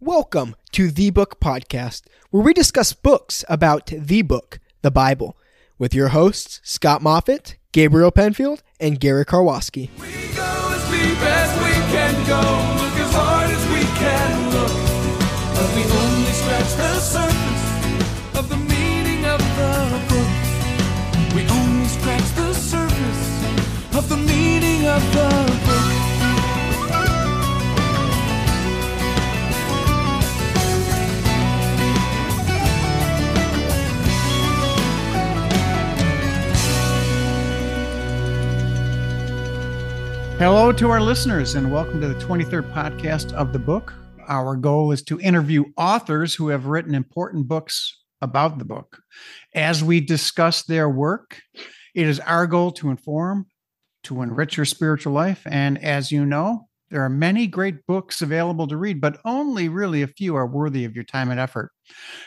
Welcome 0.00 0.54
to 0.72 0.92
The 0.92 1.10
Book 1.10 1.40
Podcast, 1.40 2.02
where 2.30 2.44
we 2.44 2.54
discuss 2.54 2.92
books 2.92 3.44
about 3.48 3.86
the 3.86 4.22
book, 4.22 4.60
the 4.80 4.92
Bible, 4.92 5.36
with 5.76 5.92
your 5.92 6.10
hosts, 6.10 6.60
Scott 6.62 7.02
Moffat, 7.02 7.56
Gabriel 7.72 8.12
Penfield, 8.12 8.62
and 8.78 9.00
Gary 9.00 9.24
Karwoski. 9.24 9.90
We 9.98 10.06
go 10.36 10.70
as 10.70 10.88
deep 10.88 11.18
as 11.18 11.50
we 11.58 11.72
can 11.90 12.14
go, 12.28 12.36
look 12.80 12.94
as 12.94 13.12
hard 13.12 13.50
as 13.50 13.66
we 13.72 13.82
can 13.98 14.50
look, 14.52 14.70
but 15.56 15.74
we 15.74 15.82
only 15.82 16.32
scratch 16.32 16.74
the 16.76 17.00
surface 17.00 17.37
Hello 40.38 40.70
to 40.70 40.88
our 40.90 41.00
listeners, 41.00 41.56
and 41.56 41.72
welcome 41.72 42.00
to 42.00 42.06
the 42.06 42.14
23rd 42.14 42.72
podcast 42.72 43.32
of 43.32 43.52
the 43.52 43.58
book. 43.58 43.92
Our 44.28 44.54
goal 44.54 44.92
is 44.92 45.02
to 45.02 45.18
interview 45.18 45.64
authors 45.76 46.32
who 46.32 46.46
have 46.50 46.66
written 46.66 46.94
important 46.94 47.48
books 47.48 48.04
about 48.22 48.60
the 48.60 48.64
book. 48.64 49.02
As 49.56 49.82
we 49.82 50.00
discuss 50.00 50.62
their 50.62 50.88
work, 50.88 51.40
it 51.92 52.06
is 52.06 52.20
our 52.20 52.46
goal 52.46 52.70
to 52.74 52.88
inform, 52.88 53.46
to 54.04 54.22
enrich 54.22 54.56
your 54.56 54.64
spiritual 54.64 55.12
life. 55.12 55.42
And 55.44 55.76
as 55.82 56.12
you 56.12 56.24
know, 56.24 56.68
there 56.88 57.02
are 57.02 57.10
many 57.10 57.48
great 57.48 57.84
books 57.88 58.22
available 58.22 58.68
to 58.68 58.76
read, 58.76 59.00
but 59.00 59.18
only 59.24 59.68
really 59.68 60.02
a 60.02 60.06
few 60.06 60.36
are 60.36 60.46
worthy 60.46 60.84
of 60.84 60.94
your 60.94 61.04
time 61.04 61.32
and 61.32 61.40
effort. 61.40 61.72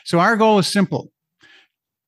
So, 0.03 0.19
our 0.19 0.35
goal 0.35 0.59
is 0.59 0.67
simple 0.67 1.13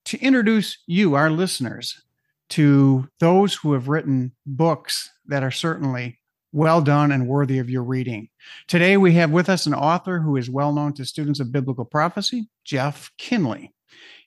to 0.04 0.20
introduce 0.20 0.78
you, 0.86 1.16
our 1.16 1.30
listeners, 1.30 2.04
to 2.50 3.08
those 3.20 3.56
who 3.56 3.74
have 3.74 3.88
written 3.88 4.34
books 4.46 5.10
that 5.28 5.44
are 5.44 5.52
certainly 5.52 6.20
well 6.52 6.82
done 6.82 7.12
and 7.12 7.28
worthy 7.28 7.58
of 7.58 7.70
your 7.70 7.84
reading. 7.84 8.30
Today, 8.68 8.96
we 8.96 9.14
have 9.14 9.32
with 9.32 9.50
us 9.50 9.66
an 9.66 9.74
author 9.74 10.20
who 10.20 10.38
is 10.38 10.50
well 10.50 10.72
known 10.72 10.94
to 10.94 11.06
students 11.06 11.40
of 11.40 11.52
biblical 11.52 11.86
prophecy, 11.86 12.48
Jeff 12.64 13.12
Kinley. 13.18 13.74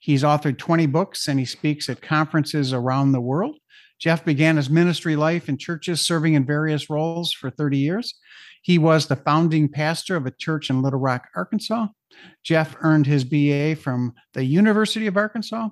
He's 0.01 0.23
authored 0.23 0.59
20 0.59 0.87
books 0.87 1.29
and 1.29 1.39
he 1.39 1.45
speaks 1.45 1.89
at 1.89 2.03
conferences 2.03 2.73
around 2.73 3.13
the 3.13 3.21
world. 3.21 3.57
Jeff 3.99 4.25
began 4.25 4.57
his 4.57 4.69
ministry 4.69 5.17
life 5.17 5.49
in 5.49 5.57
churches, 5.57 6.05
serving 6.05 6.35
in 6.35 6.45
various 6.45 6.91
roles 6.91 7.33
for 7.33 7.49
30 7.49 7.79
years. 7.79 8.15
He 8.61 8.77
was 8.79 9.07
the 9.07 9.17
founding 9.17 9.69
pastor 9.69 10.17
of 10.17 10.27
a 10.27 10.33
church 10.33 10.69
in 10.69 10.83
Little 10.83 10.99
Rock, 10.99 11.29
Arkansas. 11.35 11.87
Jeff 12.43 12.77
earned 12.81 13.07
his 13.07 13.25
BA 13.25 13.77
from 13.77 14.13
the 14.35 14.45
University 14.45 15.07
of 15.07 15.17
Arkansas 15.17 15.69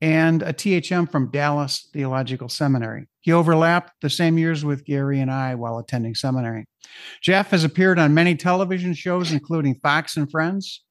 and 0.00 0.42
a 0.42 0.52
THM 0.52 1.10
from 1.10 1.30
Dallas 1.30 1.88
Theological 1.92 2.48
Seminary. 2.48 3.06
He 3.20 3.32
overlapped 3.32 3.92
the 4.02 4.10
same 4.10 4.38
years 4.38 4.64
with 4.64 4.84
Gary 4.84 5.20
and 5.20 5.30
I 5.30 5.54
while 5.54 5.78
attending 5.78 6.14
seminary. 6.14 6.66
Jeff 7.22 7.50
has 7.50 7.64
appeared 7.64 7.98
on 7.98 8.14
many 8.14 8.36
television 8.36 8.94
shows, 8.94 9.32
including 9.32 9.80
Fox 9.80 10.16
and 10.16 10.30
Friends 10.30 10.84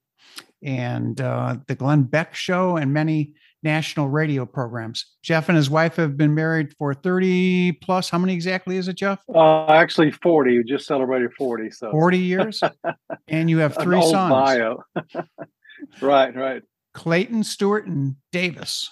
and 0.63 1.21
uh, 1.21 1.57
The 1.67 1.75
Glenn 1.75 2.03
Beck 2.03 2.33
Show, 2.33 2.77
and 2.77 2.91
many 2.91 3.33
national 3.65 4.09
radio 4.09 4.45
programs. 4.45 5.05
Jeff 5.23 5.49
and 5.49 5.57
his 5.57 5.69
wife 5.69 5.95
have 5.95 6.17
been 6.17 6.33
married 6.33 6.73
for 6.77 6.93
30 6.93 7.73
plus. 7.81 8.09
How 8.09 8.17
many 8.17 8.33
exactly 8.33 8.77
is 8.77 8.87
it, 8.87 8.95
Jeff? 8.95 9.19
Uh, 9.33 9.65
actually, 9.65 10.11
40. 10.11 10.57
We 10.57 10.63
just 10.63 10.85
celebrated 10.85 11.31
40. 11.37 11.71
So 11.71 11.91
40 11.91 12.17
years. 12.17 12.61
and 13.27 13.49
you 13.49 13.57
have 13.59 13.75
three 13.75 14.01
sons. 14.01 14.31
Bio. 14.31 14.83
right, 16.01 16.35
right. 16.35 16.61
Clayton, 16.95 17.43
Stewart, 17.43 17.85
and 17.85 18.15
Davis. 18.31 18.89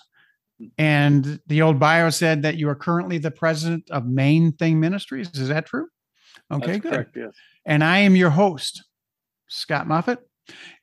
And 0.77 1.39
the 1.47 1.63
old 1.63 1.79
bio 1.79 2.09
said 2.11 2.43
that 2.43 2.57
you 2.57 2.69
are 2.69 2.75
currently 2.75 3.17
the 3.17 3.31
president 3.31 3.89
of 3.89 4.05
Main 4.05 4.51
Thing 4.51 4.79
Ministries. 4.79 5.31
Is 5.33 5.47
that 5.47 5.65
true? 5.65 5.87
Okay, 6.51 6.73
That's 6.73 6.79
good. 6.79 6.91
Correct, 6.91 7.15
yes. 7.15 7.33
And 7.65 7.83
I 7.83 7.99
am 7.99 8.15
your 8.15 8.29
host, 8.29 8.83
Scott 9.47 9.87
Moffat, 9.87 10.19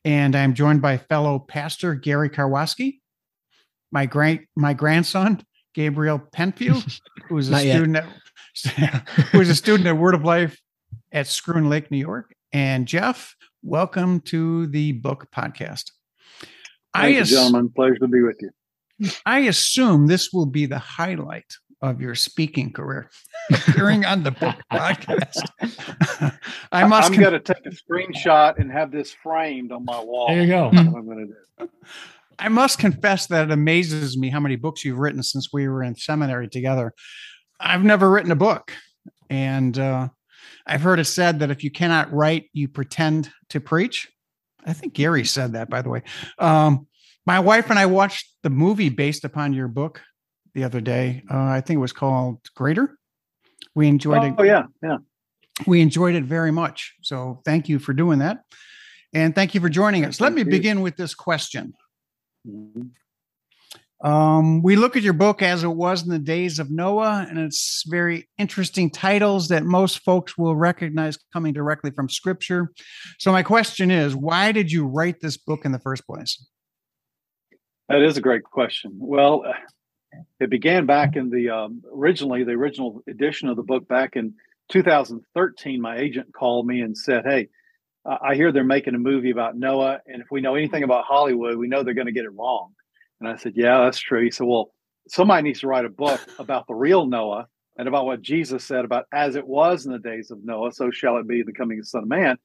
and 0.04 0.34
I'm 0.34 0.54
joined 0.54 0.82
by 0.82 0.96
fellow 0.96 1.38
pastor 1.38 1.94
Gary 1.94 2.30
Karwoski, 2.30 2.98
my 3.92 4.06
great 4.06 4.46
my 4.56 4.72
grandson 4.72 5.44
Gabriel 5.74 6.18
Penfield, 6.18 6.84
who 7.28 7.38
is 7.38 7.50
a 7.50 7.58
student 7.58 7.96
at 7.96 8.06
who 9.30 9.40
is 9.40 9.50
a 9.50 9.54
student 9.54 9.86
at 9.86 9.96
Word 9.96 10.14
of 10.14 10.24
Life 10.24 10.58
at 11.12 11.26
Schroon 11.26 11.68
Lake, 11.68 11.90
New 11.90 11.98
York. 11.98 12.34
And 12.52 12.88
Jeff, 12.88 13.36
welcome 13.62 14.20
to 14.22 14.66
the 14.68 14.92
book 14.92 15.28
podcast. 15.34 15.90
Thank 16.94 17.14
you, 17.14 17.20
ass- 17.20 17.30
gentlemen. 17.30 17.70
Pleasure 17.70 17.98
to 17.98 18.08
be 18.08 18.22
with 18.22 18.36
you. 18.40 18.50
I 19.24 19.40
assume 19.40 20.06
this 20.06 20.32
will 20.32 20.46
be 20.46 20.66
the 20.66 20.78
highlight 20.78 21.54
of 21.82 22.00
your 22.00 22.14
speaking 22.14 22.72
career, 22.72 23.10
appearing 23.50 24.04
on 24.04 24.22
the 24.22 24.30
book 24.40 24.56
podcast. 24.72 25.38
I 26.72 26.86
must. 26.86 27.08
I'm 27.08 27.14
con- 27.14 27.22
going 27.22 27.40
to 27.42 27.54
take 27.54 27.64
a 27.66 27.70
screenshot 27.70 28.58
and 28.58 28.70
have 28.70 28.90
this 28.90 29.12
framed 29.12 29.72
on 29.72 29.84
my 29.84 29.98
wall. 30.00 30.28
There 30.28 30.42
you 30.42 30.48
go. 30.48 30.70
That's 30.72 30.88
what 30.88 30.98
I'm 30.98 31.06
going 31.06 31.34
to 31.58 31.66
do. 31.66 31.70
I 32.38 32.48
must 32.48 32.78
confess 32.78 33.26
that 33.26 33.44
it 33.44 33.50
amazes 33.50 34.16
me 34.16 34.30
how 34.30 34.40
many 34.40 34.56
books 34.56 34.84
you've 34.84 34.98
written 34.98 35.22
since 35.22 35.52
we 35.52 35.68
were 35.68 35.82
in 35.82 35.94
seminary 35.94 36.48
together. 36.48 36.94
I've 37.58 37.84
never 37.84 38.10
written 38.10 38.30
a 38.30 38.36
book, 38.36 38.72
and 39.28 39.78
uh, 39.78 40.08
I've 40.66 40.80
heard 40.80 40.98
it 41.00 41.04
said 41.04 41.40
that 41.40 41.50
if 41.50 41.62
you 41.62 41.70
cannot 41.70 42.12
write, 42.12 42.48
you 42.52 42.68
pretend 42.68 43.30
to 43.50 43.60
preach. 43.60 44.08
I 44.66 44.72
think 44.72 44.94
Gary 44.94 45.24
said 45.24 45.52
that, 45.52 45.70
by 45.70 45.82
the 45.82 45.88
way. 45.88 46.02
Um, 46.38 46.86
my 47.26 47.40
wife 47.40 47.70
and 47.70 47.78
I 47.78 47.86
watched 47.86 48.28
the 48.42 48.50
movie 48.50 48.88
based 48.88 49.24
upon 49.24 49.52
your 49.52 49.68
book 49.68 50.02
the 50.54 50.64
other 50.64 50.80
day. 50.80 51.22
Uh, 51.30 51.38
I 51.38 51.60
think 51.60 51.76
it 51.78 51.80
was 51.80 51.92
called 51.92 52.38
Greater. 52.54 52.98
We 53.74 53.88
enjoyed 53.88 54.24
it. 54.24 54.34
Oh, 54.38 54.42
yeah, 54.42 54.64
yeah. 54.82 54.98
we 55.66 55.80
enjoyed 55.80 56.14
it 56.14 56.24
very 56.24 56.50
much. 56.50 56.94
So 57.02 57.40
thank 57.44 57.68
you 57.68 57.78
for 57.78 57.92
doing 57.92 58.18
that. 58.20 58.44
And 59.12 59.34
thank 59.34 59.54
you 59.54 59.60
for 59.60 59.68
joining 59.68 60.04
us. 60.04 60.20
Let 60.20 60.32
me 60.32 60.40
you. 60.40 60.46
begin 60.46 60.80
with 60.80 60.96
this 60.96 61.14
question. 61.14 61.74
Mhm. 62.46 62.90
Um, 64.02 64.62
we 64.62 64.76
look 64.76 64.96
at 64.96 65.02
your 65.02 65.12
book 65.12 65.42
as 65.42 65.62
it 65.62 65.68
was 65.68 66.02
in 66.02 66.08
the 66.08 66.18
days 66.18 66.58
of 66.58 66.70
Noah, 66.70 67.26
and 67.28 67.38
it's 67.38 67.84
very 67.86 68.28
interesting 68.38 68.90
titles 68.90 69.48
that 69.48 69.64
most 69.64 69.98
folks 70.02 70.38
will 70.38 70.56
recognize 70.56 71.18
coming 71.34 71.52
directly 71.52 71.90
from 71.90 72.08
scripture. 72.08 72.72
So, 73.18 73.30
my 73.30 73.42
question 73.42 73.90
is 73.90 74.16
why 74.16 74.52
did 74.52 74.72
you 74.72 74.86
write 74.86 75.20
this 75.20 75.36
book 75.36 75.66
in 75.66 75.72
the 75.72 75.78
first 75.78 76.06
place? 76.06 76.42
That 77.90 78.02
is 78.02 78.16
a 78.16 78.22
great 78.22 78.44
question. 78.44 78.92
Well, 78.98 79.44
it 80.38 80.48
began 80.48 80.86
back 80.86 81.16
in 81.16 81.28
the 81.28 81.50
um, 81.50 81.82
originally 81.94 82.44
the 82.44 82.52
original 82.52 83.02
edition 83.06 83.48
of 83.48 83.56
the 83.56 83.62
book 83.62 83.86
back 83.86 84.16
in 84.16 84.34
2013. 84.70 85.80
My 85.80 85.98
agent 85.98 86.32
called 86.32 86.66
me 86.66 86.80
and 86.80 86.96
said, 86.96 87.24
"Hey, 87.26 87.48
I 88.06 88.30
I 88.30 88.34
hear 88.34 88.50
they're 88.50 88.64
making 88.64 88.94
a 88.94 88.98
movie 88.98 89.30
about 89.30 89.58
Noah, 89.58 90.00
and 90.06 90.22
if 90.22 90.28
we 90.30 90.40
know 90.40 90.54
anything 90.54 90.84
about 90.84 91.04
Hollywood, 91.04 91.58
we 91.58 91.68
know 91.68 91.82
they're 91.82 91.92
going 91.92 92.06
to 92.06 92.12
get 92.12 92.24
it 92.24 92.32
wrong." 92.32 92.72
And 93.20 93.28
I 93.28 93.36
said, 93.36 93.52
"Yeah, 93.56 93.84
that's 93.84 94.00
true." 94.00 94.24
He 94.24 94.30
said, 94.30 94.46
"Well, 94.46 94.72
somebody 95.08 95.42
needs 95.42 95.60
to 95.60 95.68
write 95.68 95.84
a 95.84 95.90
book 95.90 96.20
about 96.38 96.66
the 96.66 96.74
real 96.74 97.06
Noah 97.06 97.46
and 97.76 97.88
about 97.88 98.06
what 98.06 98.22
Jesus 98.22 98.64
said 98.64 98.84
about 98.84 99.06
as 99.12 99.36
it 99.36 99.46
was 99.46 99.86
in 99.86 99.92
the 99.92 99.98
days 99.98 100.30
of 100.30 100.44
Noah, 100.44 100.72
so 100.72 100.90
shall 100.90 101.18
it 101.18 101.28
be 101.28 101.40
in 101.40 101.46
the 101.46 101.52
coming 101.52 101.78
of 101.78 101.84
the 101.84 101.88
Son 101.88 102.02
of 102.02 102.08
Man." 102.08 102.36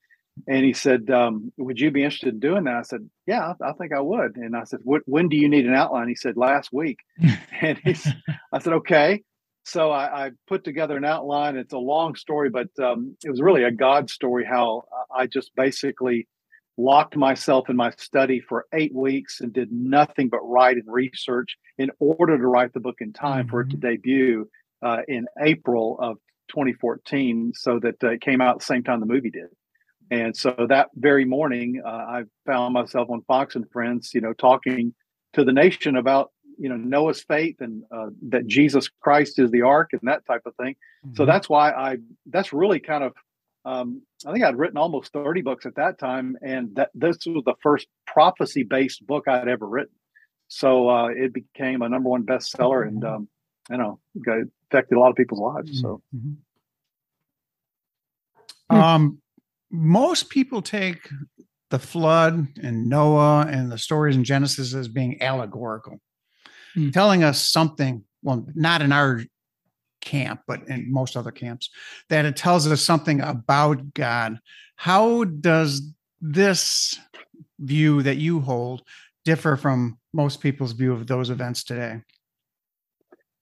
And 0.47 0.65
he 0.65 0.73
said, 0.73 1.09
um, 1.09 1.53
"Would 1.57 1.79
you 1.79 1.91
be 1.91 2.03
interested 2.03 2.33
in 2.33 2.39
doing 2.39 2.65
that?" 2.65 2.75
I 2.75 2.81
said, 2.81 3.09
"Yeah, 3.25 3.53
I 3.61 3.69
I 3.69 3.73
think 3.73 3.93
I 3.93 4.01
would." 4.01 4.35
And 4.35 4.55
I 4.55 4.65
said, 4.65 4.81
When 4.83 5.29
do 5.29 5.37
you 5.37 5.49
need 5.49 5.65
an 5.65 5.75
outline?" 5.75 6.09
He 6.09 6.15
said, 6.15 6.37
"Last 6.37 6.73
week." 6.73 6.99
and 7.61 7.77
he's, 7.83 8.07
I 8.51 8.59
said, 8.59 8.73
"Okay." 8.73 9.23
So 9.67 9.89
I, 9.89 10.27
I 10.27 10.31
put 10.47 10.63
together 10.63 10.95
an 10.95 11.05
outline. 11.05 11.57
It's 11.57 11.73
a 11.73 11.79
long 11.79 12.13
story, 12.13 12.51
but 12.51 12.67
um, 12.79 13.17
it 13.23 13.31
was 13.31 13.41
really 13.41 13.63
a 13.63 13.71
God 13.71 14.11
story. 14.11 14.45
How 14.45 14.83
I 15.13 15.25
just 15.25 15.55
basically 15.55 16.27
locked 16.77 17.15
myself 17.15 17.69
in 17.69 17.75
my 17.75 17.91
study 17.91 18.39
for 18.39 18.65
eight 18.73 18.93
weeks 18.93 19.39
and 19.41 19.53
did 19.53 19.71
nothing 19.71 20.29
but 20.29 20.39
write 20.43 20.75
and 20.75 20.87
research 20.87 21.55
in 21.77 21.89
order 21.99 22.37
to 22.37 22.47
write 22.47 22.73
the 22.73 22.79
book 22.79 22.97
in 22.99 23.13
time 23.13 23.47
for 23.47 23.61
it 23.61 23.69
to 23.69 23.77
debut 23.77 24.49
uh, 24.81 24.97
in 25.07 25.25
April 25.41 25.97
of 25.99 26.17
2014, 26.49 27.53
so 27.55 27.79
that 27.79 28.03
uh, 28.03 28.11
it 28.11 28.21
came 28.21 28.41
out 28.41 28.59
the 28.59 28.65
same 28.65 28.83
time 28.83 28.99
the 28.99 29.05
movie 29.05 29.31
did. 29.31 29.47
And 30.11 30.35
so 30.37 30.55
that 30.69 30.89
very 30.95 31.25
morning, 31.25 31.81
uh, 31.83 31.89
I 31.89 32.23
found 32.45 32.73
myself 32.73 33.09
on 33.09 33.23
Fox 33.23 33.55
and 33.55 33.69
Friends, 33.71 34.11
you 34.13 34.21
know, 34.21 34.33
talking 34.33 34.93
to 35.33 35.43
the 35.43 35.51
nation 35.51 35.95
about, 35.95 36.31
you 36.59 36.69
know, 36.69 36.75
Noah's 36.77 37.23
faith 37.23 37.55
and 37.59 37.83
uh, 37.91 38.07
that 38.29 38.45
Jesus 38.45 38.87
Christ 39.01 39.39
is 39.39 39.49
the 39.49 39.63
ark 39.63 39.89
and 39.93 40.01
that 40.03 40.25
type 40.25 40.43
of 40.45 40.55
thing. 40.55 40.75
So 41.15 41.25
that's 41.25 41.49
why 41.49 41.71
I, 41.71 41.97
that's 42.27 42.53
really 42.53 42.79
kind 42.79 43.03
of, 43.03 43.13
um, 43.65 44.01
I 44.25 44.31
think 44.31 44.45
I'd 44.45 44.55
written 44.57 44.77
almost 44.77 45.11
30 45.11 45.41
books 45.41 45.65
at 45.65 45.75
that 45.75 45.97
time. 45.99 46.37
And 46.41 46.75
that 46.75 46.91
this 46.93 47.17
was 47.25 47.43
the 47.45 47.55
first 47.61 47.87
prophecy 48.05 48.63
based 48.63 49.05
book 49.05 49.27
I'd 49.27 49.47
ever 49.47 49.67
written. 49.67 49.95
So 50.47 50.87
uh, 50.89 51.07
it 51.07 51.33
became 51.33 51.81
a 51.81 51.89
number 51.89 52.09
one 52.09 52.23
bestseller 52.23 52.87
and, 52.87 53.03
um, 53.03 53.27
you 53.69 53.77
know, 53.77 53.99
got- 54.23 54.47
affected 54.71 54.95
a 54.95 54.99
lot 54.99 55.09
of 55.09 55.15
people's 55.15 55.39
lives. 55.41 55.81
So 55.81 56.01
Mhm. 56.15 56.37
Um, 58.69 59.21
most 59.71 60.29
people 60.29 60.61
take 60.61 61.07
the 61.69 61.79
flood 61.79 62.47
and 62.61 62.87
Noah 62.87 63.45
and 63.47 63.71
the 63.71 63.77
stories 63.77 64.15
in 64.15 64.23
Genesis 64.23 64.73
as 64.73 64.87
being 64.87 65.21
allegorical, 65.21 65.99
Hmm. 66.73 66.89
telling 66.89 67.23
us 67.23 67.49
something. 67.49 68.03
Well, 68.23 68.45
not 68.55 68.81
in 68.81 68.91
our 68.91 69.21
camp, 70.05 70.41
but 70.47 70.61
in 70.69 70.89
most 70.91 71.17
other 71.17 71.31
camps, 71.31 71.69
that 72.09 72.23
it 72.23 72.37
tells 72.37 72.65
us 72.65 72.81
something 72.81 73.19
about 73.19 73.93
God. 73.93 74.39
How 74.77 75.25
does 75.25 75.81
this 76.21 76.97
view 77.59 78.01
that 78.03 78.17
you 78.17 78.39
hold 78.39 78.83
differ 79.25 79.57
from 79.57 79.97
most 80.13 80.39
people's 80.39 80.71
view 80.71 80.93
of 80.93 81.07
those 81.07 81.29
events 81.29 81.63
today? 81.63 82.01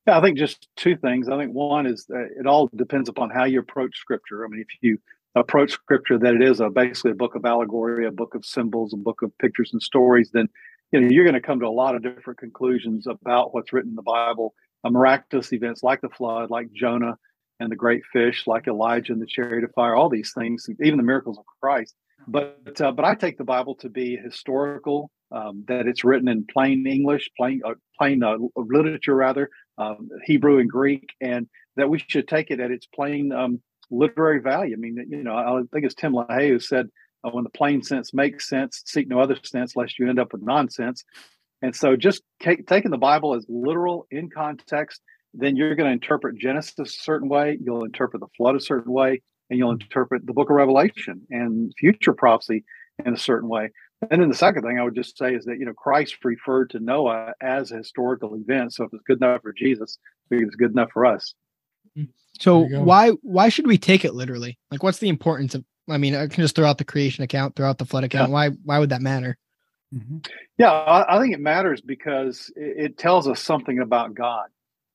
Yeah, 0.08 0.18
I 0.18 0.22
think 0.22 0.38
just 0.38 0.68
two 0.76 0.98
things. 0.98 1.30
I 1.30 1.38
think 1.38 1.54
one 1.54 1.86
is 1.86 2.06
that 2.08 2.30
it 2.38 2.46
all 2.46 2.70
depends 2.76 3.08
upon 3.08 3.30
how 3.30 3.46
you 3.46 3.60
approach 3.60 3.98
scripture. 3.98 4.44
I 4.44 4.50
mean, 4.50 4.62
if 4.62 4.68
you 4.82 4.98
approach 5.36 5.72
scripture 5.72 6.18
that 6.18 6.34
it 6.34 6.42
is 6.42 6.60
a 6.60 6.70
basically 6.70 7.12
a 7.12 7.16
book 7.16 7.36
of 7.36 7.46
allegory, 7.46 8.06
a 8.06 8.12
book 8.12 8.36
of 8.36 8.46
symbols, 8.46 8.94
a 8.94 8.98
book 8.98 9.22
of 9.22 9.38
pictures 9.38 9.72
and 9.72 9.82
stories, 9.82 10.32
then 10.32 10.50
you 10.92 11.00
know 11.00 11.08
you're 11.08 11.24
going 11.24 11.34
to 11.34 11.42
come 11.42 11.60
to 11.60 11.68
a 11.68 11.70
lot 11.70 11.96
of 11.96 12.04
different 12.04 12.40
conclusions 12.40 13.08
about 13.08 13.54
what's 13.54 13.72
written 13.72 13.92
in 13.92 13.96
the 13.96 14.02
Bible. 14.02 14.54
Miraculous 14.90 15.54
events 15.54 15.84
like 15.84 16.02
the 16.02 16.10
flood, 16.10 16.50
like 16.50 16.72
Jonah 16.74 17.18
and 17.60 17.72
the 17.72 17.76
great 17.76 18.04
fish, 18.12 18.46
like 18.48 18.68
Elijah 18.68 19.14
and 19.14 19.22
the 19.22 19.26
chariot 19.26 19.64
of 19.64 19.72
fire, 19.74 19.96
all 19.96 20.10
these 20.10 20.34
things, 20.34 20.68
even 20.82 20.98
the 20.98 21.04
miracles 21.04 21.38
of 21.38 21.46
Christ. 21.62 21.96
But 22.28 22.80
uh, 22.80 22.92
but 22.92 23.06
I 23.06 23.16
take 23.16 23.38
the 23.38 23.44
Bible 23.44 23.76
to 23.76 23.90
be 23.90 24.16
historical, 24.16 25.12
um, 25.32 25.66
that 25.68 25.88
it's 25.88 26.04
written 26.04 26.28
in 26.28 26.46
plain 26.46 26.86
English, 26.88 27.30
plain 27.36 27.62
uh, 27.66 27.74
plain 27.98 28.24
uh, 28.24 28.38
literature 28.56 29.16
rather, 29.16 29.50
um, 29.78 30.10
Hebrew 30.24 30.60
and 30.60 30.70
Greek, 30.70 31.10
and 31.20 31.48
that 31.76 31.90
we 31.90 32.00
should 32.00 32.28
take 32.28 32.52
it 32.52 32.60
at 32.60 32.72
its 32.72 32.86
plain 32.86 33.32
um, 33.32 33.62
literary 33.92 34.40
value. 34.40 34.76
I 34.76 34.78
mean, 34.78 35.06
you 35.10 35.24
know, 35.24 35.36
I 35.36 35.62
think 35.74 35.86
it's 35.86 35.96
Tim 35.96 36.14
LaHaye 36.14 36.50
who 36.50 36.60
said, 36.60 36.88
uh, 37.24 37.32
"When 37.32 37.44
the 37.44 37.50
plain 37.50 37.82
sense 37.82 38.14
makes 38.14 38.48
sense, 38.48 38.84
seek 38.86 39.08
no 39.08 39.20
other 39.20 39.38
sense, 39.44 39.76
lest 39.76 40.00
you 40.00 40.08
end 40.08 40.20
up 40.20 40.34
with 40.34 40.44
nonsense." 40.44 41.04
And 41.64 41.76
so, 41.76 41.96
just 41.96 42.22
take, 42.42 42.68
taking 42.68 42.92
the 42.92 42.98
Bible 42.98 43.34
as 43.34 43.46
literal 43.48 44.06
in 44.12 44.30
context, 44.30 45.02
then 45.34 45.56
you're 45.56 45.76
going 45.76 45.88
to 45.88 45.94
interpret 45.94 46.38
Genesis 46.38 46.78
a 46.78 46.86
certain 46.86 47.30
way. 47.30 47.58
You'll 47.64 47.86
interpret 47.86 48.20
the 48.20 48.28
flood 48.38 48.56
a 48.56 48.60
certain 48.60 48.92
way, 48.92 49.22
and 49.50 49.58
you'll 49.58 49.72
interpret 49.72 50.28
the 50.28 50.34
Book 50.34 50.50
of 50.50 50.56
Revelation 50.56 51.22
and 51.32 51.74
future 51.80 52.14
prophecy 52.14 52.66
in 53.06 53.14
a 53.14 53.18
certain 53.18 53.50
way. 53.50 53.72
And 54.12 54.22
then 54.22 54.30
the 54.30 54.36
second 54.36 54.64
thing 54.64 54.78
I 54.78 54.84
would 54.84 54.94
just 54.94 55.18
say 55.18 55.34
is 55.34 55.46
that 55.46 55.58
you 55.58 55.66
know 55.66 55.74
Christ 55.74 56.18
referred 56.24 56.70
to 56.72 56.80
Noah 56.80 57.32
as 57.42 57.72
a 57.72 57.78
historical 57.78 58.36
event. 58.36 58.74
So 58.74 58.84
if 58.84 58.94
it's 58.94 59.04
good 59.08 59.22
enough 59.22 59.42
for 59.42 59.54
Jesus, 59.54 59.98
it's 60.30 60.56
good 60.56 60.72
enough 60.72 60.90
for 60.92 61.06
us. 61.06 61.34
Mm-hmm. 61.98 62.12
So 62.40 62.62
There 62.62 62.70
you 62.70 62.76
go. 62.78 62.84
why 62.84 63.10
why 63.22 63.50
should 63.50 63.68
we 63.68 63.78
take 63.78 64.04
it 64.04 64.14
literally? 64.14 64.58
Like, 64.70 64.84
what's 64.84 65.00
the 65.00 65.10
importance 65.10 65.56
of? 65.56 65.64
I 65.90 65.98
mean, 65.98 66.16
I 66.16 66.28
can 66.28 66.44
just 66.44 66.56
throw 66.56 66.66
out 66.68 66.78
the 66.78 66.86
creation 66.86 67.24
account, 67.24 67.56
throw 67.56 67.70
out 67.70 67.78
the 67.78 67.86
flood 67.86 68.04
account. 68.04 68.32
Why 68.32 68.50
why 68.50 68.80
would 68.80 68.90
that 68.90 69.02
matter? 69.02 69.38
Mhm. 69.94 70.28
Yeah, 70.58 70.72
I, 70.72 71.18
I 71.18 71.22
think 71.22 71.34
it 71.34 71.40
matters 71.40 71.82
because 71.82 72.52
it, 72.56 72.86
it 72.86 72.98
tells 72.98 73.28
us 73.28 73.42
something 73.42 73.80
about 73.80 74.14
God. 74.14 74.48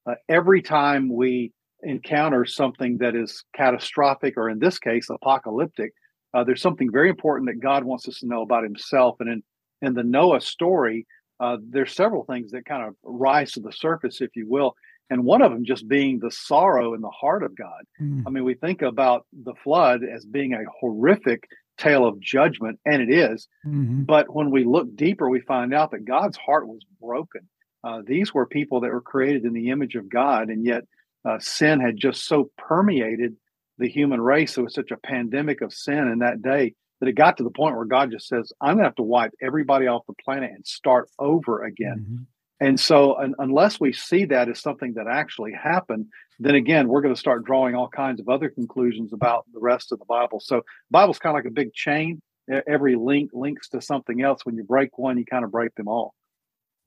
Uh, 0.09 0.15
every 0.29 0.63
time 0.63 1.15
we 1.15 1.53
encounter 1.83 2.45
something 2.45 2.99
that 2.99 3.15
is 3.15 3.45
catastrophic, 3.55 4.37
or 4.37 4.51
in 4.51 4.59
this 4.59 4.79
case, 4.79 5.09
apocalyptic, 5.11 5.93
uh, 6.35 6.45
there's 6.45 6.63
something 6.63 6.91
very 6.91 7.09
important 7.09 7.49
that 7.49 7.61
God 7.61 7.85
wants 7.85 8.09
us 8.09 8.21
to 8.21 8.27
know 8.27 8.43
about 8.43 8.65
Himself. 8.65 9.17
And 9.21 9.29
in 9.29 9.43
in 9.81 9.95
the 9.95 10.03
Noah 10.03 10.41
story, 10.41 11.07
uh, 11.41 11.57
there's 11.71 11.95
several 11.95 12.25
things 12.25 12.51
that 12.51 12.65
kind 12.65 12.87
of 12.87 12.95
rise 13.05 13.53
to 13.53 13.61
the 13.61 13.73
surface, 13.73 14.21
if 14.21 14.31
you 14.35 14.49
will. 14.49 14.75
And 15.11 15.25
one 15.25 15.41
of 15.41 15.53
them 15.53 15.65
just 15.65 15.89
being 15.89 16.19
the 16.19 16.31
sorrow 16.31 16.95
in 16.95 17.01
the 17.01 17.11
heart 17.11 17.43
of 17.43 17.57
God. 17.57 17.85
Mm. 18.01 18.25
I 18.27 18.31
mean, 18.31 18.45
we 18.45 18.55
think 18.55 18.83
about 18.83 19.25
the 19.33 19.55
flood 19.63 20.03
as 20.05 20.27
being 20.27 20.53
a 20.53 20.65
horrific 20.81 21.45
tale 21.79 22.07
of 22.07 22.21
judgment, 22.21 22.79
and 22.85 23.01
it 23.01 23.11
is. 23.11 23.49
Mhm. 23.67 24.07
But 24.07 24.35
when 24.35 24.51
we 24.51 24.65
look 24.65 24.95
deeper, 24.95 25.29
we 25.29 25.41
find 25.41 25.73
out 25.73 25.91
that 25.93 26.05
God's 26.05 26.37
heart 26.37 26.69
was 26.69 26.83
broken. 27.01 27.49
Uh, 27.85 28.03
these 28.05 28.35
were 28.35 28.47
people 28.47 28.81
that 28.81 28.93
were 28.93 29.01
created 29.01 29.45
in 29.45 29.53
the 29.53 29.71
image 29.71 29.95
of 29.95 30.09
God, 30.09 30.51
and 30.51 30.65
yet 30.65 30.85
uh, 31.25 31.39
sin 31.39 31.81
had 31.81 31.97
just 31.97 32.27
so 32.27 32.51
permeated 32.57 33.37
the 33.79 33.89
human 33.89 34.21
race. 34.21 34.57
It 34.57 34.63
was 34.63 34.75
such 34.75 34.91
a 34.91 34.97
pandemic 34.97 35.61
of 35.61 35.73
sin 35.73 36.09
in 36.09 36.19
that 36.19 36.43
day 36.43 36.75
that 37.01 37.09
it 37.09 37.13
got 37.13 37.37
to 37.37 37.45
the 37.45 37.51
point 37.51 37.77
where 37.77 37.85
God 37.85 38.11
just 38.11 38.27
says, 38.27 38.53
I'm 38.61 38.75
going 38.75 38.79
to 38.79 38.85
have 38.85 38.95
to 38.97 39.03
wipe 39.03 39.33
everybody 39.41 39.87
off 39.87 40.07
the 40.07 40.15
planet 40.25 40.51
and 40.53 40.67
start 40.67 41.09
over 41.19 41.63
again. 41.65 42.27
And 42.61 42.79
so, 42.79 43.17
un- 43.17 43.35
unless 43.39 43.79
we 43.79 43.93
see 43.93 44.25
that 44.27 44.49
as 44.49 44.61
something 44.61 44.95
that 44.95 45.07
actually 45.07 45.53
happened, 45.53 46.07
then 46.41 46.55
again, 46.55 46.89
we're 46.89 47.01
going 47.03 47.15
to 47.15 47.19
start 47.19 47.45
drawing 47.45 47.75
all 47.75 47.89
kinds 47.89 48.21
of 48.21 48.29
other 48.29 48.49
conclusions 48.49 49.13
about 49.13 49.45
the 49.53 49.61
rest 49.61 49.93
of 49.93 49.99
the 49.99 50.05
Bible. 50.05 50.41
So, 50.41 50.63
Bible's 50.91 51.19
kind 51.19 51.37
of 51.37 51.39
like 51.45 51.51
a 51.51 51.55
big 51.55 51.73
chain. 51.73 52.21
Every 52.67 52.97
link 52.97 53.31
links 53.35 53.69
to 53.71 53.81
something 53.81 54.23
else. 54.23 54.47
When 54.47 54.57
you 54.57 54.65
break 54.65 54.99
one, 54.99 55.19
you 55.19 55.25
kind 55.25 55.45
of 55.45 55.53
break 55.53 55.75
them 55.75 55.87
all. 55.87 56.15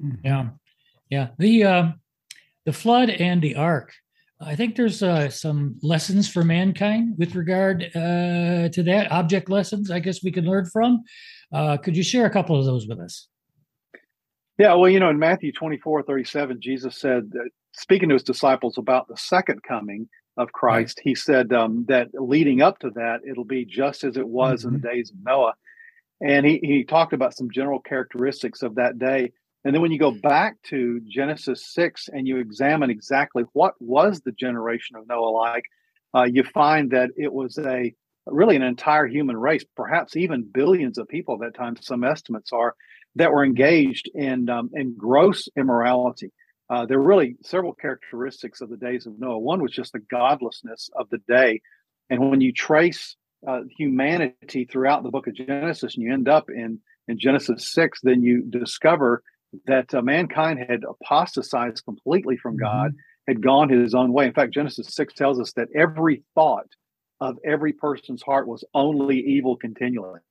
Mhm. 0.01 0.19
Yeah, 0.23 0.49
yeah. 1.09 1.27
The 1.37 1.63
uh, 1.63 1.91
the 2.65 2.73
flood 2.73 3.09
and 3.09 3.41
the 3.41 3.55
ark. 3.55 3.93
I 4.43 4.55
think 4.55 4.75
there's 4.75 5.03
uh, 5.03 5.29
some 5.29 5.75
lessons 5.83 6.27
for 6.27 6.43
mankind 6.43 7.13
with 7.19 7.35
regard 7.35 7.83
uh, 7.95 8.69
to 8.69 8.83
that. 8.83 9.11
Object 9.11 9.49
lessons, 9.51 9.91
I 9.91 9.99
guess 9.99 10.23
we 10.23 10.31
can 10.31 10.45
learn 10.45 10.65
from. 10.65 11.03
Uh, 11.53 11.77
could 11.77 11.95
you 11.95 12.01
share 12.01 12.25
a 12.25 12.29
couple 12.31 12.59
of 12.59 12.65
those 12.65 12.87
with 12.87 12.99
us? 12.99 13.27
Yeah, 14.61 14.75
well, 14.75 14.91
you 14.91 14.99
know, 14.99 15.09
in 15.09 15.17
Matthew 15.17 15.51
24 15.51 16.03
37, 16.03 16.61
Jesus 16.61 16.95
said, 16.95 17.31
that, 17.31 17.49
speaking 17.71 18.09
to 18.09 18.13
his 18.13 18.21
disciples 18.21 18.77
about 18.77 19.07
the 19.07 19.17
second 19.17 19.63
coming 19.63 20.07
of 20.37 20.51
Christ, 20.51 21.01
he 21.03 21.15
said 21.15 21.51
um, 21.51 21.85
that 21.87 22.09
leading 22.13 22.61
up 22.61 22.77
to 22.81 22.91
that, 22.91 23.21
it'll 23.27 23.43
be 23.43 23.65
just 23.65 24.03
as 24.03 24.17
it 24.17 24.27
was 24.27 24.63
in 24.63 24.73
the 24.73 24.77
days 24.77 25.09
of 25.09 25.15
Noah. 25.25 25.55
And 26.23 26.45
he, 26.45 26.59
he 26.61 26.83
talked 26.83 27.13
about 27.13 27.35
some 27.35 27.49
general 27.49 27.79
characteristics 27.79 28.61
of 28.61 28.75
that 28.75 28.99
day. 28.99 29.31
And 29.65 29.73
then 29.73 29.81
when 29.81 29.91
you 29.91 29.97
go 29.97 30.11
back 30.11 30.61
to 30.65 31.01
Genesis 31.07 31.65
6 31.73 32.09
and 32.09 32.27
you 32.27 32.37
examine 32.37 32.91
exactly 32.91 33.45
what 33.53 33.73
was 33.79 34.21
the 34.21 34.31
generation 34.31 34.95
of 34.95 35.07
Noah 35.07 35.31
like, 35.31 35.63
uh, 36.15 36.27
you 36.31 36.43
find 36.43 36.91
that 36.91 37.09
it 37.17 37.33
was 37.33 37.57
a 37.57 37.95
really 38.27 38.57
an 38.57 38.61
entire 38.61 39.07
human 39.07 39.37
race, 39.37 39.65
perhaps 39.75 40.15
even 40.15 40.43
billions 40.43 40.99
of 40.99 41.07
people 41.07 41.33
at 41.33 41.39
that 41.39 41.57
time, 41.57 41.75
some 41.81 42.03
estimates 42.03 42.53
are, 42.53 42.75
that 43.15 43.31
were 43.31 43.43
engaged 43.43 44.09
in 44.13 44.49
um, 44.49 44.69
in 44.73 44.95
gross 44.97 45.47
immorality. 45.57 46.31
Uh, 46.69 46.85
there 46.85 46.99
were 46.99 47.07
really 47.07 47.35
several 47.43 47.73
characteristics 47.73 48.61
of 48.61 48.69
the 48.69 48.77
days 48.77 49.05
of 49.05 49.19
Noah. 49.19 49.39
One 49.39 49.61
was 49.61 49.73
just 49.73 49.91
the 49.91 49.99
godlessness 49.99 50.89
of 50.95 51.09
the 51.09 51.19
day, 51.27 51.61
and 52.09 52.29
when 52.29 52.41
you 52.41 52.53
trace 52.53 53.15
uh, 53.47 53.61
humanity 53.77 54.65
throughout 54.65 55.03
the 55.03 55.09
book 55.09 55.27
of 55.27 55.33
Genesis, 55.33 55.95
and 55.95 56.03
you 56.03 56.13
end 56.13 56.29
up 56.29 56.49
in 56.49 56.79
in 57.07 57.19
Genesis 57.19 57.73
six, 57.73 57.99
then 58.01 58.21
you 58.21 58.43
discover 58.43 59.23
that 59.65 59.93
uh, 59.93 60.01
mankind 60.01 60.59
had 60.59 60.83
apostatized 60.83 61.83
completely 61.83 62.37
from 62.37 62.55
God, 62.55 62.93
had 63.27 63.43
gone 63.43 63.69
his 63.69 63.93
own 63.93 64.13
way. 64.13 64.25
In 64.25 64.33
fact, 64.33 64.53
Genesis 64.53 64.87
six 64.95 65.13
tells 65.13 65.39
us 65.41 65.51
that 65.53 65.67
every 65.75 66.23
thought 66.35 66.67
of 67.19 67.37
every 67.45 67.73
person's 67.73 68.23
heart 68.23 68.47
was 68.47 68.63
only 68.73 69.19
evil 69.19 69.57
continually. 69.57 70.21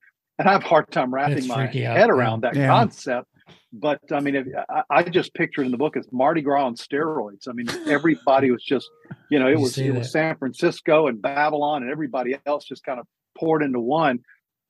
And 0.41 0.49
I 0.49 0.53
have 0.53 0.65
a 0.65 0.69
hard 0.69 0.91
time 0.91 1.13
wrapping 1.13 1.35
That's 1.35 1.49
my 1.49 1.67
freaky 1.67 1.85
out, 1.85 1.99
head 1.99 2.07
yeah. 2.09 2.15
around 2.15 2.41
that 2.45 2.57
Yeah. 2.57 2.67
concept. 2.67 3.29
But 3.75 4.01
I 4.11 4.21
mean, 4.21 4.35
if, 4.37 4.47
I, 4.71 4.83
I 4.91 5.03
just 5.03 5.35
pictured 5.35 5.67
in 5.67 5.71
the 5.71 5.77
book 5.77 5.97
as 5.99 6.09
Mardi 6.11 6.41
Gras 6.41 6.65
on 6.65 6.75
steroids. 6.77 7.47
I 7.47 7.53
mean, 7.53 7.67
everybody 7.87 8.51
was 8.51 8.65
just, 8.65 8.89
you 9.29 9.39
know, 9.39 9.47
it 9.49 9.53
You 9.53 9.61
was 9.61 9.75
say 9.75 9.87
it 9.89 9.95
was. 9.95 10.11
San 10.11 10.37
Francisco 10.39 11.09
and 11.09 11.21
Babylon, 11.21 11.83
and 11.83 11.93
everybody 11.93 12.37
else 12.47 12.65
just 12.65 12.83
kind 12.85 12.99
of 12.99 13.07
poured 13.39 13.63
into 13.63 13.79
one. 13.81 14.21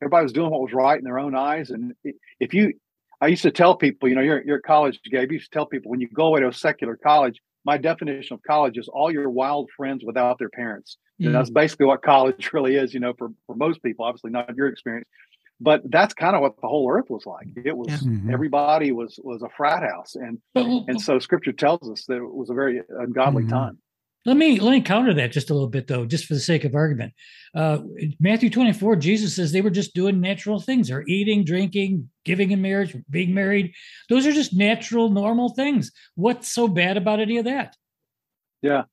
Everybody 0.03 0.25
was 0.25 0.33
doing 0.33 0.51
what 0.51 0.61
was 0.61 0.73
right 0.73 0.99
in 0.99 1.05
their 1.05 1.21
own 1.21 1.37
eyes. 1.37 1.71
And 1.71 1.93
if 2.41 2.53
you, 2.53 2.73
I 3.21 3.29
used 3.29 3.43
to 3.43 3.53
tell 3.53 3.77
people, 3.77 4.09
you 4.09 4.17
know, 4.17 4.23
you're 4.23 4.43
you're 4.45 4.57
at 4.59 4.65
college, 4.65 4.99
Gabe. 5.09 5.31
You 5.31 5.37
used 5.37 5.53
to 5.53 5.57
tell 5.57 5.67
people 5.67 5.91
when 5.93 6.01
you 6.01 6.09
go 6.13 6.27
away 6.27 6.41
to 6.41 6.49
a 6.49 6.53
secular 6.53 6.97
college, 6.97 7.39
my 7.65 7.79
definition 7.79 8.35
of 8.35 8.43
college 8.43 8.77
is 8.77 8.89
all 8.89 9.11
your 9.13 9.31
wild 9.31 9.71
friends 9.77 10.03
without 10.05 10.39
their 10.41 10.49
parents. 10.51 10.97
And 11.21 11.29
Mm. 11.29 11.33
that's 11.33 11.51
basically 11.51 11.87
what 11.87 12.03
college 12.03 12.51
really 12.55 12.77
is, 12.77 12.93
you 12.93 13.01
know, 13.01 13.13
for, 13.17 13.29
for 13.47 13.55
most 13.55 13.83
people, 13.83 14.05
obviously 14.07 14.31
not 14.31 14.57
your 14.57 14.67
experience. 14.69 15.07
But 15.61 15.83
that's 15.91 16.15
kind 16.15 16.35
of 16.35 16.41
what 16.43 16.61
the 16.61 16.69
whole 16.69 16.91
earth 16.91 17.11
was 17.11 17.27
like. 17.27 17.47
It 17.65 17.77
was 17.77 17.89
Yeah. 17.89 17.99
Mhm. 18.11 18.33
everybody 18.33 18.93
was 18.93 19.21
was 19.23 19.43
a 19.43 19.49
frat 19.51 19.83
house. 19.83 20.15
And 20.17 20.39
and 20.89 21.01
so 21.01 21.19
scripture 21.19 21.53
tells 21.53 21.89
us 21.91 22.05
that 22.07 22.17
it 22.17 22.35
was 22.35 22.51
a 22.51 22.55
very 22.55 22.81
ungodly 22.89 23.45
Mhm. 23.45 23.51
time. 23.51 23.79
let 24.27 24.37
me 24.37 24.61
let 24.61 24.73
me 24.73 24.83
counter 24.83 25.15
that 25.15 25.33
just 25.33 25.49
a 25.51 25.55
little 25.55 25.69
bit, 25.69 25.87
though, 25.87 26.05
just 26.05 26.27
for 26.27 26.35
the 26.35 26.41
sake 26.41 26.65
of 26.65 26.75
argument. 26.75 27.13
Uh, 27.55 27.79
Matthew 28.21 28.51
24, 28.51 28.97
Jesus 28.97 29.35
says 29.35 29.51
they 29.51 29.63
were 29.63 29.71
just 29.71 29.95
doing 29.95 30.21
natural 30.21 30.61
things. 30.61 30.89
They're 30.89 31.05
eating, 31.09 31.43
drinking, 31.43 32.11
giving 32.27 32.51
in 32.51 32.61
marriage, 32.61 32.95
being 33.09 33.33
married. 33.35 33.73
Those 34.11 34.27
are 34.27 34.33
just 34.33 34.55
natural, 34.55 35.09
normal 35.11 35.49
things. 35.55 35.91
What's 36.17 36.53
so 36.53 36.69
bad 36.69 36.97
about 36.99 37.19
any 37.21 37.39
of 37.39 37.47
that? 37.47 37.77
Yeah. 38.63 38.85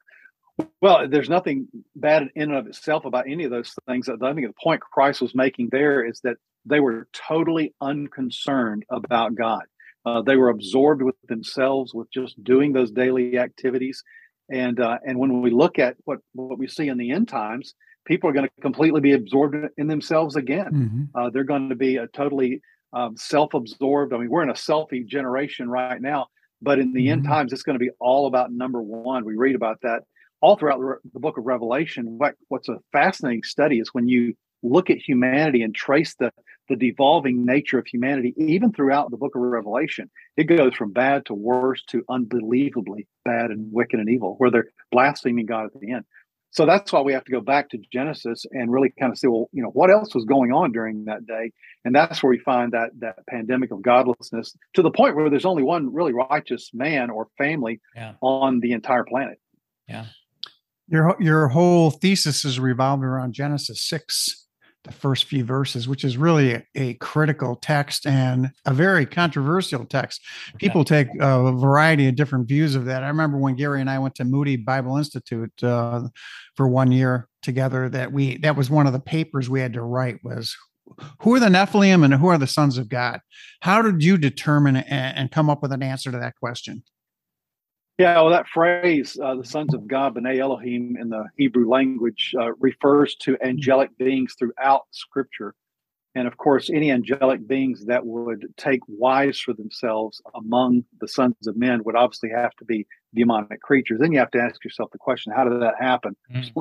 Well, 0.82 1.08
there's 1.10 1.30
nothing 1.30 1.68
bad 1.96 2.30
in 2.36 2.44
and 2.44 2.56
of 2.56 2.66
itself 2.68 3.04
about 3.06 3.28
any 3.30 3.44
of 3.44 3.52
those 3.52 3.76
things. 3.86 4.08
I 4.10 4.16
think 4.34 4.48
the 4.48 4.54
point 4.64 4.80
Christ 4.82 5.22
was 5.22 5.36
making 5.36 5.70
there 5.72 6.04
is 6.06 6.22
that 6.22 6.38
they 6.68 6.80
were 6.80 7.08
totally 7.14 7.74
unconcerned 7.82 8.84
about 8.90 9.36
God. 9.36 9.64
Uh, 10.06 10.22
they 10.22 10.38
were 10.38 10.50
absorbed 10.50 11.02
with 11.02 11.16
themselves, 11.28 11.94
with 11.94 12.10
just 12.12 12.42
doing 12.44 12.74
those 12.74 12.92
daily 12.92 13.38
activities. 13.38 14.04
And 14.50 14.80
uh, 14.80 14.98
and 15.06 15.20
when 15.20 15.42
we 15.42 15.52
look 15.52 15.80
at 15.80 15.98
what 16.06 16.20
what 16.34 16.58
we 16.58 16.68
see 16.68 16.88
in 16.88 16.98
the 16.98 17.12
end 17.12 17.28
times, 17.28 17.74
people 18.06 18.30
are 18.30 18.34
going 18.34 18.48
to 18.48 18.62
completely 18.62 19.02
be 19.02 19.14
absorbed 19.14 19.56
in 19.78 19.88
themselves 19.88 20.36
again. 20.36 20.72
Mm-hmm. 20.74 21.04
Uh, 21.18 21.30
they're 21.32 21.44
going 21.44 21.70
to 21.70 21.76
be 21.76 21.98
a 21.98 22.08
totally 22.08 22.62
um, 22.94 23.18
self-absorbed. 23.18 24.14
I 24.14 24.18
mean, 24.18 24.30
we're 24.30 24.44
in 24.44 24.50
a 24.50 24.54
selfie 24.54 25.06
generation 25.06 25.70
right 25.70 26.02
now, 26.02 26.28
but 26.62 26.80
in 26.80 26.94
the 26.94 27.08
Mhm. 27.08 27.12
end 27.12 27.24
times, 27.26 27.52
it's 27.52 27.64
going 27.64 27.78
to 27.78 27.86
be 27.88 27.92
all 28.00 28.28
about 28.28 28.52
number 28.52 28.82
one. 28.82 29.26
We 29.26 29.36
read 29.36 29.56
about 29.56 29.82
that 29.82 30.04
all 30.40 30.56
throughout 30.56 30.80
the, 30.80 30.96
the 31.14 31.20
book 31.20 31.38
of 31.38 31.46
Revelation. 31.46 32.18
What, 32.18 32.36
what's 32.48 32.70
a 32.70 32.78
fascinating 32.94 33.44
study 33.44 33.80
is 33.80 33.90
when 33.94 34.08
you 34.08 34.36
look 34.64 34.90
at 34.90 34.98
humanity 34.98 35.62
and 35.62 35.76
trace 35.76 36.16
the 36.16 36.32
the 36.70 36.76
devolving 36.76 37.46
nature 37.46 37.80
of 37.80 37.88
humanity, 37.88 38.34
even 38.38 38.72
throughout 38.72 39.10
the 39.12 39.18
book 39.18 39.36
of 39.36 39.42
Revelation, 39.42 40.10
it 40.36 40.46
goes 40.46 40.76
from 40.76 40.92
bad 40.92 41.26
to 41.28 41.34
worse 41.34 41.84
to 41.90 42.04
unbelievably 42.10 43.08
bad 43.26 43.52
and 43.52 43.72
wicked 43.72 44.00
and 44.00 44.10
evil, 44.10 44.36
where 44.38 44.52
they're 44.52 44.70
blaspheming 44.92 45.46
God 45.46 45.66
at 45.66 45.80
the 45.80 45.92
end. 45.92 46.06
So 46.52 46.66
that's 46.66 46.92
why 46.94 47.02
we 47.02 47.14
have 47.14 47.26
to 47.26 47.32
go 47.32 47.42
back 47.42 47.70
to 47.70 47.78
Genesis 47.92 48.46
and 48.52 48.72
really 48.72 48.92
kind 48.98 49.12
of 49.12 49.18
see, 49.18 49.28
well, 49.28 49.50
you 49.52 49.62
know, 49.62 49.70
what 49.70 49.92
else 49.92 50.16
was 50.16 50.26
going 50.26 50.52
on 50.52 50.72
during 50.72 51.06
that 51.06 51.26
day, 51.28 51.52
and 51.86 51.94
that's 51.94 52.24
where 52.24 52.30
we 52.30 52.40
find 52.40 52.72
that 52.72 52.92
that 53.00 53.18
pandemic 53.30 53.72
of 53.72 53.82
godlessness 53.82 54.56
to 54.74 54.82
the 54.82 54.90
point 54.90 55.16
where 55.16 55.30
there's 55.30 55.46
only 55.46 55.62
one 55.64 55.94
really 55.94 56.14
righteous 56.14 56.72
man 56.74 57.10
or 57.10 57.28
family 57.38 57.80
Yeah. 57.96 58.14
on 58.22 58.62
the 58.62 58.72
entire 58.72 59.04
planet. 59.04 59.40
Yeah. 59.88 60.06
Your 60.88 61.18
your 61.20 61.50
whole 61.50 61.92
thesis 61.92 62.46
is 62.46 62.60
revolving 62.62 63.04
around 63.04 63.34
Genesis 63.34 63.82
six, 63.82 64.47
the 64.84 64.92
first 64.92 65.26
few 65.26 65.44
verses, 65.44 65.88
which 65.88 66.04
is 66.04 66.18
really 66.18 66.54
a, 66.54 66.64
a 66.76 66.94
critical 66.96 67.56
text 67.56 68.06
and 68.06 68.52
a 68.66 68.74
very 68.74 69.06
controversial 69.06 69.86
text. 69.86 70.22
People 70.58 70.84
take 70.84 71.08
a 71.20 71.52
variety 71.52 72.08
of 72.08 72.16
different 72.16 72.48
views 72.48 72.76
of 72.76 72.86
that. 72.86 73.04
I 73.04 73.08
remember 73.08 73.38
when 73.38 73.56
Gary 73.56 73.82
and 73.82 73.90
I 73.90 74.00
went 74.00 74.16
to 74.16 74.24
Moody 74.24 74.56
Bible 74.56 74.98
Institute 74.98 75.52
uh, 75.64 76.08
for 76.56 76.68
one 76.68 76.92
year 76.92 77.28
together. 77.42 77.90
That 77.90 78.12
we 78.12 78.38
that 78.38 78.56
was 78.56 78.70
one 78.70 78.88
of 78.88 78.94
the 78.94 79.00
papers 79.00 79.50
we 79.50 79.60
had 79.60 79.74
to 79.74 79.82
write 79.82 80.24
was 80.24 80.56
who 81.22 81.36
are 81.36 81.40
the 81.40 81.48
Nephilim 81.48 82.04
and 82.04 82.14
who 82.14 82.28
are 82.28 82.38
the 82.38 82.48
sons 82.48 82.78
of 82.78 82.90
God. 82.90 83.20
How 83.62 83.82
did 83.82 84.04
you 84.04 84.18
determine 84.18 84.78
and, 84.78 85.18
and 85.18 85.32
come 85.32 85.50
up 85.50 85.62
with 85.62 85.72
an 85.72 85.84
answer 85.84 86.12
to 86.12 86.18
that 86.20 86.36
question? 86.38 86.84
Yeah, 87.98 88.16
well, 88.22 88.30
that 88.30 88.48
phrase, 88.48 89.18
uh, 89.22 89.36
the 89.36 89.44
sons 89.46 89.74
of 89.74 89.88
God, 89.88 90.16
B'nai 90.16 90.38
Elohim, 90.40 90.98
in 91.02 91.10
the 91.10 91.26
Hebrew 91.36 91.68
language, 91.68 92.34
uh, 92.40 92.54
refers 92.60 93.16
to 93.22 93.38
angelic 93.44 93.98
beings 93.98 94.36
throughout 94.38 94.84
Scripture. 94.92 95.56
And 96.14 96.28
of 96.28 96.38
course, 96.38 96.70
any 96.70 96.92
angelic 96.92 97.48
beings 97.48 97.86
that 97.86 98.06
would 98.06 98.46
take 98.58 98.82
wives 98.88 99.40
for 99.40 99.54
themselves 99.54 100.22
among 100.36 100.84
the 101.02 101.08
sons 101.08 101.48
of 101.48 101.58
men 101.58 101.84
would 101.86 101.96
obviously 101.96 102.30
have 102.30 102.56
to 102.58 102.66
be 102.66 102.86
demonic 103.16 103.62
creatures. 103.62 104.00
Then 104.00 104.12
you 104.12 104.20
have 104.20 104.32
to 104.32 104.40
ask 104.42 104.64
yourself 104.64 104.92
the 104.92 104.98
question 105.00 105.34
how 105.36 105.44
did 105.48 105.62
that 105.62 105.76
happen, 105.80 106.16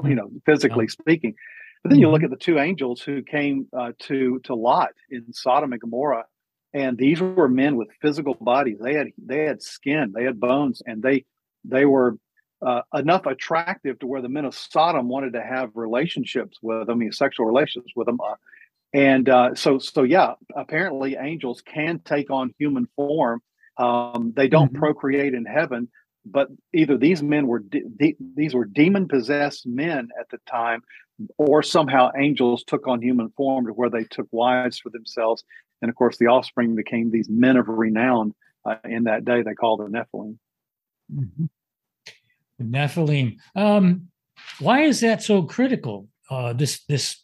Mhm. 0.04 0.08
you 0.10 0.14
know, 0.14 0.30
physically 0.46 0.88
speaking? 0.88 1.34
But 1.82 1.90
then 1.90 2.00
you 2.00 2.08
look 2.10 2.22
at 2.22 2.30
the 2.30 2.36
two 2.36 2.58
angels 2.58 3.02
who 3.02 3.22
came 3.22 3.68
uh, 3.72 3.92
to 4.00 4.40
to 4.44 4.54
Lot 4.54 4.92
in 5.10 5.32
Sodom 5.32 5.72
and 5.72 5.80
Gomorrah, 5.80 6.24
and 6.76 6.98
these 6.98 7.22
were 7.22 7.48
men 7.48 7.76
with 7.76 7.88
physical 8.02 8.34
bodies. 8.34 8.76
They 8.78 8.92
had 8.92 9.06
they 9.16 9.44
had 9.44 9.62
skin, 9.62 10.12
they 10.14 10.24
had 10.24 10.38
bones, 10.38 10.82
and 10.84 11.02
they 11.02 11.24
they 11.64 11.86
were 11.86 12.18
uh, 12.60 12.82
enough 12.92 13.24
attractive 13.24 13.98
to 14.00 14.06
where 14.06 14.20
the 14.20 14.28
men 14.28 14.44
of 14.44 14.54
Sodom 14.54 15.08
wanted 15.08 15.32
to 15.32 15.42
have 15.42 15.70
relationships 15.74 16.58
with 16.60 16.86
them, 16.86 17.10
sexual 17.12 17.46
relations 17.46 17.86
with 17.96 18.06
them. 18.06 18.20
Uh, 18.20 18.34
and 18.92 19.28
uh, 19.30 19.54
so 19.54 19.78
so 19.78 20.02
yeah, 20.02 20.34
apparently 20.54 21.16
angels 21.18 21.62
can 21.62 21.98
take 22.00 22.30
on 22.30 22.54
human 22.58 22.86
form. 22.94 23.40
Um, 23.78 24.34
they 24.36 24.48
don't 24.48 24.72
Mhm. 24.74 24.78
procreate 24.78 25.34
in 25.34 25.46
heaven, 25.46 25.88
but 26.26 26.48
either 26.74 26.98
these 26.98 27.22
men 27.22 27.46
were 27.46 27.60
de- 27.60 27.88
de- 27.96 28.16
these 28.34 28.54
were 28.54 28.66
demon 28.66 29.08
possessed 29.08 29.66
men 29.66 30.08
at 30.20 30.28
the 30.30 30.38
time 30.46 30.82
or 31.38 31.62
somehow 31.62 32.10
angels 32.18 32.64
took 32.64 32.86
on 32.86 33.00
human 33.02 33.30
form 33.30 33.66
to 33.66 33.72
where 33.72 33.90
they 33.90 34.04
took 34.04 34.28
wives 34.32 34.78
for 34.78 34.90
themselves. 34.90 35.44
And 35.82 35.88
of 35.88 35.94
course, 35.94 36.16
the 36.18 36.26
offspring 36.26 36.74
became 36.74 37.10
these 37.10 37.28
men 37.28 37.56
of 37.56 37.68
renown 37.68 38.34
uh, 38.64 38.76
in 38.84 39.04
that 39.04 39.24
day. 39.24 39.42
They 39.42 39.54
called 39.54 39.80
the 39.80 39.84
Nephilim. 39.86 40.38
Mhm. 41.12 41.48
The 42.58 42.64
Nephilim. 42.64 43.36
Um, 43.54 44.08
why 44.58 44.82
is 44.82 45.00
that 45.00 45.22
so 45.22 45.42
critical? 45.42 46.08
Uh, 46.30 46.52
this 46.52 46.84
this 46.86 47.22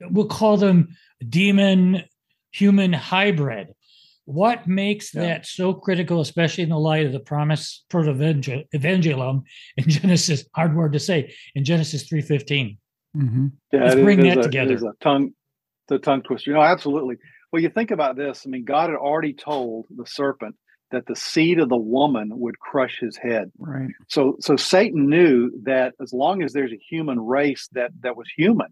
we'll 0.00 0.26
call 0.26 0.56
them 0.56 0.96
demon 1.26 2.04
human 2.52 2.92
hybrid. 2.92 3.74
What 4.26 4.66
makes 4.66 5.14
Yeah. 5.14 5.22
that 5.22 5.46
so 5.46 5.74
critical, 5.74 6.20
especially 6.20 6.64
in 6.64 6.70
the 6.70 6.78
light 6.78 7.04
of 7.06 7.12
the 7.12 7.20
promise 7.20 7.84
proto 7.90 8.12
evangelium 8.12 9.42
in 9.76 9.88
Genesis? 9.88 10.46
Hard 10.54 10.74
word 10.76 10.92
to 10.92 11.00
say 11.00 11.34
in 11.54 11.64
Genesis 11.64 12.08
three 12.08 12.22
fifteen. 12.22 12.78
Mhm. 13.16 13.52
Yeah, 13.72 13.84
Let's 13.84 13.94
it 13.96 14.02
bring 14.04 14.26
is 14.26 14.34
that 14.34 14.40
a- 14.40 14.42
together. 14.42 14.74
is 14.74 14.82
a 14.82 14.92
tongue, 15.00 15.32
the 15.88 15.98
tongue 15.98 16.22
twister. 16.22 16.52
know, 16.52 16.62
absolutely. 16.62 17.16
Well, 17.52 17.62
you 17.62 17.68
think 17.70 17.90
about 17.90 18.16
this. 18.16 18.44
I 18.46 18.50
mean, 18.50 18.64
God 18.64 18.90
had 18.90 18.96
already 18.96 19.32
told 19.34 19.86
the 19.94 20.06
serpent 20.06 20.56
that 20.90 21.06
the 21.06 21.14
seed 21.16 21.58
of 21.60 21.68
the 21.68 21.76
woman 21.76 22.30
would 22.38 22.58
crush 22.58 22.98
his 23.00 23.16
head. 23.16 23.50
Right. 23.58 23.90
So, 24.08 24.36
so 24.40 24.56
Satan 24.56 25.08
knew 25.08 25.50
that 25.64 25.94
as 26.00 26.12
long 26.12 26.42
as 26.42 26.52
there's 26.52 26.72
a 26.72 26.78
human 26.90 27.18
race 27.20 27.68
that 27.72 27.90
that 28.00 28.16
was 28.16 28.28
human, 28.36 28.68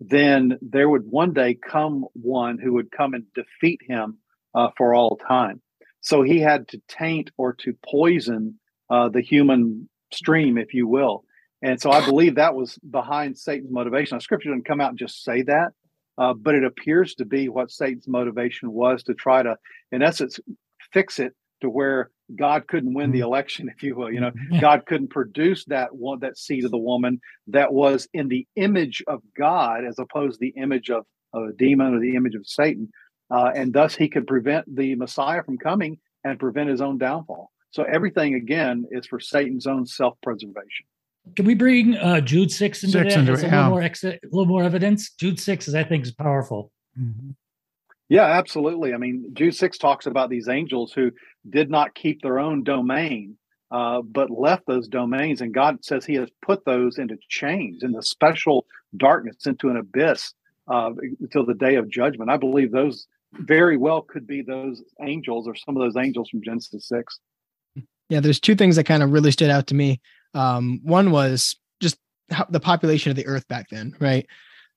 then 0.00 0.58
there 0.62 0.88
would 0.88 1.04
one 1.06 1.32
day 1.32 1.54
come 1.54 2.06
one 2.14 2.58
who 2.58 2.72
would 2.74 2.90
come 2.90 3.14
and 3.14 3.24
defeat 3.34 3.80
him 3.86 4.18
uh, 4.54 4.70
for 4.76 4.94
all 4.94 5.16
time. 5.16 5.60
So 6.00 6.22
he 6.22 6.38
had 6.40 6.66
to 6.68 6.80
taint 6.88 7.30
or 7.36 7.52
to 7.64 7.74
poison 7.84 8.58
uh, 8.88 9.08
the 9.10 9.20
human 9.20 9.88
stream, 10.12 10.56
if 10.58 10.72
you 10.74 10.86
will. 10.88 11.24
And 11.62 11.80
so 11.80 11.90
I 11.90 12.04
believe 12.04 12.36
that 12.36 12.54
was 12.54 12.78
behind 12.78 13.36
Satan's 13.36 13.70
motivation. 13.70 14.16
Now, 14.16 14.20
scripture 14.20 14.50
didn't 14.50 14.64
come 14.66 14.80
out 14.80 14.90
and 14.90 14.98
just 14.98 15.22
say 15.22 15.42
that, 15.42 15.72
uh, 16.16 16.34
but 16.34 16.54
it 16.54 16.64
appears 16.64 17.14
to 17.16 17.24
be 17.24 17.48
what 17.48 17.70
Satan's 17.70 18.08
motivation 18.08 18.72
was 18.72 19.02
to 19.04 19.14
try 19.14 19.42
to, 19.42 19.56
in 19.92 20.02
essence, 20.02 20.40
fix 20.92 21.18
it 21.18 21.34
to 21.60 21.68
where 21.68 22.10
God 22.34 22.66
couldn't 22.66 22.94
win 22.94 23.10
the 23.10 23.20
election, 23.20 23.68
if 23.74 23.82
you 23.82 23.94
will. 23.94 24.12
You 24.12 24.20
know, 24.20 24.32
Yeah. 24.50 24.60
God 24.60 24.86
couldn't 24.86 25.10
produce 25.10 25.64
that 25.66 25.94
one, 25.94 26.20
that 26.20 26.38
seed 26.38 26.64
of 26.64 26.70
the 26.70 26.78
woman 26.78 27.20
that 27.48 27.72
was 27.72 28.08
in 28.14 28.28
the 28.28 28.46
image 28.56 29.02
of 29.06 29.20
God, 29.36 29.84
as 29.84 29.98
opposed 29.98 30.34
to 30.34 30.46
the 30.46 30.60
image 30.60 30.90
of, 30.90 31.04
of 31.32 31.48
a 31.48 31.52
demon 31.52 31.94
or 31.94 32.00
the 32.00 32.16
image 32.16 32.34
of 32.34 32.46
Satan, 32.46 32.90
uh, 33.30 33.50
and 33.54 33.72
thus 33.72 33.94
he 33.94 34.08
could 34.08 34.26
prevent 34.26 34.74
the 34.74 34.94
Messiah 34.94 35.42
from 35.44 35.58
coming 35.58 35.98
and 36.24 36.38
prevent 36.38 36.70
his 36.70 36.80
own 36.80 36.98
downfall. 36.98 37.50
So 37.70 37.84
everything 37.84 38.34
again 38.34 38.86
is 38.90 39.06
for 39.06 39.20
Satan's 39.20 39.66
own 39.66 39.86
self-preservation. 39.86 40.86
Can 41.36 41.44
we 41.44 41.54
bring 41.54 41.96
uh, 41.96 42.20
Jude 42.20 42.50
six 42.50 42.82
into 42.82 42.98
Six 42.98 43.14
that? 43.14 43.20
into 43.20 43.32
it, 43.32 43.40
a 43.40 43.42
little 43.42 43.50
yeah. 43.50 43.68
more 43.68 43.82
ex- 43.82 44.04
a 44.04 44.18
little 44.24 44.46
more 44.46 44.62
evidence. 44.62 45.12
Jude 45.12 45.38
six 45.38 45.68
is, 45.68 45.74
I 45.74 45.84
think, 45.84 46.04
is 46.04 46.12
powerful. 46.12 46.72
Mhm. 46.98 47.34
Yeah, 48.10 48.24
absolutely. 48.24 48.92
I 48.92 48.96
mean, 48.96 49.30
Jude 49.34 49.54
6 49.54 49.78
talks 49.78 50.04
about 50.04 50.30
these 50.30 50.48
angels 50.48 50.92
who 50.92 51.12
did 51.48 51.70
not 51.70 51.94
keep 51.94 52.22
their 52.22 52.40
own 52.40 52.64
domain, 52.64 53.36
uh, 53.70 54.02
but 54.02 54.30
left 54.32 54.66
those 54.66 54.88
domains. 54.88 55.40
And 55.40 55.54
God 55.54 55.84
says 55.84 56.04
He 56.04 56.14
has 56.14 56.28
put 56.42 56.64
those 56.64 56.98
into 56.98 57.16
chains, 57.28 57.84
in 57.84 57.92
the 57.92 58.02
special 58.02 58.66
darkness, 58.96 59.46
into 59.46 59.68
an 59.68 59.76
abyss 59.76 60.34
uh, 60.66 60.90
until 61.20 61.46
the 61.46 61.54
day 61.54 61.76
of 61.76 61.88
judgment. 61.88 62.30
I 62.32 62.36
believe 62.36 62.72
those 62.72 63.06
very 63.34 63.76
well 63.76 64.02
could 64.02 64.26
be 64.26 64.42
those 64.42 64.82
angels 65.00 65.46
or 65.46 65.54
some 65.54 65.76
of 65.76 65.80
those 65.80 65.96
angels 65.96 66.28
from 66.30 66.42
Genesis 66.42 66.88
6. 66.88 67.20
Yeah, 68.08 68.18
there's 68.18 68.40
two 68.40 68.56
things 68.56 68.74
that 68.74 68.84
kind 68.86 69.04
of 69.04 69.12
really 69.12 69.30
stood 69.30 69.50
out 69.50 69.68
to 69.68 69.76
me. 69.76 70.00
Um, 70.34 70.80
one 70.82 71.10
was 71.10 71.56
just 71.80 71.96
how, 72.30 72.46
the 72.50 72.60
population 72.60 73.10
of 73.10 73.16
the 73.16 73.26
Earth 73.26 73.46
back 73.48 73.68
then, 73.70 73.94
right? 74.00 74.26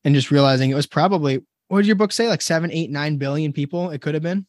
And 0.03 0.15
just 0.15 0.31
realizing 0.31 0.69
it 0.71 0.75
was 0.75 0.87
probably 0.87 1.41
what 1.69 1.79
did 1.79 1.87
your 1.87 1.95
book 1.95 2.11
say, 2.11 2.27
like 2.27 2.41
seven, 2.41 2.71
eight, 2.71 2.91
nine 2.91 3.17
billion 3.17 3.53
people? 3.53 3.89
It 3.89 4.01
could 4.01 4.13
have 4.13 4.23
been. 4.23 4.45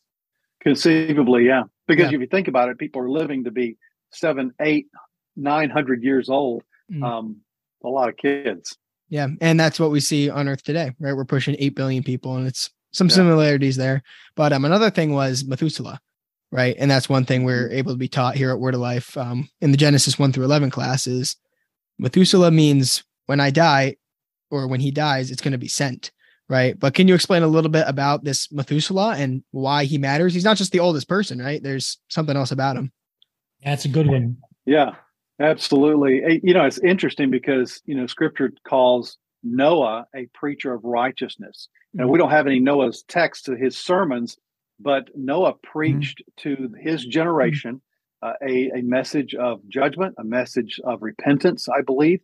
Conceivably, 0.62 1.46
yeah. 1.46 1.64
Because 1.86 2.10
Yeah. 2.10 2.16
if 2.16 2.20
you 2.20 2.26
think 2.26 2.48
about 2.48 2.68
it, 2.68 2.78
people 2.78 3.02
are 3.02 3.10
living 3.10 3.44
to 3.44 3.50
be 3.50 3.76
seven, 4.12 4.52
eight, 4.60 4.88
nine 5.36 5.70
hundred 5.70 6.02
years 6.02 6.28
old. 6.28 6.62
Mm. 6.90 7.02
Um, 7.02 7.36
a 7.84 7.88
lot 7.88 8.08
of 8.08 8.16
kids. 8.16 8.76
Yeah, 9.10 9.28
and 9.40 9.60
that's 9.60 9.78
what 9.78 9.90
we 9.90 10.00
see 10.00 10.30
on 10.30 10.48
Earth 10.48 10.62
today, 10.62 10.92
right? 10.98 11.14
We're 11.14 11.24
pushing 11.24 11.56
eight 11.58 11.74
billion 11.74 12.02
people, 12.02 12.36
and 12.36 12.46
it's 12.46 12.70
some 12.92 13.08
Yeah. 13.08 13.14
similarities 13.16 13.76
there. 13.76 14.02
But 14.36 14.52
um, 14.52 14.64
another 14.64 14.90
thing 14.90 15.12
was 15.12 15.44
Methuselah, 15.44 16.00
right? 16.54 16.76
And 16.78 16.88
that's 16.88 17.08
one 17.08 17.24
thing 17.24 17.42
we're 17.42 17.68
able 17.72 17.92
to 17.92 17.98
be 17.98 18.06
taught 18.06 18.36
here 18.36 18.50
at 18.52 18.60
Word 18.60 18.74
of 18.74 18.80
Life 18.80 19.16
um, 19.18 19.48
in 19.60 19.72
the 19.72 19.76
Genesis 19.76 20.20
one 20.20 20.32
through 20.32 20.44
eleven 20.44 20.70
classes. 20.70 21.36
Methuselah 21.98 22.52
means 22.52 23.02
when 23.26 23.40
I 23.40 23.50
die, 23.50 23.96
or 24.50 24.68
when 24.68 24.78
he 24.78 24.92
dies, 24.92 25.32
it's 25.32 25.42
going 25.42 25.52
to 25.52 25.58
be 25.58 25.68
sent, 25.68 26.12
right? 26.48 26.78
But 26.78 26.94
can 26.94 27.08
you 27.08 27.14
explain 27.14 27.42
a 27.42 27.48
little 27.48 27.70
bit 27.70 27.86
about 27.88 28.22
this 28.22 28.52
Methuselah 28.52 29.16
and 29.16 29.42
why 29.50 29.84
he 29.84 29.98
matters? 29.98 30.32
He's 30.32 30.44
not 30.44 30.56
just 30.56 30.70
the 30.70 30.80
oldest 30.80 31.08
person, 31.08 31.40
right? 31.40 31.60
There's 31.60 31.98
something 32.08 32.36
else 32.36 32.52
about 32.52 32.76
him. 32.76 32.92
That's 33.64 33.84
a 33.84 33.88
good 33.88 34.06
one. 34.06 34.36
Yeah, 34.64 34.92
absolutely. 35.40 36.40
You 36.44 36.54
know, 36.54 36.64
it's 36.64 36.78
interesting 36.78 37.30
because, 37.30 37.80
you 37.84 37.96
know, 37.96 38.06
scripture 38.06 38.52
calls 38.64 39.18
Noah 39.42 40.06
a 40.14 40.28
preacher 40.34 40.72
of 40.72 40.84
righteousness. 40.84 41.68
And 41.96 42.08
we 42.08 42.18
don't 42.18 42.30
have 42.30 42.46
any 42.46 42.60
Noah's 42.60 43.02
text 43.08 43.46
to 43.46 43.56
his 43.56 43.76
sermons, 43.76 44.36
but 44.80 45.08
Noah 45.14 45.54
preached 45.62 46.22
to 46.38 46.72
his 46.80 47.04
generation 47.04 47.80
uh, 48.22 48.32
a, 48.42 48.70
a 48.70 48.82
message 48.82 49.34
of 49.34 49.60
judgment, 49.68 50.14
a 50.18 50.24
message 50.24 50.80
of 50.84 51.02
repentance, 51.02 51.68
I 51.68 51.82
believe. 51.82 52.20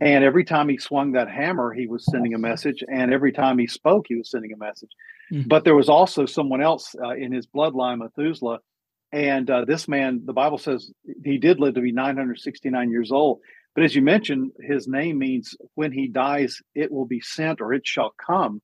And 0.00 0.24
every 0.24 0.44
time 0.44 0.68
he 0.68 0.78
swung 0.78 1.12
that 1.12 1.28
hammer, 1.28 1.72
he 1.72 1.86
was 1.86 2.06
sending 2.06 2.32
a 2.34 2.38
message. 2.38 2.82
And 2.88 3.12
every 3.12 3.32
time 3.32 3.58
he 3.58 3.66
spoke, 3.66 4.06
he 4.08 4.16
was 4.16 4.30
sending 4.30 4.52
a 4.52 4.56
message. 4.56 4.90
Mm. 5.30 5.48
But 5.48 5.64
there 5.64 5.74
was 5.74 5.90
also 5.90 6.24
someone 6.24 6.62
else 6.62 6.94
uh, 7.02 7.10
in 7.10 7.32
his 7.32 7.46
bloodline, 7.46 7.98
Methuselah. 7.98 8.60
And 9.12 9.50
uh, 9.50 9.66
this 9.66 9.88
man, 9.88 10.22
the 10.24 10.32
Bible 10.32 10.56
says 10.56 10.90
he 11.22 11.36
did 11.36 11.60
live 11.60 11.74
to 11.74 11.82
be 11.82 11.92
969 11.92 12.90
years 12.90 13.12
old. 13.12 13.40
But 13.74 13.84
as 13.84 13.94
you 13.94 14.02
mentioned, 14.02 14.52
his 14.60 14.88
name 14.88 15.18
means 15.18 15.54
when 15.74 15.92
he 15.92 16.08
dies, 16.08 16.60
it 16.74 16.90
will 16.90 17.06
be 17.06 17.20
sent 17.20 17.60
or 17.60 17.74
it 17.74 17.86
shall 17.86 18.14
come. 18.24 18.62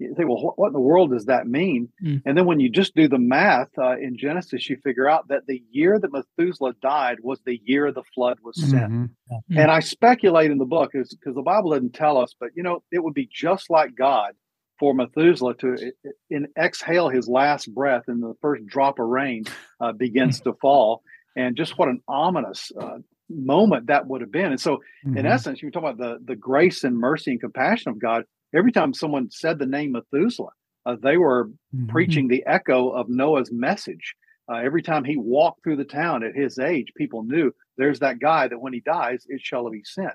You 0.00 0.14
think, 0.16 0.28
well, 0.28 0.42
what, 0.42 0.58
what 0.58 0.66
in 0.68 0.72
the 0.72 0.80
world 0.80 1.10
does 1.10 1.26
that 1.26 1.46
mean? 1.46 1.88
Mm. 2.02 2.22
And 2.24 2.36
then 2.36 2.46
when 2.46 2.58
you 2.58 2.70
just 2.70 2.94
do 2.94 3.06
the 3.08 3.18
math 3.18 3.68
uh, 3.78 3.96
in 3.98 4.16
Genesis, 4.18 4.68
you 4.68 4.76
figure 4.82 5.08
out 5.08 5.28
that 5.28 5.46
the 5.46 5.62
year 5.70 5.98
that 5.98 6.10
Methuselah 6.12 6.72
died 6.82 7.18
was 7.22 7.40
the 7.44 7.60
year 7.64 7.92
the 7.92 8.02
flood 8.14 8.38
was 8.42 8.56
sent. 8.70 8.90
Mhm. 8.92 9.10
Mm. 9.30 9.58
And 9.60 9.70
I 9.70 9.80
speculate 9.80 10.50
in 10.50 10.58
the 10.58 10.64
book 10.64 10.90
is 10.94 11.14
because 11.14 11.34
the 11.34 11.42
Bible 11.42 11.70
doesn't 11.70 11.94
tell 11.94 12.16
us, 12.18 12.34
but 12.40 12.50
you 12.56 12.62
know, 12.62 12.82
it 12.90 13.04
would 13.04 13.14
be 13.14 13.28
just 13.30 13.68
like 13.70 13.94
God 13.94 14.32
for 14.78 14.94
Methuselah 14.94 15.54
to 15.58 15.92
in 16.30 16.48
exhale 16.58 17.10
his 17.10 17.28
last 17.28 17.72
breath 17.74 18.04
and 18.08 18.22
the 18.22 18.34
first 18.40 18.64
drop 18.66 18.98
of 18.98 19.06
rain 19.06 19.44
uh, 19.80 19.92
begins 19.92 20.40
to 20.40 20.54
fall. 20.54 21.02
And 21.36 21.54
just 21.56 21.78
what 21.78 21.88
an 21.88 22.00
ominous 22.08 22.72
uh, 22.80 22.98
moment 23.28 23.86
that 23.86 24.06
would 24.08 24.20
have 24.22 24.32
been. 24.32 24.46
And 24.46 24.60
so, 24.60 24.78
in 25.04 25.12
Mhm. 25.12 25.24
essence, 25.30 25.62
you 25.62 25.70
talk 25.70 25.82
about 25.84 25.98
the 25.98 26.18
the 26.24 26.34
grace 26.34 26.82
and 26.82 26.96
mercy 26.96 27.30
and 27.32 27.40
compassion 27.40 27.90
of 27.92 27.98
God. 28.00 28.24
Every 28.54 28.72
time 28.72 28.92
someone 28.94 29.30
said 29.30 29.58
the 29.58 29.66
name 29.66 29.92
Methuselah, 29.92 30.50
uh, 30.86 30.96
they 31.02 31.16
were 31.16 31.50
Mhm. 31.74 31.88
preaching 31.88 32.28
the 32.28 32.44
echo 32.46 32.90
of 32.90 33.08
Noah's 33.08 33.52
message. 33.52 34.14
Uh, 34.48 34.56
every 34.56 34.82
time 34.82 35.04
he 35.04 35.16
walked 35.16 35.62
through 35.62 35.76
the 35.76 35.84
town 35.84 36.24
at 36.24 36.34
his 36.34 36.58
age, 36.58 36.92
people 36.96 37.22
knew 37.22 37.52
there's 37.76 38.00
that 38.00 38.18
guy 38.18 38.48
that 38.48 38.60
when 38.60 38.72
he 38.72 38.80
dies, 38.80 39.24
it 39.28 39.40
shall 39.40 39.70
be 39.70 39.82
sent. 39.84 40.14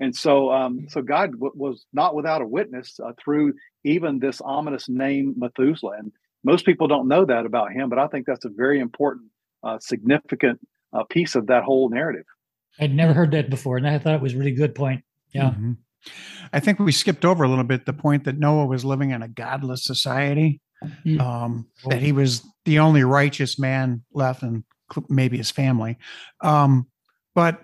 And 0.00 0.14
so, 0.16 0.50
um, 0.50 0.88
so 0.88 1.02
God 1.02 1.32
w- 1.32 1.52
was 1.54 1.84
not 1.92 2.14
without 2.14 2.40
a 2.40 2.46
witness 2.46 2.98
uh, 3.00 3.12
through 3.22 3.54
even 3.84 4.18
this 4.20 4.40
ominous 4.40 4.88
name 4.88 5.34
Methuselah. 5.36 5.96
And 5.98 6.12
most 6.44 6.64
people 6.64 6.88
don't 6.88 7.08
know 7.08 7.24
that 7.26 7.44
about 7.44 7.72
him, 7.72 7.88
but 7.90 7.98
I 7.98 8.06
think 8.06 8.26
that's 8.26 8.44
a 8.46 8.50
very 8.50 8.80
important, 8.80 9.30
uh, 9.62 9.78
significant 9.78 10.60
uh, 10.92 11.04
piece 11.04 11.34
of 11.34 11.48
that 11.48 11.64
whole 11.64 11.90
narrative. 11.90 12.24
I'd 12.78 12.94
never 12.94 13.12
heard 13.12 13.32
that 13.32 13.50
before, 13.50 13.76
and 13.76 13.86
I 13.86 13.98
thought 13.98 14.14
it 14.14 14.20
was 14.20 14.34
a 14.34 14.38
really 14.38 14.52
good 14.52 14.74
point. 14.74 15.04
Yeah. 15.32 15.50
Mhm. 15.52 15.76
I 16.52 16.60
think 16.60 16.78
we 16.78 16.92
skipped 16.92 17.24
over 17.24 17.44
a 17.44 17.48
little 17.48 17.64
bit 17.64 17.86
the 17.86 17.92
point 17.92 18.24
that 18.24 18.38
Noah 18.38 18.66
was 18.66 18.84
living 18.84 19.10
in 19.10 19.22
a 19.22 19.28
godless 19.28 19.84
society, 19.84 20.60
Mm. 21.06 21.20
um, 21.20 21.66
that 21.88 22.02
he 22.02 22.12
was 22.12 22.42
the 22.66 22.78
only 22.78 23.04
righteous 23.04 23.58
man 23.58 24.02
left, 24.12 24.42
and 24.42 24.64
maybe 25.08 25.38
his 25.38 25.50
family. 25.50 25.96
Um, 26.42 26.88
but 27.34 27.62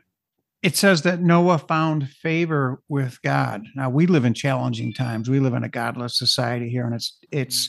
it 0.63 0.77
says 0.77 1.03
that 1.03 1.21
Noah 1.21 1.59
found 1.59 2.09
favor 2.09 2.83
with 2.89 3.21
God. 3.23 3.63
Now 3.75 3.91
we 3.91 4.07
live 4.07 4.25
in 4.25 4.33
challenging 4.35 4.93
times. 4.95 5.29
We 5.29 5.41
live 5.41 5.55
in 5.55 5.65
a 5.65 5.69
godless 5.69 6.17
society 6.17 6.71
here, 6.71 6.87
and 6.87 6.95
it's 6.95 7.19
it's 7.31 7.69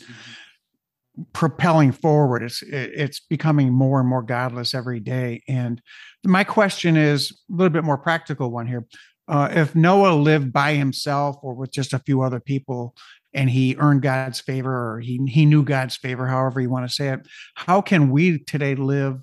propelling 1.34 1.92
forward. 1.92 2.44
It's 2.44 2.62
it's 2.64 3.20
becoming 3.20 3.72
more 3.74 4.00
and 4.00 4.08
more 4.08 4.24
godless 4.24 4.74
every 4.74 5.00
day. 5.00 5.44
And 5.48 5.82
my 6.24 6.44
question 6.44 6.96
is 6.98 7.32
a 7.50 7.56
little 7.56 7.70
bit 7.70 7.84
more 7.84 7.98
practical 7.98 8.52
one 8.52 8.68
here. 8.68 8.86
Uh, 9.28 9.50
if 9.52 9.76
Noah 9.76 10.16
lived 10.16 10.52
by 10.52 10.74
himself 10.74 11.38
or 11.42 11.54
with 11.54 11.72
just 11.72 11.94
a 11.94 12.00
few 12.00 12.22
other 12.22 12.40
people, 12.40 12.96
and 13.34 13.50
he 13.50 13.76
earned 13.78 14.02
God's 14.02 14.42
favor 14.42 14.96
or 14.96 15.00
he 15.00 15.20
he 15.28 15.46
knew 15.46 15.64
God's 15.64 15.96
favor, 15.96 16.28
however 16.28 16.60
you 16.60 16.70
want 16.70 16.88
to 16.88 16.94
say 16.94 17.10
it, 17.10 17.28
how 17.56 17.82
can 17.82 18.10
we 18.10 18.40
today 18.40 18.76
live 18.76 19.22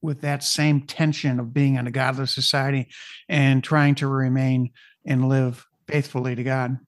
with 0.00 0.22
that 0.22 0.42
same 0.42 0.82
tension 0.82 1.38
of 1.38 1.52
being 1.52 1.76
in 1.76 1.86
a 1.86 1.90
godless 1.90 2.34
society 2.34 2.88
and 3.28 3.62
trying 3.62 3.94
to 3.96 4.08
remain 4.08 4.70
and 5.06 5.28
live 5.28 5.66
faithfully 5.86 6.34
to 6.34 6.42
God? 6.42 6.78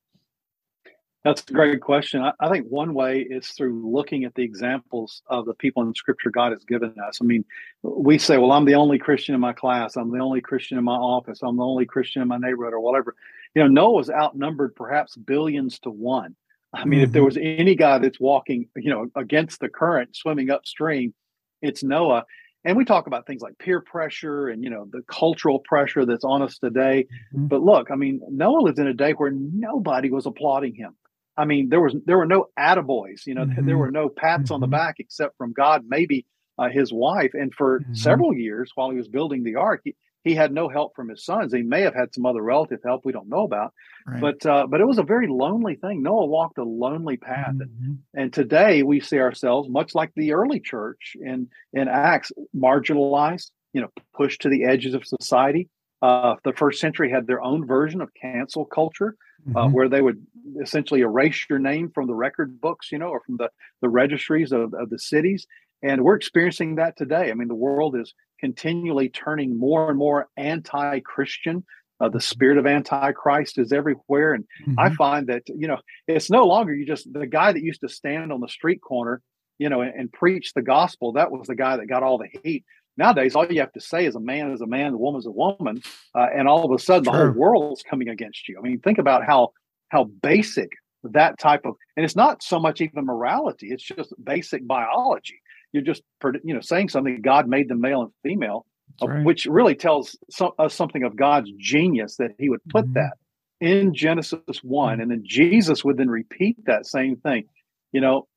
That's 1.25 1.43
a 1.49 1.55
great 1.55 1.81
question. 1.81 2.21
I, 2.21 2.33
I 2.39 2.51
think 2.51 2.67
one 2.69 2.93
way 2.93 3.21
is 3.21 3.49
through 3.49 3.91
looking 3.91 4.25
at 4.25 4.35
the 4.35 4.43
examples 4.43 5.23
of 5.27 5.47
the 5.47 5.55
people 5.55 5.83
in 5.83 5.95
Scripture 5.95 6.31
God 6.31 6.53
has 6.53 6.65
given 6.65 6.95
us. 7.01 7.19
I 7.23 7.25
mean, 7.25 7.47
we 7.83 8.19
say, 8.19 8.37
"Well, 8.37 8.53
I'm 8.53 8.67
the 8.67 8.75
only 8.75 8.99
Christian 8.99 9.35
in 9.35 9.41
my 9.41 9.55
class. 9.55 9.97
I'm 9.97 10.11
the 10.11 10.19
only 10.19 10.43
Christian 10.43 10.77
in 10.77 10.85
my 10.85 10.97
office. 10.97 11.41
I'm 11.43 11.57
the 11.57 11.65
only 11.65 11.87
Christian 11.87 12.21
in 12.21 12.29
my 12.29 12.37
neighborhood, 12.37 12.75
or 12.75 12.81
whatever." 12.81 13.15
You 13.55 13.63
know, 13.63 13.69
Noah 13.69 13.93
was 13.93 14.11
outnumbered 14.11 14.77
perhaps 14.77 15.17
billions 15.17 15.79
to 15.81 15.91
one. 15.91 16.37
I 16.75 16.85
mean, 16.85 17.01
if 17.01 17.13
there 17.13 17.23
Mhm. 17.23 17.27
was 17.27 17.39
any 17.41 17.75
guy 17.75 17.99
that's 17.99 18.21
walking, 18.21 18.69
you 18.77 18.91
know, 18.91 19.07
against 19.17 19.61
the 19.61 19.69
current, 19.71 20.15
swimming 20.17 20.51
upstream, 20.51 21.15
it's 21.63 21.83
Noah. 21.83 22.25
And 22.67 22.77
we 22.77 22.85
talk 22.85 23.07
about 23.07 23.27
things 23.27 23.41
like 23.43 23.57
peer 23.59 23.81
pressure 23.81 24.49
and 24.49 24.63
you 24.63 24.69
know 24.71 24.87
the 24.93 25.03
cultural 25.09 25.61
pressure 25.61 26.05
that's 26.05 26.25
on 26.25 26.43
us 26.43 26.59
today. 26.59 27.07
Mhm. 27.35 27.49
But 27.49 27.63
look, 27.63 27.91
I 27.91 27.95
mean, 27.97 28.21
Noah 28.29 28.61
lived 28.61 28.79
in 28.79 28.87
a 28.89 28.95
day 28.95 29.13
where 29.13 29.31
nobody 29.31 30.11
was 30.11 30.27
applauding 30.27 30.75
him. 30.75 30.95
I 31.37 31.45
mean, 31.45 31.69
there 31.69 31.81
was 31.81 31.95
there 32.07 32.19
were 32.19 32.27
no 32.27 32.47
attaboys, 32.59 33.27
you 33.27 33.35
know, 33.35 33.47
Mhm. 33.47 33.65
there 33.65 33.79
were 33.79 33.91
no 33.91 34.09
pats 34.09 34.51
on 34.51 34.61
the 34.61 34.67
Mhm. 34.67 34.71
back 34.71 34.97
except 34.99 35.37
from 35.37 35.53
God, 35.53 35.85
maybe 35.87 36.27
uh, 36.59 36.69
his 36.69 36.93
wife. 36.93 37.33
And 37.35 37.53
for 37.55 37.85
Mhm. 37.89 37.93
several 37.93 38.35
years 38.35 38.71
while 38.75 38.91
he 38.91 38.97
was 38.97 39.09
building 39.09 39.43
the 39.43 39.57
ark, 39.57 39.81
he, 39.85 39.97
he 40.23 40.35
had 40.35 40.53
no 40.53 40.69
help 40.69 40.95
from 40.95 41.09
his 41.09 41.25
sons. 41.25 41.53
He 41.53 41.63
may 41.63 41.83
have 41.83 41.95
had 41.95 42.15
some 42.15 42.25
other 42.27 42.43
relative 42.43 42.81
help 42.85 43.05
we 43.05 43.13
don't 43.13 43.29
know 43.29 43.45
about, 43.45 43.73
Right. 44.07 44.21
but 44.21 44.45
uh, 44.47 44.67
but 44.69 44.81
it 44.81 44.87
was 44.87 44.99
a 44.99 45.03
very 45.03 45.27
lonely 45.29 45.75
thing. 45.77 46.03
Noah 46.03 46.27
walked 46.27 46.59
a 46.59 46.65
lonely 46.65 47.17
path, 47.17 47.57
Mhm. 47.57 48.05
and 48.15 48.33
today 48.33 48.83
we 48.83 49.01
see 49.01 49.19
ourselves 49.19 49.69
much 49.69 49.95
like 49.95 50.13
the 50.15 50.33
early 50.33 50.61
church 50.61 51.17
in 51.21 51.49
in 51.73 51.89
Acts, 51.89 52.33
marginalized, 52.57 53.51
you 53.73 53.81
know, 53.81 53.91
pushed 54.15 54.43
to 54.43 54.49
the 54.49 54.65
edges 54.65 54.95
of 54.95 55.05
society. 55.07 55.69
Uh, 56.03 56.37
the 56.45 56.53
first 56.53 56.81
century 56.81 57.11
had 57.11 57.27
their 57.27 57.43
own 57.43 57.67
version 57.67 58.01
of 58.01 58.11
cancel 58.21 58.65
culture, 58.67 59.17
uh, 59.55 59.67
Mhm. 59.67 59.73
where 59.73 59.89
they 59.89 60.03
would 60.03 60.25
essentially 60.63 61.01
erase 61.01 61.47
your 61.51 61.59
name 61.59 61.91
from 61.91 62.07
the 62.07 62.15
record 62.15 62.61
books, 62.61 62.91
you 62.93 62.99
know, 62.99 63.09
or 63.09 63.21
from 63.21 63.37
the 63.37 63.51
the 63.83 63.89
registries 63.89 64.53
of, 64.53 64.73
of 64.75 64.91
the 64.91 64.99
cities. 64.99 65.47
And 65.83 66.03
we're 66.03 66.17
experiencing 66.17 66.77
that 66.77 66.97
today. 66.97 67.31
I 67.31 67.35
mean, 67.35 67.49
the 67.49 67.55
world 67.55 67.95
is 67.97 68.15
continually 68.41 69.09
turning 69.11 69.59
more 69.59 69.91
and 69.91 69.99
more 69.99 70.29
anti-Christian. 70.37 71.65
Uh, 72.01 72.09
the 72.09 72.21
spirit 72.21 72.59
of 72.59 72.67
antichrist 72.67 73.57
is 73.59 73.73
everywhere, 73.73 74.35
and 74.35 74.45
I 74.79 74.89
Mhm. 74.91 74.97
find 74.97 75.27
that 75.29 75.43
you 75.49 75.69
know 75.69 75.79
it's 76.09 76.31
no 76.31 76.45
longer 76.45 76.75
you 76.75 76.85
just 76.85 77.13
the 77.13 77.27
guy 77.27 77.53
that 77.53 77.63
used 77.63 77.81
to 77.83 77.89
stand 77.89 78.33
on 78.33 78.41
the 78.41 78.49
street 78.49 78.81
corner, 78.83 79.23
you 79.59 79.69
know, 79.69 79.81
and, 79.81 79.95
and 79.95 80.13
preach 80.13 80.53
the 80.55 80.63
gospel. 80.63 81.13
That 81.13 81.31
was 81.31 81.47
the 81.47 81.55
guy 81.55 81.77
that 81.77 81.87
got 81.87 82.03
all 82.03 82.19
the 82.19 82.29
heat. 82.43 82.65
Nowadays, 82.97 83.35
all 83.35 83.51
you 83.51 83.61
have 83.61 83.73
to 83.73 83.81
say 83.81 84.07
is 84.07 84.15
a 84.15 84.21
man 84.21 84.53
is 84.53 84.61
a 84.61 84.67
man, 84.67 84.95
a 84.95 84.97
woman 84.97 85.19
is 85.19 85.27
a 85.27 85.31
woman, 85.31 85.83
uh, 86.15 86.27
and 86.35 86.47
all 86.47 86.65
of 86.65 86.71
a 86.71 86.79
sudden 86.79 87.05
the 87.05 87.11
whole 87.11 87.31
world's 87.33 87.83
coming 87.83 88.09
against 88.09 88.49
you. 88.49 88.57
I 88.59 88.63
mean, 88.63 88.81
think 88.81 88.99
about 88.99 89.25
how 89.27 89.51
how 89.89 90.05
basic 90.05 90.71
that 91.03 91.39
type 91.39 91.63
of 91.67 91.75
and 91.97 92.05
it's 92.05 92.17
not 92.17 92.43
so 92.43 92.61
much 92.61 92.81
even 92.81 93.05
morality; 93.05 93.69
it's 93.71 93.83
just 93.83 94.15
basic 94.23 94.67
biology. 94.67 95.41
You're 95.73 95.83
just 95.83 96.03
you 96.45 96.55
know 96.55 96.61
saying 96.61 96.91
something. 96.91 97.21
God 97.21 97.49
made 97.49 97.69
them 97.69 97.81
male 97.81 98.03
and 98.03 98.13
female, 98.23 98.65
uh, 99.03 99.09
right. 99.09 99.25
which 99.25 99.47
really 99.47 99.75
tells 99.75 100.17
so, 100.31 100.55
us 100.59 100.73
something 100.73 101.03
of 101.03 101.17
God's 101.17 101.51
genius 101.59 102.17
that 102.19 102.31
He 102.39 102.49
would 102.49 102.65
put 102.69 102.87
Mhm. 102.87 102.95
that 102.95 103.15
in 103.61 103.93
Genesis 103.93 104.63
one, 104.63 105.01
and 105.01 105.11
then 105.11 105.23
Jesus 105.25 105.85
would 105.85 105.97
then 105.97 106.11
repeat 106.11 106.57
that 106.67 106.87
same 106.87 107.17
thing. 107.17 107.45
You 107.91 108.01
know, 108.01 108.29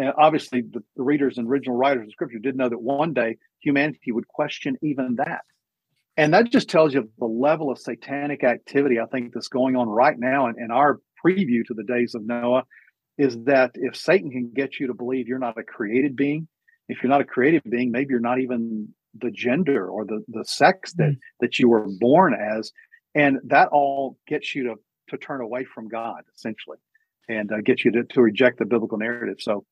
and 0.00 0.12
obviously 0.16 0.62
the, 0.62 0.82
the 0.96 1.02
readers 1.02 1.38
and 1.38 1.48
original 1.48 1.76
writers 1.76 2.06
of 2.06 2.12
Scripture 2.12 2.38
did 2.38 2.56
know 2.56 2.68
that 2.68 2.80
one 2.80 3.12
day 3.12 3.36
humanity 3.60 4.12
would 4.12 4.28
question 4.28 4.76
even 4.82 5.16
that, 5.16 5.42
and 6.16 6.34
that 6.34 6.50
just 6.50 6.68
tells 6.68 6.94
you 6.94 7.08
the 7.18 7.26
level 7.26 7.70
of 7.70 7.78
satanic 7.78 8.44
activity 8.44 8.98
I 8.98 9.06
think 9.06 9.32
that's 9.32 9.48
going 9.48 9.76
on 9.76 9.88
right 9.88 10.18
now. 10.18 10.46
And, 10.46 10.56
and 10.56 10.72
our 10.72 11.00
preview 11.24 11.64
to 11.66 11.74
the 11.74 11.84
days 11.84 12.14
of 12.14 12.24
Noah 12.24 12.64
is 13.18 13.36
that 13.44 13.72
if 13.74 13.94
Satan 13.96 14.30
can 14.30 14.50
get 14.54 14.80
you 14.80 14.86
to 14.86 14.94
believe 14.94 15.28
you're 15.28 15.38
not 15.38 15.58
a 15.58 15.62
created 15.62 16.16
being, 16.16 16.48
if 16.88 17.02
you're 17.02 17.10
not 17.10 17.20
a 17.20 17.24
created 17.24 17.62
being, 17.68 17.90
maybe 17.90 18.10
you're 18.10 18.20
not 18.20 18.40
even 18.40 18.88
the 19.18 19.30
gender 19.30 19.88
or 19.88 20.04
the 20.04 20.24
the 20.28 20.44
sex 20.44 20.92
that 20.94 21.16
that 21.40 21.58
you 21.58 21.68
were 21.68 21.86
born 21.98 22.34
as, 22.34 22.72
and 23.14 23.38
that 23.44 23.68
all 23.68 24.16
gets 24.26 24.54
you 24.54 24.64
to 24.64 24.74
to 25.08 25.18
turn 25.18 25.40
away 25.40 25.64
from 25.64 25.88
God 25.88 26.22
essentially, 26.34 26.78
and 27.28 27.50
uh, 27.52 27.60
get 27.64 27.84
you 27.84 27.90
to 27.92 28.04
to 28.04 28.22
reject 28.22 28.58
the 28.58 28.64
biblical 28.64 28.98
narrative. 28.98 29.36
So 29.40 29.64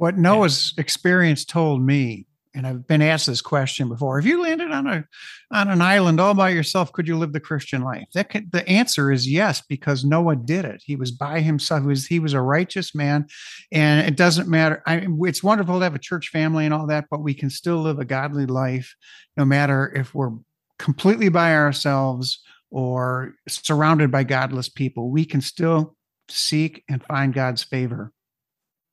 What 0.00 0.16
Noah's 0.16 0.72
experience 0.78 1.44
told 1.44 1.82
me, 1.82 2.26
and 2.54 2.66
I've 2.66 2.86
been 2.86 3.02
asked 3.02 3.26
this 3.26 3.42
question 3.42 3.86
before: 3.90 4.18
If 4.18 4.24
you 4.24 4.40
landed 4.40 4.70
on 4.70 4.86
a 4.86 5.04
on 5.52 5.68
an 5.68 5.82
island 5.82 6.18
all 6.18 6.32
by 6.32 6.48
yourself, 6.48 6.90
could 6.90 7.06
you 7.06 7.18
live 7.18 7.34
the 7.34 7.38
Christian 7.38 7.82
life? 7.82 8.06
That 8.14 8.30
could, 8.30 8.50
the 8.50 8.66
answer 8.66 9.12
is 9.12 9.30
yes, 9.30 9.60
because 9.60 10.02
Noah 10.02 10.36
did 10.36 10.64
it. 10.64 10.80
He 10.82 10.96
was 10.96 11.10
by 11.10 11.40
himself. 11.40 11.82
He 11.82 11.86
was 11.86 12.06
he 12.06 12.18
was 12.18 12.32
a 12.32 12.40
righteous 12.40 12.94
man, 12.94 13.26
and 13.72 14.08
it 14.08 14.16
doesn't 14.16 14.48
matter. 14.48 14.82
I, 14.86 15.06
it's 15.24 15.42
wonderful 15.42 15.78
to 15.78 15.84
have 15.84 15.94
a 15.94 15.98
church 15.98 16.28
family 16.28 16.64
and 16.64 16.72
all 16.72 16.86
that, 16.86 17.04
but 17.10 17.22
we 17.22 17.34
can 17.34 17.50
still 17.50 17.82
live 17.82 17.98
a 17.98 18.06
godly 18.06 18.46
life, 18.46 18.96
no 19.36 19.44
matter 19.44 19.92
if 19.94 20.14
we're 20.14 20.32
completely 20.78 21.28
by 21.28 21.54
ourselves 21.54 22.40
or 22.70 23.34
surrounded 23.48 24.10
by 24.10 24.24
godless 24.24 24.70
people. 24.70 25.10
We 25.10 25.26
can 25.26 25.42
still 25.42 25.94
seek 26.30 26.84
and 26.88 27.04
find 27.04 27.34
God's 27.34 27.62
favor. 27.62 28.14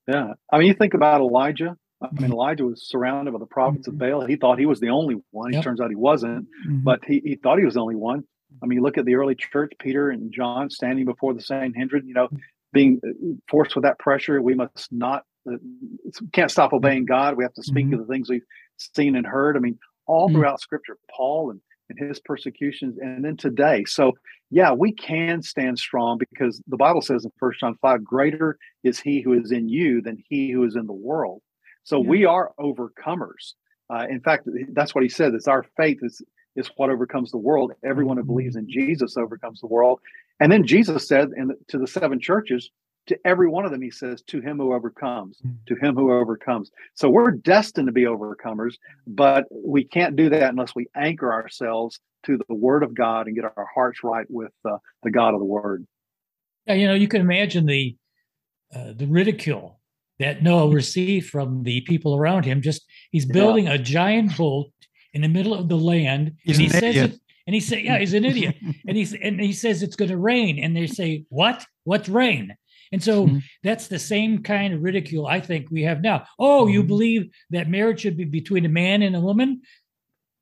Yeah, 0.08 0.34
I 0.52 0.58
mean, 0.60 0.68
you 0.68 0.74
think 0.74 0.94
about 0.94 1.22
Elijah. 1.22 1.78
I 2.02 2.08
mean, 2.12 2.30
Mhm. 2.30 2.34
Elijah 2.34 2.66
was 2.66 2.88
surrounded 2.88 3.32
by 3.32 3.40
the 3.40 3.46
prophets 3.48 3.88
of 3.88 3.98
Baal. 3.98 4.26
He 4.26 4.36
thought 4.36 4.60
he 4.60 4.68
was 4.68 4.80
the 4.80 4.90
only 4.90 5.16
one. 5.32 5.52
It 5.52 5.56
Yep. 5.56 5.64
turns 5.64 5.82
out 5.82 5.90
he 5.90 5.96
wasn't, 5.96 6.48
Mhm. 6.68 6.84
but 6.84 7.04
he, 7.06 7.20
he 7.24 7.36
thought 7.36 7.58
he 7.58 7.66
was 7.66 7.74
the 7.74 7.82
only 7.82 7.96
one. 7.96 8.24
I 8.62 8.68
mean, 8.68 8.82
look 8.82 8.98
at 8.98 9.06
the 9.06 9.16
early 9.16 9.36
church, 9.36 9.74
Peter 9.80 10.10
and 10.10 10.32
John 10.32 10.70
standing 10.70 11.06
before 11.06 11.34
the 11.34 11.42
Sanhedrin, 11.42 12.08
you 12.08 12.14
know, 12.14 12.30
being 12.72 13.00
uh, 13.06 13.10
forced 13.50 13.76
with 13.76 13.84
that 13.84 13.98
pressure. 14.00 14.42
We 14.42 14.54
must 14.54 14.92
not, 14.92 15.24
uh, 15.52 15.58
can't 16.34 16.52
stop 16.52 16.72
obeying 16.74 17.06
God. 17.06 17.36
We 17.36 17.44
have 17.44 17.54
to 17.54 17.64
speak 17.64 17.88
Mhm. 17.88 17.94
of 17.94 18.00
the 18.08 18.14
things 18.14 18.30
we've 18.30 18.46
seen 18.78 19.16
and 19.16 19.26
heard. 19.26 19.58
I 19.58 19.60
mean, 19.60 19.80
all 20.06 20.30
throughout 20.30 20.62
scripture, 20.62 20.98
Paul 21.16 21.52
and, 21.52 21.62
and 21.90 22.00
his 22.00 22.20
persecutions, 22.20 22.98
and 23.00 23.24
then 23.24 23.38
today. 23.38 23.86
So, 23.86 24.14
yeah, 24.50 24.72
we 24.72 24.92
can 24.92 25.42
stand 25.42 25.80
strong 25.80 26.18
because 26.18 26.62
the 26.68 26.78
Bible 26.78 27.02
says 27.02 27.26
in 27.26 27.32
First 27.38 27.60
John 27.60 27.76
5, 27.82 28.04
greater 28.04 28.58
is 28.84 29.00
he 29.00 29.22
who 29.22 29.34
is 29.34 29.52
in 29.52 29.70
you 29.70 30.02
than 30.02 30.24
he 30.30 30.52
who 30.52 30.64
is 30.64 30.76
in 30.76 30.88
the 30.88 30.94
world. 30.94 31.42
So 31.84 32.02
Yeah. 32.02 32.10
we 32.10 32.26
are 32.26 32.52
overcomers. 32.60 33.54
Uh, 33.90 34.06
in 34.10 34.20
fact, 34.20 34.48
that's 34.74 34.94
what 34.94 35.04
he 35.04 35.10
said. 35.10 35.34
It's 35.34 35.48
our 35.48 35.64
faith 35.78 36.00
is 36.02 36.22
is 36.58 36.72
what 36.76 36.90
overcomes 36.90 37.30
the 37.32 37.38
world. 37.38 37.72
Everyone 37.86 38.18
who 38.18 38.24
believes 38.24 38.56
in 38.56 38.68
Jesus 38.68 39.16
overcomes 39.16 39.62
the 39.62 39.68
world. 39.68 40.00
And 40.40 40.52
then 40.52 40.66
Jesus 40.66 41.08
said, 41.08 41.30
and 41.30 41.54
to 41.68 41.78
the 41.78 41.86
seven 41.86 42.20
churches, 42.20 42.72
to 43.08 43.18
every 43.26 43.48
one 43.48 43.66
of 43.66 43.72
them, 43.72 43.82
he 43.82 43.92
says, 43.92 44.22
"To 44.24 44.40
him 44.42 44.58
who 44.58 44.74
overcomes, 44.74 45.42
to 45.68 45.76
him 45.76 45.96
who 45.96 46.12
overcomes." 46.14 46.72
So 46.94 47.10
we're 47.10 47.32
destined 47.32 47.88
to 47.88 47.92
be 47.92 48.04
overcomers, 48.04 48.76
but 49.08 49.46
we 49.52 49.84
can't 49.84 50.16
do 50.16 50.30
that 50.30 50.50
unless 50.50 50.76
we 50.76 50.88
anchor 50.96 51.32
ourselves 51.34 52.00
to 52.26 52.38
the 52.48 52.54
Word 52.56 52.84
of 52.84 52.94
God 52.94 53.28
and 53.28 53.36
get 53.36 53.46
our 53.46 53.68
hearts 53.74 54.04
right 54.04 54.26
with 54.30 54.52
uh, 54.66 54.78
the 55.04 55.12
God 55.12 55.34
of 55.34 55.40
the 55.40 55.46
Word. 55.46 55.86
Yeah, 56.66 56.74
you 56.76 56.88
know, 56.88 56.94
you 56.94 57.08
can 57.08 57.22
imagine 57.22 57.66
the 57.66 57.96
uh, 58.76 58.94
the 58.96 59.08
ridicule 59.08 59.80
that 60.20 60.44
Noah 60.44 60.70
received 60.74 61.30
from 61.30 61.64
the 61.64 61.82
people 61.82 62.16
around 62.16 62.44
him. 62.44 62.62
Just 62.62 62.86
he's 63.12 63.26
Yeah. 63.26 63.34
building 63.34 63.68
a 63.68 63.78
giant 63.78 64.38
boat 64.38 64.68
in 65.14 65.22
the 65.22 65.30
middle 65.30 65.54
of 65.54 65.70
the 65.70 65.78
land, 65.78 66.34
He's 66.44 66.58
and 66.58 66.62
he 66.64 66.68
an 66.68 66.72
says 66.82 66.96
idiot. 66.98 67.12
it, 67.14 67.22
and 67.48 67.54
he 67.54 67.62
said, 67.62 67.84
"Yeah, 67.84 67.98
he's 68.00 68.14
an 68.14 68.26
idiot." 68.26 68.58
and 68.88 68.98
he's 68.98 69.14
and 69.14 69.40
he 69.40 69.54
says 69.54 69.82
it's 69.82 69.96
going 69.96 70.12
to 70.12 70.18
rain, 70.18 70.60
and 70.60 70.76
they 70.76 70.88
say, 70.88 71.24
"What? 71.30 71.66
What's 71.86 72.10
rain?" 72.10 72.54
And 72.92 73.04
so 73.04 73.28
Mhm. 73.28 73.44
that's 73.64 73.88
the 73.88 74.00
same 74.00 74.44
kind 74.44 74.74
of 74.74 74.82
ridicule 74.82 75.28
I 75.28 75.40
think 75.40 75.70
we 75.70 75.84
have 75.84 76.02
now. 76.02 76.26
Oh, 76.40 76.68
you 76.68 76.84
Mhm. 76.84 76.88
believe 76.88 77.30
that 77.50 77.70
marriage 77.70 78.02
should 78.02 78.18
be 78.18 78.26
between 78.26 78.66
a 78.66 78.70
man 78.70 79.02
and 79.02 79.16
a 79.16 79.22
woman? 79.22 79.62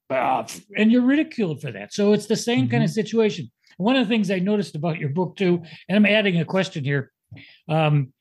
Ah, 0.09 0.45
and 0.77 0.91
you're 0.91 1.01
ridiculed 1.01 1.61
for 1.61 1.71
that. 1.71 1.93
So 1.93 2.13
it's 2.13 2.27
the 2.27 2.35
same 2.35 2.67
kind 2.69 2.83
of 2.83 2.89
situation. 2.91 3.51
One 3.77 3.95
of 3.95 4.07
the 4.07 4.13
things 4.13 4.29
I 4.29 4.39
noticed 4.39 4.75
about 4.75 4.99
your 4.99 5.09
book 5.09 5.35
too, 5.35 5.63
and 5.89 5.95
I'm 5.95 6.05
adding 6.05 6.39
a 6.39 6.45
question 6.45 6.83
here. 6.83 7.11
Um, 7.67 8.13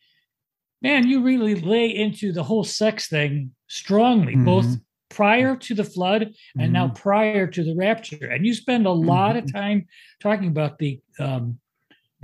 man, 0.81 1.07
you 1.07 1.23
really 1.23 1.55
lay 1.55 1.95
into 1.95 2.33
the 2.33 2.43
whole 2.43 2.65
sex 2.65 3.09
thing 3.09 3.55
strongly, 3.69 4.35
both 4.37 4.67
Mhm. 4.67 4.81
prior 5.11 5.57
to 5.57 5.75
the 5.75 5.85
flood 5.85 6.35
and 6.59 6.73
now 6.73 6.89
prior 6.89 7.47
to 7.47 7.63
the 7.63 7.75
rapture. 7.77 8.27
And 8.27 8.45
you 8.45 8.55
spend 8.55 8.87
a 8.87 8.91
lot 8.91 9.37
of 9.37 9.53
time 9.53 9.87
talking 10.21 10.49
about 10.49 10.79
the 10.79 11.01
um, 11.21 11.61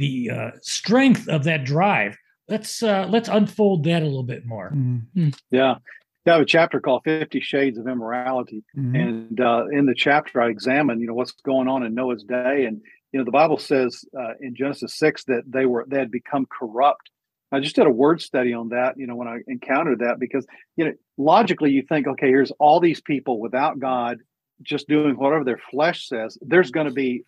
the 0.01 0.31
uh, 0.31 0.51
strength 0.63 1.29
of 1.29 1.45
that 1.45 1.65
drive. 1.65 2.17
Let's 2.49 2.83
uh, 2.83 3.07
let's 3.09 3.29
unfold 3.29 3.85
that 3.85 4.03
a 4.03 4.07
little 4.07 4.25
bit 4.25 4.45
more. 4.45 4.73
Mhm. 4.75 5.39
Yeah. 5.51 5.77
I 6.27 6.33
have 6.33 6.43
a 6.43 6.45
chapter 6.45 6.81
called 6.81 7.03
50 7.05 7.41
Shades 7.41 7.79
of 7.79 7.87
Immorality. 7.87 8.63
Mhm. 8.77 9.01
And 9.01 9.41
uh, 9.41 9.67
in 9.73 9.87
the 9.87 9.95
chapter, 9.95 10.41
I 10.41 10.49
examine, 10.49 11.01
you 11.01 11.07
know, 11.07 11.15
what's 11.15 11.33
going 11.33 11.67
on 11.67 11.83
in 11.83 11.95
Noah's 11.95 12.23
day. 12.25 12.67
And, 12.67 12.83
you 13.13 13.19
know, 13.19 13.25
the 13.25 13.31
Bible 13.31 13.59
says 13.59 14.05
uh, 14.17 14.35
in 14.41 14.55
Genesis 14.55 14.95
6 14.97 15.25
that 15.25 15.43
they 15.47 15.67
were, 15.67 15.85
they 15.89 15.99
had 15.99 16.11
become 16.11 16.47
corrupt. 16.47 17.11
I 17.53 17.59
just 17.59 17.75
did 17.75 17.87
a 17.87 17.91
word 17.91 18.21
study 18.21 18.53
on 18.53 18.69
that, 18.69 18.95
you 18.97 19.07
know, 19.09 19.17
when 19.17 19.27
I 19.27 19.39
encountered 19.49 20.01
that, 20.01 20.21
because, 20.21 20.47
you 20.77 20.85
know, 20.85 20.93
logically 21.19 21.73
you 21.73 21.83
think, 21.89 22.07
okay, 22.07 22.29
here's 22.29 22.53
all 22.53 22.79
these 22.81 23.01
people 23.01 23.41
without 23.41 23.81
God 23.81 24.19
just 24.63 24.87
doing 24.89 25.17
whatever 25.17 25.43
their 25.43 25.61
flesh 25.71 26.07
says. 26.07 26.39
There's 26.43 26.71
going 26.71 26.87
to 26.87 26.93
be 26.93 27.25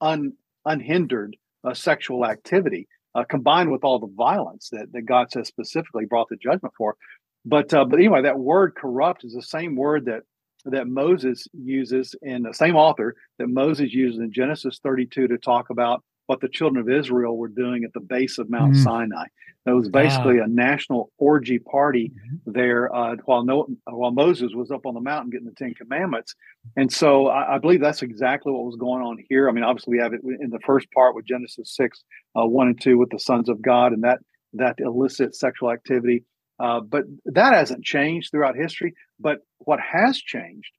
un, 0.00 0.32
unhindered 0.64 1.36
uh, 1.64 1.74
sexual 1.74 2.26
activity 2.26 2.88
uh, 3.14 3.24
combined 3.24 3.70
with 3.70 3.84
all 3.84 3.98
the 3.98 4.12
violence 4.16 4.68
that, 4.72 4.92
that 4.92 5.02
God 5.02 5.30
says 5.30 5.48
specifically 5.48 6.06
brought 6.06 6.28
the 6.28 6.36
judgment 6.36 6.74
for. 6.76 6.96
But 7.44 7.74
uh, 7.74 7.84
but 7.84 7.98
anyway, 7.98 8.22
that 8.22 8.38
word 8.38 8.74
corrupt 8.76 9.24
is 9.24 9.34
the 9.34 9.42
same 9.42 9.76
word 9.76 10.04
that 10.06 10.22
that 10.64 10.86
Moses 10.86 11.48
uses 11.52 12.14
in 12.22 12.42
the 12.42 12.54
same 12.54 12.76
author 12.76 13.16
that 13.38 13.48
Moses 13.48 13.92
uses 13.92 14.20
in 14.20 14.32
Genesis 14.32 14.78
32 14.82 15.28
to 15.28 15.38
talk 15.38 15.70
about 15.70 16.04
what 16.32 16.40
the 16.40 16.48
children 16.48 16.80
of 16.82 16.88
Israel 17.00 17.36
were 17.36 17.48
doing 17.64 17.84
at 17.84 17.92
the 17.92 18.00
base 18.00 18.38
of 18.38 18.48
Mount 18.48 18.72
Mm. 18.74 18.84
Sinai. 18.84 19.26
That 19.64 19.76
was 19.76 19.88
basically 19.88 20.38
a 20.38 20.48
national 20.48 21.02
orgy 21.18 21.58
party 21.58 22.06
there 22.46 22.82
uh, 23.00 23.16
while 23.26 23.44
no, 23.44 23.58
while 24.00 24.10
Moses 24.10 24.50
was 24.54 24.70
up 24.72 24.86
on 24.86 24.94
the 24.94 25.00
mountain 25.00 25.30
getting 25.30 25.46
the 25.46 25.54
Ten 25.54 25.74
Commandments. 25.74 26.34
And 26.74 26.90
so 26.90 27.28
I, 27.28 27.54
I 27.54 27.58
believe 27.58 27.80
that's 27.80 28.02
exactly 28.02 28.50
what 28.52 28.64
was 28.64 28.76
going 28.76 29.02
on 29.08 29.16
here. 29.28 29.44
I 29.48 29.52
mean, 29.52 29.62
obviously 29.62 29.92
we 29.96 30.02
have 30.02 30.14
it 30.14 30.22
in 30.44 30.50
the 30.50 30.58
first 30.70 30.90
part 30.96 31.14
with 31.14 31.26
Genesis 31.26 31.68
six, 31.76 32.02
uh, 32.34 32.46
one 32.46 32.66
and 32.68 32.80
two 32.80 32.96
with 32.98 33.10
the 33.10 33.20
sons 33.20 33.48
of 33.48 33.62
God 33.62 33.92
and 33.92 34.02
that 34.02 34.18
that 34.54 34.76
illicit 34.78 35.30
sexual 35.36 35.70
activity. 35.70 36.24
Uh, 36.58 36.80
but 36.80 37.04
that 37.26 37.52
hasn't 37.54 37.84
changed 37.84 38.30
throughout 38.30 38.56
history. 38.56 38.94
But 39.26 39.38
what 39.58 39.80
has 39.80 40.14
changed 40.18 40.72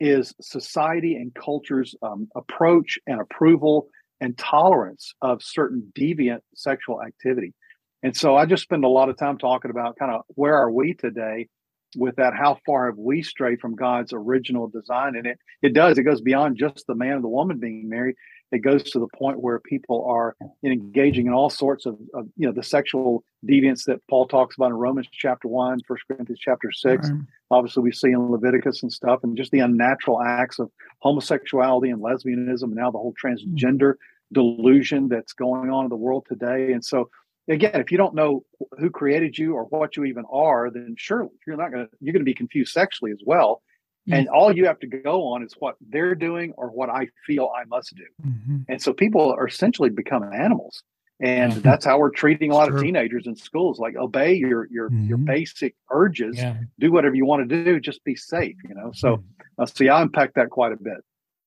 is 0.00 0.34
society 0.40 1.14
and 1.20 1.34
culture's 1.34 1.94
um, 2.02 2.28
approach 2.34 2.98
and 3.06 3.20
approval 3.20 3.88
and 4.20 4.36
tolerance 4.36 5.14
of 5.22 5.42
certain 5.42 5.92
deviant 5.96 6.40
sexual 6.54 7.02
activity. 7.02 7.54
And 8.02 8.16
so 8.16 8.36
I 8.36 8.46
just 8.46 8.62
spend 8.62 8.84
a 8.84 8.88
lot 8.88 9.08
of 9.08 9.18
time 9.18 9.38
talking 9.38 9.70
about 9.70 9.96
kind 9.98 10.12
of 10.12 10.22
where 10.28 10.56
are 10.56 10.70
we 10.70 10.94
today 10.94 11.48
with 11.96 12.16
that? 12.16 12.34
How 12.34 12.58
far 12.64 12.86
have 12.86 12.98
we 12.98 13.22
strayed 13.22 13.60
from 13.60 13.76
God's 13.76 14.12
original 14.12 14.68
design? 14.68 15.16
And 15.16 15.26
it 15.26 15.38
it 15.62 15.74
does. 15.74 15.98
It 15.98 16.04
goes 16.04 16.20
beyond 16.20 16.56
just 16.56 16.86
the 16.86 16.94
man 16.94 17.14
and 17.14 17.24
the 17.24 17.28
woman 17.28 17.58
being 17.58 17.88
married. 17.88 18.16
It 18.52 18.58
goes 18.58 18.82
to 18.90 18.98
the 18.98 19.06
point 19.16 19.40
where 19.40 19.60
people 19.60 20.04
are 20.08 20.36
engaging 20.64 21.26
in 21.26 21.32
all 21.32 21.50
sorts 21.50 21.86
of, 21.86 21.96
of 22.14 22.26
you 22.36 22.46
know 22.46 22.52
the 22.52 22.62
sexual 22.62 23.22
deviance 23.48 23.84
that 23.84 24.00
Paul 24.08 24.26
talks 24.26 24.56
about 24.56 24.70
in 24.70 24.74
Romans 24.74 25.08
chapter 25.12 25.46
one, 25.46 25.78
First 25.86 26.04
Corinthians 26.08 26.40
chapter 26.40 26.72
six. 26.72 27.10
Right. 27.10 27.20
Obviously, 27.52 27.82
we 27.82 27.92
see 27.92 28.08
in 28.08 28.30
Leviticus 28.30 28.82
and 28.82 28.92
stuff, 28.92 29.20
and 29.22 29.36
just 29.36 29.52
the 29.52 29.60
unnatural 29.60 30.20
acts 30.20 30.58
of 30.58 30.70
homosexuality 30.98 31.90
and 31.90 32.02
lesbianism, 32.02 32.64
and 32.64 32.74
now 32.74 32.90
the 32.90 32.98
whole 32.98 33.14
mm-hmm. 33.22 33.54
transgender 33.54 33.94
delusion 34.32 35.08
that's 35.08 35.32
going 35.32 35.70
on 35.70 35.84
in 35.84 35.88
the 35.88 35.96
world 35.96 36.26
today. 36.28 36.72
And 36.72 36.84
so, 36.84 37.08
again, 37.48 37.80
if 37.80 37.90
you 37.90 37.98
don't 37.98 38.14
know 38.14 38.44
who 38.78 38.90
created 38.90 39.36
you 39.38 39.54
or 39.54 39.64
what 39.64 39.96
you 39.96 40.04
even 40.04 40.24
are, 40.30 40.70
then 40.70 40.94
surely 40.98 41.30
you're 41.46 41.56
not 41.56 41.72
going 41.72 41.86
to 41.86 41.90
you're 42.00 42.12
going 42.12 42.20
to 42.20 42.24
be 42.24 42.34
confused 42.34 42.72
sexually 42.72 43.12
as 43.12 43.22
well. 43.24 43.62
And 44.12 44.28
all 44.28 44.54
you 44.54 44.66
have 44.66 44.78
to 44.80 44.86
go 44.86 45.24
on 45.28 45.42
is 45.42 45.54
what 45.58 45.76
they're 45.80 46.14
doing 46.14 46.52
or 46.56 46.68
what 46.68 46.90
I 46.90 47.08
feel 47.26 47.50
I 47.56 47.64
must 47.64 47.94
do. 47.94 48.04
Mhm. 48.26 48.64
And 48.68 48.82
so 48.82 48.92
people 48.92 49.32
are 49.32 49.46
essentially 49.46 49.90
becoming 49.90 50.30
animals. 50.34 50.82
And 51.22 51.52
Yeah. 51.52 51.58
that's 51.58 51.84
how 51.84 51.98
we're 51.98 52.10
treating 52.10 52.50
a 52.50 52.54
lot 52.54 52.72
of 52.72 52.80
teenagers 52.80 53.26
in 53.26 53.36
schools. 53.36 53.78
Like 53.78 53.94
obey 53.96 54.34
your 54.34 54.66
your 54.70 54.90
your 54.92 55.18
Mhm. 55.18 55.26
basic 55.26 55.74
urges, 55.90 56.36
Yeah. 56.38 56.56
do 56.78 56.90
whatever 56.90 57.14
you 57.14 57.26
want 57.26 57.46
to 57.48 57.64
do, 57.64 57.78
just 57.78 58.02
be 58.04 58.16
safe, 58.16 58.56
you 58.68 58.74
know. 58.74 58.90
So 58.94 59.22
uh, 59.58 59.66
so 59.66 59.84
yeah, 59.84 59.96
I 59.96 60.02
unpacked 60.02 60.34
that 60.36 60.48
quite 60.50 60.72
a 60.72 60.82
bit. 60.82 60.98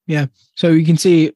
Yeah. 0.05 0.27
So 0.55 0.69
you 0.71 0.85
can 0.85 0.97
see 0.97 1.31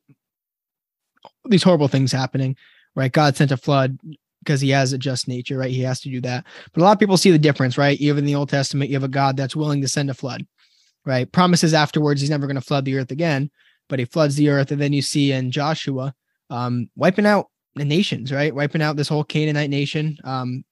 these 1.46 1.64
horrible 1.64 1.88
things 1.88 2.12
happening, 2.12 2.56
right? 2.96 3.12
God 3.12 3.36
sent 3.36 3.52
a 3.52 3.58
flood 3.58 3.98
because 4.44 4.62
he 4.62 4.70
has 4.70 4.94
a 4.94 4.98
just 4.98 5.28
nature, 5.28 5.58
right? 5.58 5.72
He 5.72 5.82
has 5.82 6.00
to 6.02 6.10
do 6.10 6.22
that. 6.22 6.46
But 6.74 6.82
a 6.82 6.84
lot 6.84 6.92
of 6.92 7.00
people 7.00 7.18
see 7.18 7.32
the 7.32 7.40
difference, 7.40 7.78
right? 7.78 8.00
Even 8.00 8.20
in 8.20 8.26
the 8.26 8.36
Old 8.36 8.50
Testament, 8.50 8.90
you 8.90 8.96
have 8.96 9.04
a 9.04 9.08
God 9.10 9.36
that's 9.36 9.56
willing 9.56 9.82
to 9.82 9.88
send 9.88 10.10
a 10.10 10.14
flood, 10.14 10.46
right? 11.06 11.32
Promises 11.32 11.74
afterwards 11.74 12.22
he's 12.22 12.30
never 12.30 12.48
going 12.48 12.56
to 12.56 12.62
flood 12.62 12.86
the 12.86 12.98
earth 12.98 13.12
again, 13.12 13.50
but 13.90 14.00
he 14.00 14.06
floods 14.06 14.36
the 14.36 14.50
earth. 14.50 14.72
And 14.72 14.82
then 14.82 14.94
you 14.94 15.02
see 15.02 15.32
in 15.32 15.52
Joshua 15.52 16.14
um, 16.50 16.90
wiping 16.96 17.26
out 17.26 17.48
the 17.76 17.86
nations, 17.86 18.32
right? 18.32 18.54
Wiping 18.54 18.82
out 18.82 18.96
this 18.96 19.08
whole 19.10 19.24
Canaanite 19.24 19.70
nation. 19.70 20.18
Um, 20.24 20.64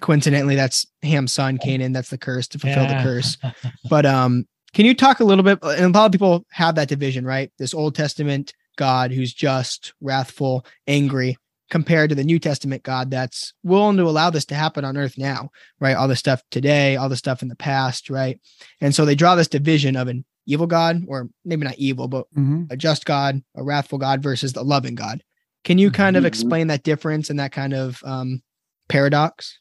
coincidentally, 0.00 0.56
that's 0.56 0.86
Ham's 1.02 1.32
son, 1.32 1.58
Canaan. 1.58 1.92
That's 1.92 2.10
the 2.10 2.18
curse 2.18 2.48
to 2.48 2.58
fulfill 2.58 2.84
Yeah. 2.84 2.98
the 2.98 3.02
curse. 3.02 3.36
But 3.90 4.06
um, 4.06 4.46
can 4.74 4.86
you 4.86 4.94
talk 4.94 5.20
a 5.20 5.24
little 5.24 5.44
bit? 5.44 5.58
And 5.62 5.94
a 5.94 5.98
lot 5.98 6.06
of 6.06 6.12
people 6.12 6.44
have 6.50 6.74
that 6.76 6.88
division, 6.88 7.24
right? 7.24 7.52
This 7.58 7.74
Old 7.74 7.94
Testament 7.94 8.54
God 8.76 9.12
who's 9.12 9.34
just, 9.34 9.92
wrathful, 10.00 10.64
angry, 10.86 11.36
compared 11.72 12.10
to 12.10 12.14
the 12.14 12.22
New 12.22 12.38
Testament 12.38 12.82
God 12.82 13.10
that's 13.10 13.54
willing 13.62 13.96
to 13.96 14.02
allow 14.02 14.28
this 14.28 14.44
to 14.44 14.54
happen 14.54 14.84
on 14.84 14.98
earth 14.98 15.16
now, 15.16 15.48
right? 15.80 15.96
All 15.96 16.06
the 16.06 16.14
stuff 16.14 16.42
today, 16.50 16.96
all 16.96 17.08
the 17.08 17.16
stuff 17.16 17.40
in 17.40 17.48
the 17.48 17.56
past, 17.56 18.10
right? 18.10 18.38
And 18.82 18.94
so 18.94 19.06
they 19.06 19.14
draw 19.14 19.36
this 19.36 19.48
division 19.48 19.96
of 19.96 20.06
an 20.06 20.26
evil 20.44 20.66
God, 20.66 21.02
or 21.08 21.30
maybe 21.46 21.64
not 21.64 21.78
evil, 21.78 22.08
but 22.08 22.26
Mhm. 22.36 22.70
a 22.70 22.76
just 22.76 23.06
God, 23.06 23.42
a 23.54 23.62
wrathful 23.62 23.96
God 23.96 24.22
versus 24.22 24.52
the 24.52 24.62
loving 24.62 24.94
God. 24.94 25.22
Can 25.64 25.78
you 25.78 25.90
kind 25.90 26.18
of 26.18 26.24
Mhm. 26.24 26.26
explain 26.26 26.66
that 26.66 26.82
difference 26.82 27.30
and 27.30 27.40
that 27.40 27.52
kind 27.52 27.72
of 27.72 28.04
um, 28.04 28.42
paradox? 28.90 29.58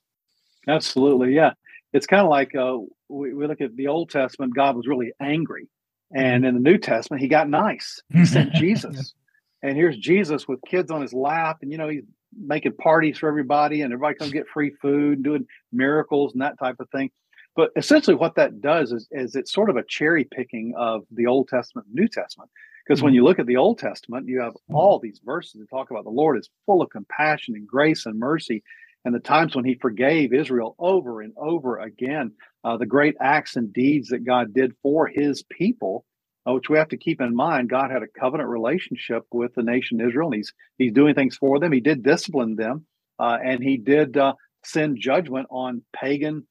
Absolutely, 0.68 1.34
yeah. 1.34 1.54
It's 1.94 2.08
kind 2.08 2.24
of 2.24 2.30
like 2.30 2.54
uh, 2.56 2.78
we, 3.08 3.34
we 3.34 3.48
look 3.48 3.62
at 3.62 3.74
the 3.78 3.88
Old 3.88 4.10
Testament. 4.10 4.54
God 4.54 4.76
was 4.76 4.86
really 4.86 5.14
angry, 5.22 5.70
and 6.14 6.46
in 6.46 6.56
the 6.56 6.60
New 6.60 6.78
Testament, 6.78 7.22
He 7.22 7.30
got 7.30 7.48
nice. 7.48 8.02
He 8.12 8.26
sent 8.26 8.52
Jesus, 8.56 9.14
and 9.62 9.76
here's 9.76 9.98
Jesus 9.98 10.48
with 10.48 10.60
kids 10.68 10.92
on 10.92 11.02
his 11.02 11.14
lap, 11.14 11.60
and 11.62 11.72
you 11.72 11.78
know 11.78 11.90
he's 11.90 12.04
making 12.38 12.74
parties 12.74 13.18
for 13.18 13.28
everybody, 13.28 13.82
and 13.82 13.94
everybody 13.94 14.16
comes 14.16 14.32
get 14.32 14.48
free 14.48 14.72
food 14.82 15.16
and 15.16 15.24
doing 15.24 15.46
miracles 15.72 16.34
and 16.34 16.42
that 16.42 16.58
type 16.60 16.78
of 16.80 16.90
thing. 16.90 17.12
But 17.56 17.72
essentially, 17.76 18.16
what 18.16 18.36
that 18.36 18.62
does 18.62 18.92
is, 18.92 19.08
is 19.12 19.36
it's 19.36 19.52
sort 19.52 19.70
of 19.70 19.76
a 19.76 19.84
cherry 19.84 20.24
picking 20.24 20.74
of 20.78 21.04
the 21.12 21.28
Old 21.28 21.50
Testament, 21.50 21.88
New 21.92 22.08
Testament. 22.08 22.50
Because 22.86 23.04
when 23.04 23.14
you 23.14 23.24
look 23.24 23.40
at 23.40 23.46
the 23.46 23.58
Old 23.58 23.78
Testament, 23.78 24.28
you 24.28 24.42
have 24.42 24.56
all 24.74 25.00
these 25.00 25.22
verses 25.24 25.60
that 25.60 25.70
talk 25.70 25.92
about 25.92 26.04
the 26.04 26.10
Lord 26.10 26.38
is 26.38 26.50
full 26.66 26.82
of 26.82 26.90
compassion 26.90 27.56
and 27.56 27.68
grace 27.68 28.06
and 28.06 28.18
mercy, 28.18 28.64
and 29.06 29.14
the 29.14 29.20
times 29.20 29.56
when 29.56 29.66
He 29.66 29.76
forgave 29.76 30.34
Israel 30.34 30.76
over 30.80 31.22
and 31.22 31.34
over 31.38 31.78
again, 31.78 32.32
uh, 32.64 32.78
the 32.78 32.86
great 32.86 33.16
acts 33.20 33.56
and 33.56 33.72
deeds 33.72 34.10
that 34.10 34.26
God 34.26 34.54
did 34.54 34.74
for 34.82 35.08
His 35.08 35.44
people, 35.44 36.06
uh, 36.48 36.54
which 36.54 36.70
we 36.70 36.78
have 36.78 36.90
to 36.90 36.98
keep 36.98 37.22
in 37.22 37.36
mind. 37.36 37.70
God 37.70 37.92
had 37.92 38.04
a 38.04 38.08
covenant 38.08 38.50
relationship 38.50 39.26
with 39.32 39.54
the 39.56 39.64
nation 39.64 40.02
Israel, 40.02 40.28
and 40.28 40.36
He's 40.36 40.54
He's 40.78 40.94
doing 40.94 41.16
things 41.16 41.38
for 41.38 41.60
them. 41.60 41.72
He 41.72 41.80
did 41.82 42.04
discipline 42.04 42.56
them, 42.56 42.86
uh, 43.20 43.38
and 43.44 43.64
He 43.64 43.78
did 43.78 44.18
uh, 44.18 44.34
send 44.64 45.00
judgment 45.00 45.48
on 45.50 45.84
pagan 45.94 46.46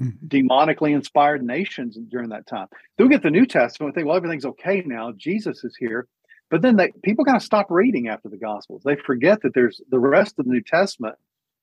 Mhm. 0.00 0.14
demonically 0.26 0.92
inspired 0.92 1.44
nations 1.44 1.96
during 2.08 2.30
that 2.30 2.44
time. 2.44 2.66
Then 2.98 3.06
we 3.06 3.14
get 3.14 3.22
the 3.22 3.30
New 3.30 3.46
Testament, 3.46 3.94
we 3.94 3.94
think, 3.94 4.08
well, 4.08 4.16
everything's 4.16 4.44
okay 4.44 4.82
now. 4.84 5.12
Jesus 5.12 5.62
is 5.62 5.76
here. 5.76 6.08
But 6.50 6.62
then 6.62 6.74
they, 6.74 6.90
people 7.04 7.24
kind 7.24 7.36
of 7.36 7.42
stop 7.44 7.70
reading 7.70 8.08
after 8.08 8.28
the 8.28 8.36
Gospels. 8.36 8.82
They 8.84 8.96
forget 8.96 9.42
that 9.42 9.54
there's 9.54 9.80
the 9.88 10.00
rest 10.00 10.40
of 10.40 10.46
the 10.46 10.50
New 10.50 10.60
Testament. 10.62 11.14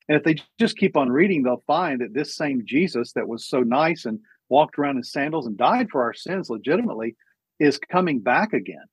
And 0.07 0.17
if 0.17 0.23
they 0.23 0.37
just 0.57 0.77
keep 0.77 0.95
on 0.95 1.09
reading, 1.09 1.43
they'll 1.43 1.63
find 1.67 1.99
that 1.99 2.13
this 2.13 2.33
same 2.33 2.63
Jesus 2.65 3.11
that 3.11 3.27
was 3.27 3.43
so 3.43 3.59
nice 3.59 4.05
and 4.05 4.21
walked 4.47 4.79
around 4.79 4.95
in 4.95 5.03
sandals 5.03 5.45
and 5.45 5.57
died 5.57 5.89
for 5.89 6.01
our 6.01 6.13
sins 6.13 6.49
legitimately 6.49 7.17
is 7.59 7.77
coming 7.77 8.19
back 8.19 8.53
again. 8.53 8.85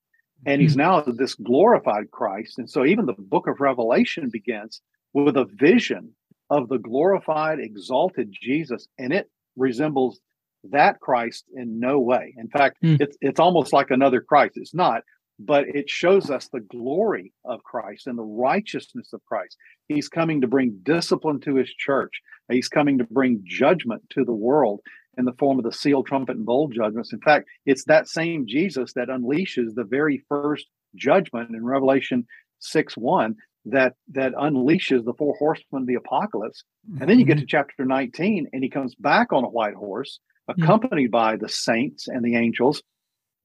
And 0.47 0.61
he's 0.61 0.77
now 0.77 1.01
this 1.01 1.35
glorified 1.35 2.11
Christ. 2.11 2.59
And 2.59 2.69
so 2.69 2.85
even 2.85 3.07
the 3.07 3.15
book 3.19 3.47
of 3.47 3.61
Revelation 3.61 4.29
begins 4.31 4.83
with 5.15 5.37
a 5.37 5.47
vision 5.47 6.15
of 6.51 6.69
the 6.69 6.79
glorified, 6.79 7.61
exalted 7.61 8.31
Jesus, 8.31 8.87
and 8.99 9.13
it 9.13 9.31
resembles 9.57 10.21
that 10.65 11.01
Christ 11.01 11.45
in 11.55 11.81
no 11.81 11.99
way. 11.99 12.35
In 12.37 12.49
fact, 12.49 12.79
Hmm. 12.83 12.97
it's 13.01 13.17
it's 13.21 13.41
almost 13.41 13.73
like 13.73 13.91
another 13.91 14.21
Christ. 14.21 14.57
It's 14.57 14.75
not, 14.75 15.03
but 15.39 15.67
it 15.69 15.89
shows 15.89 16.31
us 16.31 16.49
the 16.49 16.61
glory 16.61 17.33
of 17.45 17.63
Christ 17.65 18.07
and 18.07 18.19
the 18.19 18.23
righteousness 18.23 19.13
of 19.13 19.25
Christ. 19.25 19.57
He's 19.89 20.09
coming 20.09 20.41
to 20.43 20.47
bring 20.47 20.79
discipline 20.83 21.41
to 21.41 21.55
his 21.55 21.71
church. 21.71 22.21
He's 22.51 22.69
coming 22.69 22.99
to 22.99 23.05
bring 23.05 23.43
judgment 23.45 24.03
to 24.11 24.25
the 24.25 24.35
world 24.35 24.81
in 25.19 25.25
the 25.25 25.33
form 25.33 25.59
of 25.59 25.65
the 25.65 25.73
seal, 25.73 26.03
trumpet, 26.03 26.37
and 26.37 26.47
bowl 26.47 26.69
judgments. 26.69 27.13
In 27.13 27.21
fact, 27.21 27.49
it's 27.67 27.85
that 27.85 28.09
same 28.09 28.47
Jesus 28.47 28.93
that 28.95 29.09
unleashes 29.09 29.75
the 29.75 29.85
very 29.85 30.23
first 30.29 30.67
judgment 30.95 31.51
in 31.51 31.65
Revelation 31.65 32.27
6 32.61 32.97
1 32.97 33.37
that 33.67 33.95
that 34.13 34.33
unleashes 34.35 35.05
the 35.05 35.15
four 35.15 35.35
horsemen 35.39 35.83
of 35.83 35.87
the 35.87 35.95
apocalypse. 35.95 36.65
And 37.01 37.09
then 37.09 37.19
you 37.19 37.25
get 37.25 37.35
to 37.35 37.41
mm-hmm. 37.41 37.47
chapter 37.49 37.85
19, 37.85 38.49
and 38.53 38.63
he 38.63 38.69
comes 38.69 38.95
back 38.95 39.33
on 39.33 39.45
a 39.45 39.49
white 39.49 39.75
horse, 39.75 40.19
mm-hmm. 40.49 40.63
accompanied 40.63 41.11
by 41.11 41.37
the 41.37 41.49
saints 41.49 42.07
and 42.09 42.23
the 42.23 42.37
angels, 42.37 42.83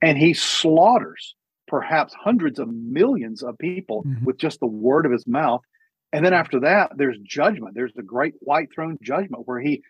and 0.01 0.17
he 0.17 0.33
slaughters 0.33 1.35
perhaps 1.67 2.13
hundreds 2.13 2.59
of 2.59 2.67
millions 2.67 3.43
of 3.43 3.57
people 3.59 4.03
Mhm. 4.03 4.23
with 4.23 4.37
just 4.37 4.59
the 4.59 4.67
word 4.67 5.05
of 5.05 5.11
his 5.11 5.27
mouth. 5.27 5.61
And 6.11 6.25
then 6.25 6.33
mm-hmm. 6.33 6.39
after 6.39 6.59
that, 6.61 6.91
there's 6.97 7.19
judgment. 7.19 7.75
There's 7.75 7.93
the 7.93 8.03
great 8.03 8.33
white 8.39 8.69
throne 8.73 8.97
judgment 9.01 9.47
where 9.47 9.59
he 9.59 9.83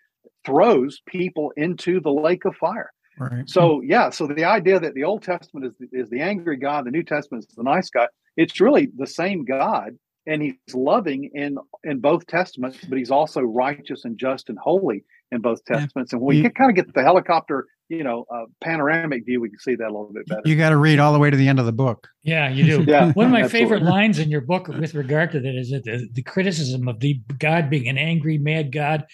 throws 0.45 1.01
people 1.07 1.51
into 1.57 1.99
the 1.99 2.11
lake 2.11 2.45
of 2.45 2.55
fire. 2.55 2.91
Right. 3.17 3.49
So 3.49 3.81
yeah, 3.81 4.09
so 4.11 4.27
the 4.27 4.45
idea 4.45 4.79
that 4.79 4.93
the 4.93 5.03
Old 5.03 5.23
Testament 5.23 5.65
is 5.65 5.73
the, 5.79 5.99
is 5.99 6.09
the 6.09 6.21
angry 6.21 6.57
God, 6.57 6.85
the 6.85 6.91
New 6.91 7.03
Testament 7.03 7.45
is 7.49 7.55
the 7.55 7.63
nice 7.63 7.89
God. 7.89 8.07
It's 8.37 8.61
really 8.61 8.89
the 8.95 9.07
same 9.07 9.43
God, 9.43 9.97
and 10.25 10.41
He's 10.41 10.53
loving 10.73 11.29
in 11.33 11.57
in 11.83 11.99
both 11.99 12.25
testaments, 12.27 12.77
but 12.87 12.97
He's 12.97 13.11
also 13.11 13.41
righteous 13.41 14.05
and 14.05 14.17
just 14.17 14.47
and 14.47 14.57
holy 14.57 15.03
in 15.31 15.41
both 15.41 15.59
Yeah. 15.69 15.79
testaments. 15.79 16.13
And 16.13 16.21
we 16.21 16.37
You- 16.37 16.43
you 16.43 16.49
kind 16.49 16.69
of 16.69 16.75
get 16.77 16.93
the 16.93 17.03
helicopter, 17.03 17.65
you 17.89 18.03
know, 18.05 18.25
uh, 18.33 18.45
panoramic 18.63 19.25
view, 19.25 19.41
we 19.41 19.49
can 19.49 19.59
see 19.59 19.75
that 19.75 19.83
a 19.87 19.91
little 19.91 20.13
bit 20.13 20.25
better. 20.27 20.41
You 20.45 20.55
got 20.55 20.69
to 20.69 20.77
read 20.77 20.99
all 20.99 21.11
the 21.11 21.19
way 21.19 21.29
to 21.29 21.35
the 21.37 21.47
end 21.49 21.59
of 21.59 21.65
the 21.65 21.73
book. 21.73 22.07
Yeah, 22.23 22.49
you 22.49 22.63
do. 22.65 22.83
Yeah, 22.87 23.11
One 23.11 23.25
of 23.25 23.31
my 23.33 23.43
absolutely. 23.43 23.75
favorite 23.75 23.83
lines 23.89 24.17
in 24.17 24.29
your 24.29 24.41
book 24.41 24.69
with 24.69 24.95
regard 24.95 25.31
to 25.33 25.39
that 25.41 25.55
is 25.55 25.71
that 25.71 25.83
the, 25.83 26.07
the 26.13 26.23
criticism 26.23 26.87
of 26.87 26.99
the 27.01 27.19
God 27.37 27.69
being 27.69 27.89
an 27.89 27.97
angry, 27.97 28.37
mad 28.37 28.71
God 28.71 29.05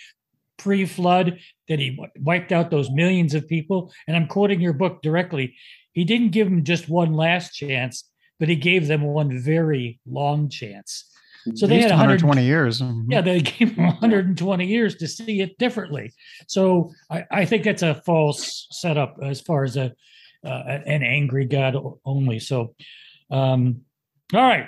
pre 0.58 0.86
flood, 0.86 1.40
that 1.68 1.80
he 1.80 2.00
wiped 2.20 2.52
out 2.52 2.72
those 2.72 2.90
millions 2.92 3.34
of 3.34 3.48
people. 3.48 3.92
And 4.08 4.16
I'm 4.16 4.28
quoting 4.28 4.62
your 4.62 4.74
book 4.74 5.02
directly. 5.02 5.56
He 5.94 6.04
didn't 6.04 6.32
give 6.32 6.50
them 6.50 6.64
just 6.64 6.90
one 6.90 7.14
last 7.14 7.54
chance, 7.54 8.04
but 8.40 8.50
he 8.50 8.56
gave 8.56 8.88
them 8.88 9.02
one 9.02 9.40
very 9.40 10.00
long 10.06 10.50
chance. 10.50 11.06
So 11.54 11.68
they 11.68 11.80
had 11.80 11.92
120 11.92 12.42
120 12.42 12.46
years. 12.46 12.82
Mhm. 12.82 13.06
yeah, 13.08 13.22
they 13.22 13.42
gave 13.42 13.76
them 13.76 13.86
120 13.86 14.66
years 14.66 14.96
to 14.96 15.08
see 15.08 15.42
it 15.42 15.58
differently. 15.60 16.12
So 16.48 16.92
I, 17.10 17.26
I 17.32 17.46
think 17.46 17.64
that's 17.64 17.84
a 17.84 18.02
false 18.06 18.68
setup 18.72 19.18
as 19.22 19.42
far 19.42 19.64
as 19.64 19.78
a 19.78 19.94
uh, 20.44 20.80
an 20.86 21.02
angry 21.04 21.46
God 21.46 21.76
only. 22.06 22.40
So, 22.40 22.76
um, 23.32 23.82
all 24.34 24.42
right, 24.42 24.68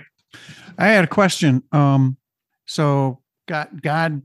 I 0.78 0.88
had 0.88 1.04
a 1.04 1.08
question. 1.08 1.64
Um, 1.72 2.18
so 2.66 3.22
God, 3.48 3.82
God 3.82 4.22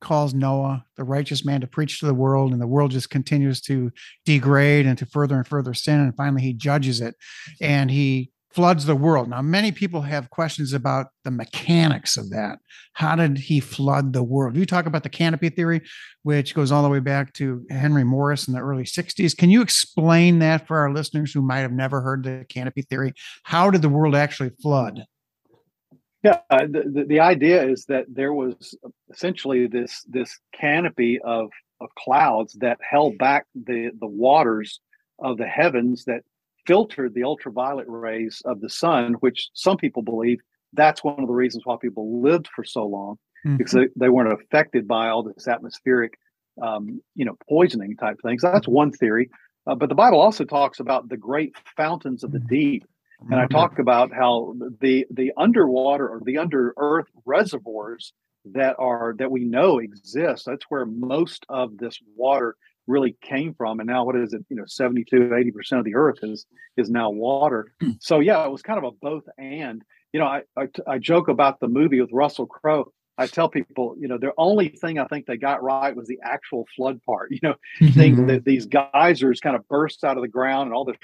calls 0.00 0.34
Noah, 0.34 0.84
the 0.96 1.04
righteous 1.04 1.44
man, 1.44 1.60
to 1.60 1.66
preach 1.66 2.00
to 2.00 2.06
the 2.06 2.14
world, 2.14 2.52
and 2.52 2.60
the 2.60 2.66
world 2.66 2.90
just 2.90 3.10
continues 3.10 3.60
to 3.62 3.92
degrade 4.24 4.86
and 4.86 4.98
to 4.98 5.06
further 5.06 5.36
and 5.36 5.46
further 5.46 5.74
sin. 5.74 6.00
And 6.00 6.16
finally, 6.16 6.42
he 6.42 6.52
judges 6.52 7.00
it 7.00 7.14
and 7.60 7.90
he 7.90 8.32
floods 8.52 8.84
the 8.84 8.96
world. 8.96 9.28
Now, 9.28 9.42
many 9.42 9.70
people 9.70 10.02
have 10.02 10.30
questions 10.30 10.72
about 10.72 11.08
the 11.24 11.30
mechanics 11.30 12.16
of 12.16 12.30
that. 12.30 12.58
How 12.94 13.14
did 13.14 13.38
he 13.38 13.60
flood 13.60 14.12
the 14.12 14.24
world? 14.24 14.56
You 14.56 14.66
talk 14.66 14.86
about 14.86 15.04
the 15.04 15.08
canopy 15.08 15.50
theory, 15.50 15.82
which 16.22 16.54
goes 16.54 16.72
all 16.72 16.82
the 16.82 16.88
way 16.88 16.98
back 16.98 17.32
to 17.34 17.64
Henry 17.70 18.02
Morris 18.02 18.48
in 18.48 18.54
the 18.54 18.60
early 18.60 18.82
60s. 18.82 19.36
Can 19.36 19.50
you 19.50 19.62
explain 19.62 20.40
that 20.40 20.66
for 20.66 20.78
our 20.78 20.92
listeners 20.92 21.32
who 21.32 21.42
might 21.42 21.60
have 21.60 21.72
never 21.72 22.00
heard 22.00 22.24
the 22.24 22.44
canopy 22.48 22.82
theory? 22.82 23.12
How 23.44 23.70
did 23.70 23.82
the 23.82 23.88
world 23.88 24.16
actually 24.16 24.50
flood? 24.60 25.04
Yeah, 26.22 26.40
uh, 26.50 26.66
the, 26.66 27.04
the, 27.08 27.20
idea 27.20 27.66
is 27.66 27.86
that 27.86 28.04
there 28.08 28.32
was 28.32 28.74
essentially 29.10 29.66
this 29.66 30.04
this 30.08 30.38
canopy 30.52 31.18
of 31.18 31.50
of 31.80 31.88
clouds 31.96 32.52
that 32.60 32.78
held 32.82 33.16
back 33.16 33.46
the 33.54 33.90
the 33.98 34.06
waters 34.06 34.80
of 35.18 35.38
the 35.38 35.46
heavens 35.46 36.04
that 36.04 36.22
filtered 36.66 37.14
the 37.14 37.24
ultraviolet 37.24 37.86
rays 37.88 38.42
of 38.44 38.60
the 38.60 38.68
sun, 38.68 39.14
which 39.14 39.48
some 39.54 39.78
people 39.78 40.02
believe 40.02 40.40
that's 40.72 41.02
one 41.02 41.18
of 41.18 41.26
the 41.26 41.32
reasons 41.32 41.64
why 41.64 41.76
people 41.80 42.20
lived 42.22 42.48
for 42.54 42.64
so 42.64 42.86
long 42.86 43.18
because 43.56 43.72
they, 43.72 43.88
they 43.96 44.08
weren't 44.08 44.32
affected 44.32 44.86
by 44.86 45.08
all 45.08 45.22
this 45.22 45.48
atmospheric, 45.48 46.18
um, 46.62 47.00
you 47.14 47.24
know, 47.24 47.36
poisoning 47.48 47.96
type 47.96 48.16
things. 48.22 48.42
That's 48.42 48.68
one 48.68 48.92
theory. 48.92 49.30
Uh, 49.66 49.74
but 49.74 49.88
the 49.88 49.94
Bible 49.94 50.20
also 50.20 50.44
talks 50.44 50.80
about 50.80 51.08
the 51.08 51.16
great 51.16 51.54
fountains 51.76 52.24
of 52.24 52.32
the 52.32 52.38
deep 52.38 52.84
and 53.30 53.34
I 53.34 53.44
mm-hmm. 53.44 53.54
talk 53.54 53.78
about 53.78 54.12
how 54.12 54.54
the 54.80 55.06
the 55.10 55.32
underwater 55.36 56.08
or 56.08 56.20
the 56.24 56.38
under 56.38 56.74
earth 56.76 57.06
reservoirs 57.24 58.12
that 58.52 58.76
are 58.78 59.14
that 59.18 59.30
we 59.30 59.44
know 59.44 59.78
exist. 59.78 60.44
That's 60.46 60.64
where 60.68 60.86
most 60.86 61.44
of 61.48 61.76
this 61.76 61.98
water 62.16 62.56
really 62.86 63.16
came 63.22 63.54
from. 63.54 63.80
And 63.80 63.88
now 63.88 64.04
what 64.04 64.16
is 64.16 64.32
it? 64.32 64.44
You 64.48 64.56
know, 64.56 64.64
72, 64.66 65.34
80 65.34 65.50
percent 65.50 65.78
of 65.78 65.84
the 65.84 65.96
earth 65.96 66.18
is 66.22 66.46
is 66.76 66.90
now 66.90 67.10
water. 67.10 67.72
Hmm. 67.80 67.90
So 68.00 68.20
yeah, 68.20 68.44
it 68.44 68.50
was 68.50 68.62
kind 68.62 68.78
of 68.78 68.84
a 68.84 68.92
both 68.92 69.24
and. 69.38 69.82
You 70.12 70.18
know, 70.18 70.26
I, 70.26 70.42
I 70.56 70.66
I 70.88 70.98
joke 70.98 71.28
about 71.28 71.60
the 71.60 71.68
movie 71.68 72.00
with 72.00 72.10
Russell 72.12 72.46
Crowe. 72.46 72.92
I 73.20 73.26
tell 73.26 73.48
people, 73.48 73.94
you 74.00 74.08
know, 74.08 74.18
the 74.18 74.32
only 74.38 74.68
thing 74.70 74.98
I 74.98 75.06
think 75.06 75.26
they 75.26 75.36
got 75.36 75.62
right 75.62 75.94
was 75.94 76.08
the 76.08 76.18
actual 76.24 76.66
flood 76.76 77.00
part. 77.04 77.30
You 77.36 77.38
know, 77.42 77.54
thing 77.92 78.16
Mhm. 78.16 78.26
that 78.28 78.44
these 78.44 78.66
geysers 78.66 79.40
kind 79.40 79.54
of 79.56 79.68
burst 79.68 80.02
out 80.04 80.16
of 80.16 80.22
the 80.22 80.28
ground 80.28 80.66
and 80.68 80.74
all 80.74 80.84
this 80.84 80.96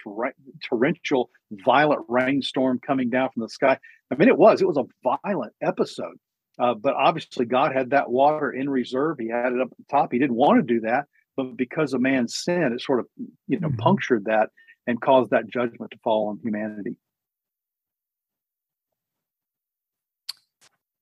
torrential, 0.68 1.30
violent 1.52 2.04
rainstorm 2.08 2.80
coming 2.80 3.10
down 3.10 3.30
from 3.32 3.42
the 3.42 3.48
sky. 3.48 3.78
I 4.10 4.14
mean, 4.16 4.28
it 4.28 4.38
was 4.38 4.62
it 4.62 4.66
was 4.68 4.76
a 4.78 4.84
violent 5.02 5.52
episode, 5.62 6.16
uh, 6.58 6.74
but 6.74 6.94
obviously 6.94 7.44
God 7.46 7.72
had 7.74 7.90
that 7.90 8.10
water 8.10 8.50
in 8.50 8.68
reserve. 8.70 9.18
He 9.18 9.28
had 9.28 9.52
it 9.52 9.60
up 9.60 9.68
at 9.72 9.76
the 9.78 9.84
top. 9.90 10.12
He 10.12 10.18
didn't 10.18 10.36
want 10.36 10.58
to 10.58 10.74
do 10.74 10.80
that, 10.80 11.06
but 11.36 11.56
because 11.56 11.92
of 11.92 12.00
man's 12.00 12.36
sin, 12.36 12.72
it 12.72 12.80
sort 12.80 13.00
of 13.00 13.06
you 13.46 13.60
know 13.60 13.68
Mhm. 13.70 13.78
punctured 13.78 14.24
that 14.26 14.50
and 14.86 15.00
caused 15.00 15.30
that 15.32 15.48
judgment 15.48 15.90
to 15.90 15.98
fall 15.98 16.28
on 16.28 16.38
humanity. 16.42 16.96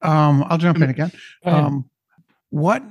Um, 0.04 0.44
I'll 0.48 0.58
jump 0.58 0.76
in 0.76 0.90
again. 0.90 1.10
Um, 1.44 1.90
what 2.50 2.82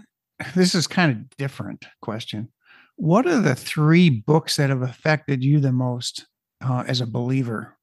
this 0.56 0.76
is 0.76 0.88
kind 0.88 1.12
of 1.12 1.38
different 1.38 1.86
question. 2.02 2.50
What 2.96 3.26
are 3.26 3.40
the 3.40 3.56
three 3.56 4.10
books 4.10 4.58
that 4.58 4.70
have 4.70 4.82
affected 4.82 5.44
you 5.44 5.60
the 5.60 5.72
most 5.72 6.26
uh, 6.62 6.84
as 6.88 7.02
a 7.02 7.08
believer? 7.08 7.78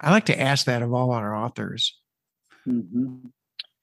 I 0.00 0.10
like 0.10 0.26
to 0.26 0.38
ask 0.40 0.66
that 0.66 0.82
of 0.82 0.92
all 0.92 1.12
our 1.12 1.34
authors. 1.34 1.98
Mhm. 2.66 3.30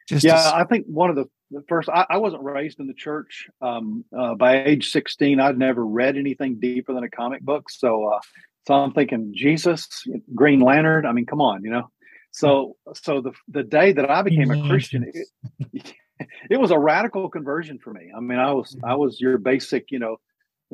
Just 0.08 0.22
to 0.24 0.28
yeah, 0.28 0.36
s- 0.36 0.54
I 0.54 0.64
think 0.66 0.86
one 0.86 1.10
of 1.10 1.16
the, 1.16 1.26
the 1.50 1.64
first, 1.68 1.90
I, 1.90 2.06
I 2.10 2.18
wasn't 2.18 2.44
raised 2.44 2.80
in 2.80 2.88
the 2.88 2.94
church. 2.94 3.48
Um, 3.62 4.04
uh, 4.18 4.36
by 4.36 4.64
age 4.64 4.92
16, 4.92 5.40
I'd 5.40 5.58
never 5.58 5.86
read 5.86 6.18
anything 6.18 6.60
deeper 6.60 6.94
than 6.94 7.04
a 7.04 7.10
comic 7.10 7.42
book. 7.42 7.70
So, 7.70 8.10
uh, 8.10 8.20
so 8.68 8.74
I'm 8.76 8.92
thinking 8.94 9.34
Jesus, 9.36 9.88
Green 10.36 10.60
Lantern. 10.60 11.06
I 11.06 11.14
mean, 11.14 11.26
come 11.26 11.42
on, 11.42 11.64
you 11.64 11.72
know. 11.72 11.90
So, 12.34 12.78
so 12.96 13.22
the 13.22 13.32
the 13.48 13.64
day 13.64 13.94
that 13.94 14.10
I 14.10 14.24
became 14.24 14.50
a 14.50 14.68
Christian, 14.68 15.06
it, 15.14 15.94
it 16.50 16.60
was 16.60 16.72
a 16.72 16.80
radical 16.80 17.30
conversion 17.30 17.78
for 17.78 17.94
me. 17.94 18.12
I 18.16 18.20
mean, 18.20 18.40
I 18.40 18.52
was 18.52 18.76
I 18.84 18.96
was 18.96 19.22
your 19.22 19.38
basic, 19.38 19.92
you 19.92 20.00
know, 20.00 20.18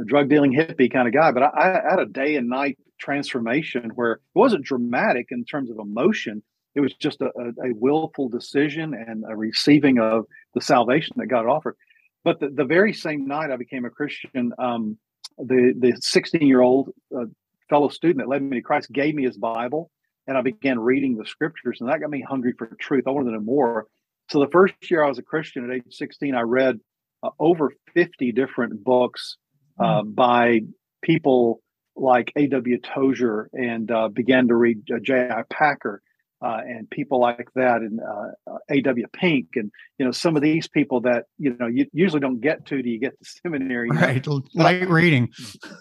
drug 0.05 0.29
dealing 0.29 0.53
hippie 0.53 0.91
kind 0.91 1.07
of 1.07 1.13
guy, 1.13 1.31
but 1.31 1.43
I, 1.43 1.49
I 1.55 1.89
had 1.89 1.99
a 1.99 2.05
day 2.05 2.37
and 2.37 2.47
night 2.47 2.77
transformation 2.97 3.91
where 3.95 4.13
it 4.13 4.19
wasn't 4.33 4.63
dramatic 4.63 5.27
in 5.31 5.43
terms 5.43 5.69
of 5.69 5.79
emotion. 5.79 6.41
It 6.75 6.79
was 6.79 6.93
just 6.93 7.19
a, 7.19 7.25
a, 7.25 7.69
a 7.69 7.73
willful 7.73 8.29
decision 8.29 8.93
and 8.93 9.25
a 9.29 9.35
receiving 9.35 9.99
of 9.99 10.25
the 10.53 10.61
salvation 10.61 11.15
that 11.17 11.27
God 11.27 11.45
offered. 11.45 11.75
But 12.23 12.39
the, 12.39 12.49
the 12.49 12.65
very 12.65 12.93
same 12.93 13.27
night 13.27 13.51
I 13.51 13.57
became 13.57 13.83
a 13.83 13.89
Christian, 13.89 14.53
um, 14.57 14.97
the 15.37 15.73
the 15.77 15.97
16 15.99 16.41
year 16.41 16.61
old 16.61 16.91
uh, 17.13 17.25
fellow 17.69 17.89
student 17.89 18.19
that 18.19 18.29
led 18.29 18.41
me 18.41 18.57
to 18.57 18.61
Christ 18.61 18.91
gave 18.93 19.13
me 19.13 19.23
his 19.23 19.37
Bible, 19.37 19.91
and 20.29 20.37
I 20.37 20.41
began 20.41 20.79
reading 20.79 21.17
the 21.17 21.25
scriptures, 21.25 21.79
and 21.81 21.89
that 21.89 21.99
got 21.99 22.11
me 22.11 22.21
hungry 22.21 22.53
for 22.55 22.67
truth. 22.79 23.05
I 23.07 23.09
wanted 23.09 23.31
to 23.31 23.37
know 23.37 23.41
more. 23.41 23.87
So 24.29 24.39
the 24.39 24.51
first 24.51 24.75
year 24.91 25.03
I 25.03 25.07
was 25.07 25.17
a 25.17 25.23
Christian 25.23 25.65
at 25.65 25.75
age 25.75 25.83
16, 25.89 26.35
I 26.35 26.41
read 26.41 26.79
uh, 27.23 27.31
over 27.39 27.73
50 27.95 28.31
different 28.31 28.83
books 28.83 29.37
uh, 29.79 30.03
mm. 30.03 30.13
by 30.13 30.59
people 31.01 31.63
like 31.95 32.31
A.W. 32.35 32.77
Tozer 32.79 33.49
and 33.53 33.89
uh, 33.89 34.09
began 34.09 34.47
to 34.49 34.55
read 34.55 34.83
uh, 34.93 34.99
J.I. 35.01 35.41
Packer 35.49 35.99
uh, 36.41 36.59
and 36.65 36.89
people 36.89 37.19
like 37.19 37.49
that, 37.55 37.77
and 37.81 37.99
uh, 37.99 38.51
uh 38.51 38.57
A.W. 38.69 39.05
Pink, 39.13 39.49
and 39.55 39.71
you 39.97 40.05
know 40.05 40.11
some 40.11 40.35
of 40.35 40.41
these 40.41 40.67
people 40.67 41.01
that 41.01 41.25
you 41.37 41.55
know 41.59 41.67
you 41.67 41.85
usually 41.91 42.21
don't 42.21 42.39
get 42.39 42.65
to 42.67 42.81
do 42.81 42.89
you 42.89 42.99
get 42.99 43.17
to 43.21 43.29
seminary. 43.43 43.89
Right, 43.89 44.25
light 44.53 44.89
reading. 44.89 45.29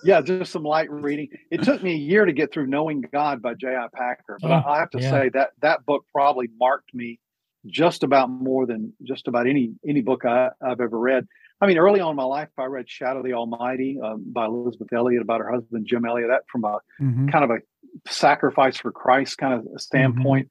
Yeah, 0.02 0.20
just 0.20 0.52
some 0.52 0.64
light 0.64 0.90
reading. 0.90 1.28
It 1.50 1.62
took 1.62 1.82
me 1.82 1.92
a 1.92 1.98
year 1.98 2.24
to 2.24 2.32
get 2.32 2.52
through 2.52 2.66
Knowing 2.66 3.04
God 3.12 3.40
by 3.40 3.54
J.I. 3.54 3.86
Packer, 3.94 4.38
but 4.40 4.50
oh, 4.50 4.62
I 4.68 4.78
have 4.78 4.90
to 4.90 5.00
yeah. 5.00 5.10
say 5.10 5.30
that 5.34 5.50
that 5.62 5.86
book 5.86 6.04
probably 6.12 6.48
marked 6.58 6.92
me 6.94 7.20
just 7.66 8.02
about 8.02 8.30
more 8.30 8.66
than 8.66 8.92
just 9.02 9.28
about 9.28 9.46
any 9.46 9.74
any 9.86 10.00
book 10.00 10.24
I, 10.24 10.50
have 10.62 10.80
ever 10.80 10.98
read. 10.98 11.26
I 11.60 11.66
mean, 11.66 11.78
early 11.78 12.00
on 12.00 12.10
in 12.10 12.16
my 12.16 12.24
life, 12.24 12.48
I 12.56 12.66
read 12.66 12.88
Shadow 12.88 13.18
of 13.18 13.24
the 13.24 13.32
Almighty 13.32 13.98
um, 14.02 14.24
by 14.32 14.46
Elisabeth 14.46 14.92
Elliot 14.92 15.22
about 15.22 15.40
her 15.40 15.50
husband 15.50 15.86
Jim 15.88 16.04
Elliot. 16.04 16.28
That 16.30 16.42
from 16.50 16.64
a 16.64 16.78
mm-hmm. 17.00 17.28
kind 17.28 17.44
of 17.44 17.50
a 17.50 17.58
sacrifice 18.06 18.78
for 18.78 18.92
Christ 18.92 19.38
kind 19.38 19.54
of 19.54 19.80
standpoint, 19.80 20.48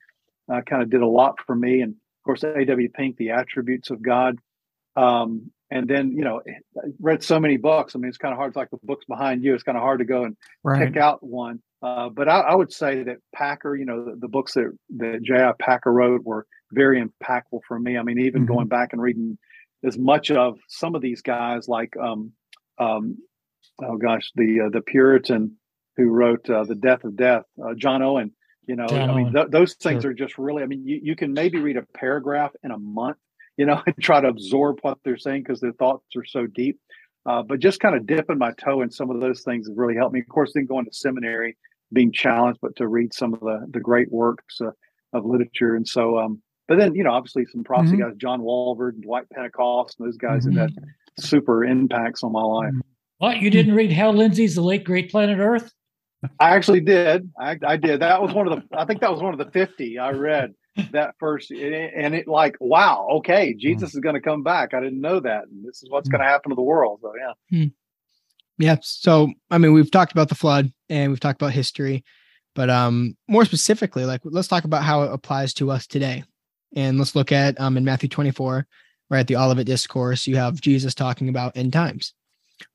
mm-hmm. 0.49 0.59
uh, 0.59 0.61
kind 0.61 0.81
of 0.81 0.89
did 0.89 1.01
a 1.01 1.07
lot 1.07 1.35
for 1.45 1.55
me. 1.55 1.81
And 1.81 1.93
of 1.93 2.23
course, 2.25 2.43
A.W. 2.43 2.89
Pink, 2.89 3.17
The 3.17 3.31
Attributes 3.31 3.89
of 3.89 4.01
God. 4.01 4.37
Um, 4.95 5.51
and 5.69 5.87
then, 5.87 6.11
you 6.11 6.23
know, 6.23 6.41
I 6.77 6.87
read 6.99 7.23
so 7.23 7.39
many 7.39 7.57
books. 7.57 7.95
I 7.95 7.99
mean, 7.99 8.09
it's 8.09 8.17
kind 8.17 8.31
of 8.31 8.37
hard. 8.37 8.49
It's 8.49 8.57
like 8.57 8.69
the 8.69 8.79
books 8.83 9.05
behind 9.05 9.43
you. 9.43 9.53
It's 9.53 9.63
kind 9.63 9.77
of 9.77 9.81
hard 9.81 9.99
to 9.99 10.05
go 10.05 10.23
and 10.23 10.37
right. 10.63 10.87
pick 10.87 10.97
out 10.97 11.21
one. 11.21 11.61
Uh, 11.81 12.09
but 12.09 12.27
I, 12.27 12.39
I, 12.39 12.55
would 12.55 12.73
say 12.73 13.03
that 13.03 13.17
Packer, 13.35 13.75
you 13.75 13.85
know, 13.85 14.05
the, 14.05 14.15
the 14.15 14.27
books 14.27 14.53
that, 14.53 14.75
that 14.97 15.21
J.I. 15.21 15.51
Packer 15.59 15.93
wrote 15.93 16.23
were 16.23 16.47
very 16.71 17.03
impactful 17.03 17.59
for 17.67 17.77
me. 17.77 17.97
I 17.97 18.03
mean, 18.03 18.19
even 18.19 18.43
mm-hmm. 18.43 18.53
going 18.53 18.67
back 18.67 18.93
and 18.93 19.01
reading 19.01 19.37
as 19.85 19.97
much 19.97 20.31
of 20.31 20.57
some 20.67 20.95
of 20.95 21.01
these 21.01 21.21
guys 21.21 21.67
like 21.67 21.95
um, 21.97 22.31
um, 22.79 23.17
oh 23.83 23.97
gosh 23.97 24.31
the 24.35 24.61
uh, 24.65 24.69
the 24.69 24.81
Puritan 24.81 25.57
who 25.97 26.09
wrote 26.09 26.49
uh, 26.49 26.63
the 26.63 26.75
Death 26.75 27.03
of 27.03 27.15
Death, 27.17 27.43
uh, 27.63 27.73
John 27.75 28.01
Owen. 28.01 28.31
You 28.67 28.75
know, 28.75 28.87
John 28.87 29.09
I 29.09 29.15
mean, 29.15 29.33
th- 29.33 29.47
those 29.49 29.73
things 29.75 30.03
sure. 30.03 30.11
are 30.11 30.13
just 30.13 30.37
really. 30.37 30.63
I 30.63 30.65
mean, 30.65 30.85
you, 30.85 30.99
you 31.01 31.15
can 31.15 31.33
maybe 31.33 31.59
read 31.59 31.77
a 31.77 31.83
paragraph 31.97 32.51
in 32.63 32.71
a 32.71 32.77
month, 32.77 33.17
you 33.57 33.65
know, 33.65 33.81
and 33.85 33.95
try 34.01 34.21
to 34.21 34.27
absorb 34.27 34.79
what 34.81 34.99
they're 35.03 35.17
saying 35.17 35.43
because 35.43 35.59
their 35.59 35.73
thoughts 35.73 36.05
are 36.15 36.25
so 36.25 36.47
deep. 36.47 36.79
Uh, 37.25 37.43
but 37.43 37.59
just 37.59 37.81
kind 37.81 37.95
of 37.95 38.05
dipping 38.05 38.37
my 38.37 38.51
toe 38.53 38.81
in 38.81 38.89
some 38.89 39.09
of 39.09 39.19
those 39.19 39.41
things 39.41 39.67
really 39.75 39.95
helped 39.95 40.13
me. 40.13 40.21
Of 40.21 40.29
course, 40.29 40.51
then 40.53 40.65
going 40.65 40.85
to 40.85 40.93
seminary, 40.93 41.57
being 41.91 42.13
challenged, 42.13 42.59
but 42.61 42.77
to 42.77 42.87
read 42.87 43.13
some 43.13 43.33
of 43.33 43.41
the 43.41 43.65
the 43.69 43.81
great 43.81 44.11
works 44.11 44.61
uh, 44.61 44.71
of 45.13 45.25
literature, 45.25 45.75
and 45.75 45.87
so 45.87 46.17
um, 46.19 46.41
but 46.67 46.77
then, 46.77 46.95
you 46.95 47.03
know, 47.03 47.11
obviously 47.11 47.45
some 47.45 47.63
prophecy 47.63 47.93
mm-hmm. 47.93 48.09
guys, 48.09 48.17
John 48.17 48.41
Walvoord 48.41 48.93
and 48.95 49.03
Dwight 49.03 49.29
Pentecost, 49.33 49.97
and 49.99 50.07
those 50.07 50.17
guys 50.17 50.45
mm-hmm. 50.45 50.57
have 50.57 50.71
had 50.71 50.83
super 51.19 51.63
impacts 51.63 52.23
on 52.23 52.33
my 52.33 52.41
life. 52.41 52.73
What 53.19 53.37
you 53.37 53.49
didn't 53.49 53.73
read 53.73 53.91
Hal 53.91 54.13
Lindsey's 54.13 54.55
The 54.55 54.61
Late 54.61 54.83
Great 54.83 55.09
Planet 55.09 55.39
Earth? 55.39 55.71
I 56.39 56.55
actually 56.55 56.81
did. 56.81 57.31
I, 57.39 57.57
I 57.65 57.77
did. 57.77 58.01
That 58.01 58.21
was 58.21 58.33
one 58.33 58.47
of 58.47 58.57
the. 58.57 58.77
I 58.77 58.85
think 58.85 59.01
that 59.01 59.11
was 59.11 59.21
one 59.21 59.33
of 59.33 59.39
the 59.39 59.51
fifty 59.51 59.99
I 59.99 60.11
read 60.11 60.53
that 60.91 61.15
first, 61.19 61.51
and 61.51 62.15
it 62.15 62.27
like, 62.27 62.55
wow, 62.59 63.07
okay, 63.17 63.53
Jesus 63.53 63.93
is 63.93 63.99
going 63.99 64.15
to 64.15 64.21
come 64.21 64.43
back. 64.43 64.73
I 64.73 64.79
didn't 64.79 65.01
know 65.01 65.19
that, 65.19 65.45
and 65.47 65.65
this 65.65 65.83
is 65.83 65.89
what's 65.89 66.09
going 66.09 66.21
to 66.21 66.27
happen 66.27 66.49
to 66.49 66.55
the 66.55 66.61
world. 66.61 66.99
So 67.01 67.13
yeah, 67.19 67.57
hmm. 67.57 67.67
yeah. 68.57 68.77
So 68.81 69.31
I 69.51 69.57
mean, 69.57 69.73
we've 69.73 69.91
talked 69.91 70.11
about 70.11 70.29
the 70.29 70.35
flood 70.35 70.71
and 70.89 71.11
we've 71.11 71.19
talked 71.19 71.41
about 71.41 71.53
history, 71.53 72.03
but 72.55 72.69
um, 72.69 73.15
more 73.27 73.45
specifically, 73.45 74.05
like 74.05 74.21
let's 74.23 74.47
talk 74.47 74.63
about 74.63 74.83
how 74.83 75.03
it 75.03 75.11
applies 75.11 75.53
to 75.55 75.71
us 75.71 75.87
today. 75.87 76.23
And 76.75 76.97
let's 76.97 77.15
look 77.15 77.31
at 77.31 77.59
um, 77.61 77.77
in 77.77 77.85
Matthew 77.85 78.09
24, 78.09 78.67
right 79.09 79.19
at 79.19 79.27
the 79.27 79.37
Olivet 79.37 79.65
Discourse, 79.65 80.27
you 80.27 80.35
have 80.35 80.59
Jesus 80.59 80.93
talking 80.93 81.29
about 81.29 81.55
end 81.55 81.73
times, 81.73 82.13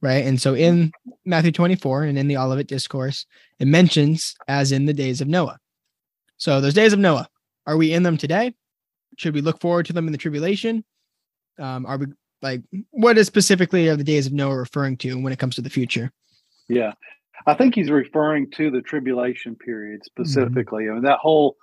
right? 0.00 0.24
And 0.24 0.40
so 0.40 0.54
in 0.54 0.92
Matthew 1.24 1.52
24 1.52 2.04
and 2.04 2.18
in 2.18 2.28
the 2.28 2.36
Olivet 2.36 2.66
Discourse, 2.66 3.26
it 3.58 3.66
mentions 3.66 4.34
as 4.48 4.72
in 4.72 4.86
the 4.86 4.92
days 4.92 5.20
of 5.20 5.28
Noah. 5.28 5.58
So 6.36 6.60
those 6.60 6.74
days 6.74 6.92
of 6.92 6.98
Noah, 6.98 7.28
are 7.66 7.76
we 7.76 7.92
in 7.92 8.02
them 8.02 8.16
today? 8.16 8.54
Should 9.16 9.34
we 9.34 9.40
look 9.40 9.60
forward 9.60 9.86
to 9.86 9.92
them 9.92 10.06
in 10.06 10.12
the 10.12 10.18
tribulation? 10.18 10.84
Um, 11.58 11.86
are 11.86 11.98
we 11.98 12.06
like 12.40 12.62
what 12.90 13.18
is 13.18 13.26
specifically 13.26 13.88
are 13.88 13.96
the 13.96 14.04
days 14.04 14.26
of 14.26 14.32
Noah 14.32 14.56
referring 14.56 14.96
to 14.98 15.20
when 15.20 15.32
it 15.32 15.38
comes 15.38 15.54
to 15.56 15.62
the 15.62 15.70
future? 15.70 16.10
Yeah, 16.68 16.92
I 17.46 17.54
think 17.54 17.74
he's 17.74 17.90
referring 17.90 18.50
to 18.52 18.70
the 18.70 18.80
tribulation 18.80 19.54
period 19.54 20.00
mm-hmm. 20.00 20.24
specifically. 20.24 20.84
Mm-hmm. 20.84 20.90
I 20.90 20.94
mean, 20.94 21.04
that 21.04 21.18
whole 21.18 21.56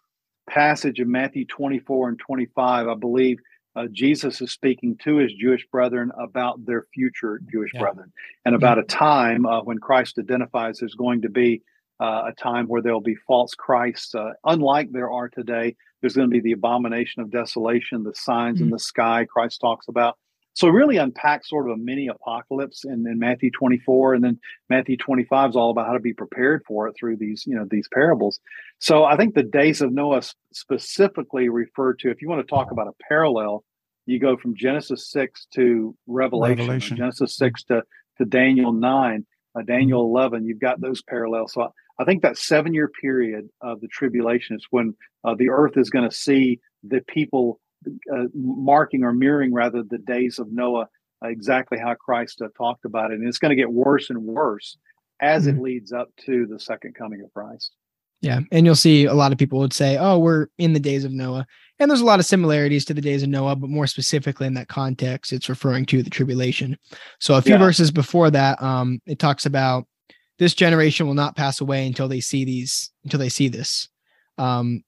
passage 0.49 0.99
of 0.99 1.08
Matthew 1.08 1.45
24 1.45 2.10
and 2.10 2.19
25, 2.19 2.88
I 2.88 2.93
believe 2.95 3.39
uh, 3.79 3.87
Jesus 3.91 4.41
is 4.41 4.51
speaking 4.51 4.97
to 5.03 5.17
his 5.17 5.31
Jewish 5.33 5.65
brethren 5.71 6.11
about 6.21 6.65
their 6.65 6.85
future 6.93 7.39
Jewish 7.51 7.71
yeah. 7.73 7.81
brethren 7.81 8.11
and 8.43 8.53
about 8.53 8.77
yeah. 8.77 8.83
a 8.83 8.85
time 8.85 9.45
uh, 9.45 9.61
when 9.61 9.77
Christ 9.77 10.19
identifies 10.19 10.79
there's 10.79 10.95
going 10.95 11.21
to 11.21 11.29
be 11.29 11.61
uh, 12.01 12.23
a 12.27 12.33
time 12.33 12.67
where 12.67 12.81
there'll 12.81 13.01
be 13.01 13.15
false 13.27 13.53
Christs, 13.55 14.15
uh, 14.15 14.31
unlike 14.43 14.91
there 14.91 15.11
are 15.11 15.29
today. 15.29 15.75
There's 16.01 16.15
going 16.15 16.29
to 16.29 16.33
be 16.33 16.39
the 16.39 16.53
abomination 16.53 17.21
of 17.21 17.31
desolation, 17.31 18.03
the 18.03 18.15
signs 18.15 18.57
mm-hmm. 18.57 18.65
in 18.65 18.69
the 18.69 18.79
sky 18.79 19.25
Christ 19.29 19.59
talks 19.59 19.87
about. 19.87 20.17
So 20.53 20.67
really 20.67 20.97
unpack 20.97 21.45
sort 21.45 21.69
of 21.69 21.75
a 21.75 21.77
mini 21.77 22.07
apocalypse 22.07 22.83
in, 22.83 23.07
in 23.07 23.17
Matthew 23.17 23.49
24, 23.51 24.15
and 24.15 24.23
then 24.23 24.39
Matthew 24.69 24.97
25 24.97 25.51
is 25.51 25.55
all 25.55 25.71
about 25.71 25.87
how 25.87 25.93
to 25.93 25.99
be 25.99 26.13
prepared 26.13 26.63
for 26.67 26.87
it 26.87 26.95
through 26.99 27.17
these, 27.17 27.45
you 27.45 27.55
know, 27.55 27.65
these 27.69 27.87
parables. 27.93 28.41
So 28.79 29.05
I 29.05 29.15
think 29.15 29.35
the 29.35 29.43
days 29.43 29.81
of 29.81 29.93
Noah 29.93 30.21
specifically 30.51 31.47
refer 31.47 31.93
to, 31.95 32.09
if 32.09 32.21
you 32.21 32.27
want 32.27 32.45
to 32.45 32.49
talk 32.49 32.71
about 32.71 32.87
a 32.87 33.03
parallel, 33.07 33.63
you 34.09 34.19
go 34.19 34.37
from 34.37 34.55
Genesis 34.55 35.09
6 35.11 35.47
to 35.55 35.95
Revelation, 36.07 36.59
Revelation. 36.59 36.97
Genesis 36.97 37.35
6 37.37 37.63
to, 37.65 37.83
to 38.17 38.25
Daniel 38.25 38.71
9, 38.71 39.25
uh, 39.57 39.61
Daniel 39.61 40.01
11, 40.01 40.45
you've 40.45 40.59
got 40.59 40.81
those 40.81 41.01
parallels. 41.01 41.53
So 41.53 41.63
I, 41.63 41.67
I 41.99 42.05
think 42.05 42.23
that 42.23 42.37
seven 42.37 42.73
year 42.73 42.89
period 43.01 43.49
of 43.61 43.81
the 43.81 43.87
tribulation 43.87 44.55
is 44.55 44.65
when 44.71 44.95
uh, 45.23 45.35
the 45.35 45.49
earth 45.49 45.77
is 45.77 45.89
going 45.89 46.09
to 46.09 46.15
see 46.15 46.59
the 46.83 47.01
people 47.01 47.59
uh, 47.87 48.25
marking 48.33 49.03
or 49.03 49.13
mirroring 49.13 49.53
rather 49.53 49.83
the 49.83 49.97
days 49.97 50.39
of 50.39 50.51
Noah, 50.51 50.87
uh, 51.23 51.27
exactly 51.27 51.77
how 51.77 51.93
Christ 51.93 52.41
uh, 52.41 52.47
talked 52.57 52.85
about 52.85 53.11
it. 53.11 53.19
And 53.19 53.27
it's 53.27 53.37
going 53.37 53.49
to 53.49 53.61
get 53.61 53.71
worse 53.71 54.09
and 54.09 54.23
worse 54.23 54.77
as 55.21 55.45
mm-hmm. 55.45 55.57
it 55.57 55.61
leads 55.61 55.91
up 55.91 56.09
to 56.25 56.47
the 56.47 56.59
second 56.59 56.95
coming 56.95 57.21
of 57.21 57.33
Christ. 57.33 57.73
Yeah. 58.21 58.41
And 58.51 58.65
you'll 58.65 58.75
see 58.75 59.05
a 59.05 59.13
lot 59.13 59.32
of 59.32 59.38
people 59.38 59.60
would 59.60 59.73
say, 59.73 59.97
oh, 59.97 60.19
we're 60.19 60.47
in 60.58 60.73
the 60.73 60.79
days 60.79 61.05
of 61.05 61.12
Noah. 61.12 61.47
And 61.79 61.89
there's 61.89 62.01
a 62.01 62.05
lot 62.05 62.19
of 62.19 62.25
similarities 62.25 62.84
to 62.86 62.93
the 62.93 63.01
days 63.01 63.23
of 63.23 63.29
Noah, 63.29 63.55
but 63.55 63.69
more 63.69 63.88
specifically 63.88 64.45
in 64.45 64.55
that 64.55 64.67
context, 64.67 65.32
it's 65.32 65.47
referring 65.47 65.86
to 65.88 66.03
the 66.03 66.10
tribulation. 66.10 66.77
So 67.19 67.36
a 67.36 67.41
few 67.41 67.53
yeah. 67.53 67.60
verses 67.60 67.91
before 67.91 68.29
that, 68.32 68.62
um, 68.62 69.01
it 69.05 69.19
talks 69.19 69.45
about 69.45 69.88
this 70.38 70.53
generation 70.53 71.08
will 71.08 71.13
not 71.13 71.38
pass 71.38 71.62
away 71.62 71.88
until 71.88 72.10
they 72.10 72.19
see 72.19 72.43
these, 72.43 72.91
until 73.05 73.19
they 73.19 73.29
see 73.29 73.47
this. 73.47 73.88
Um, 74.38 74.84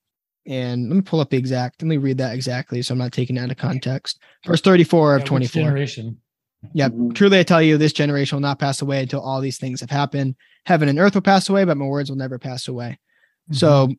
and 0.45 0.89
let 0.89 0.95
me 0.95 1.01
pull 1.01 1.19
up 1.19 1.29
the 1.29 1.37
exact 1.37 1.81
let 1.81 1.87
me 1.87 1.97
read 1.97 2.17
that 2.17 2.33
exactly 2.33 2.81
so 2.81 2.93
i'm 2.93 2.97
not 2.97 3.11
taking 3.11 3.37
out 3.37 3.51
of 3.51 3.57
context 3.57 4.19
verse 4.45 4.61
34 4.61 5.17
of 5.17 5.23
24 5.23 5.61
generation 5.61 6.17
yep 6.73 6.91
mm-hmm. 6.91 7.11
truly 7.11 7.39
i 7.39 7.43
tell 7.43 7.61
you 7.61 7.77
this 7.77 7.93
generation 7.93 8.35
will 8.35 8.41
not 8.41 8.57
pass 8.57 8.81
away 8.81 9.01
until 9.01 9.21
all 9.21 9.39
these 9.39 9.59
things 9.59 9.81
have 9.81 9.91
happened 9.91 10.35
heaven 10.65 10.89
and 10.89 10.97
earth 10.97 11.13
will 11.13 11.21
pass 11.21 11.47
away 11.47 11.63
but 11.63 11.77
my 11.77 11.85
words 11.85 12.09
will 12.09 12.17
never 12.17 12.39
pass 12.39 12.67
away 12.67 12.97
mm-hmm. 13.51 13.57
so 13.57 13.89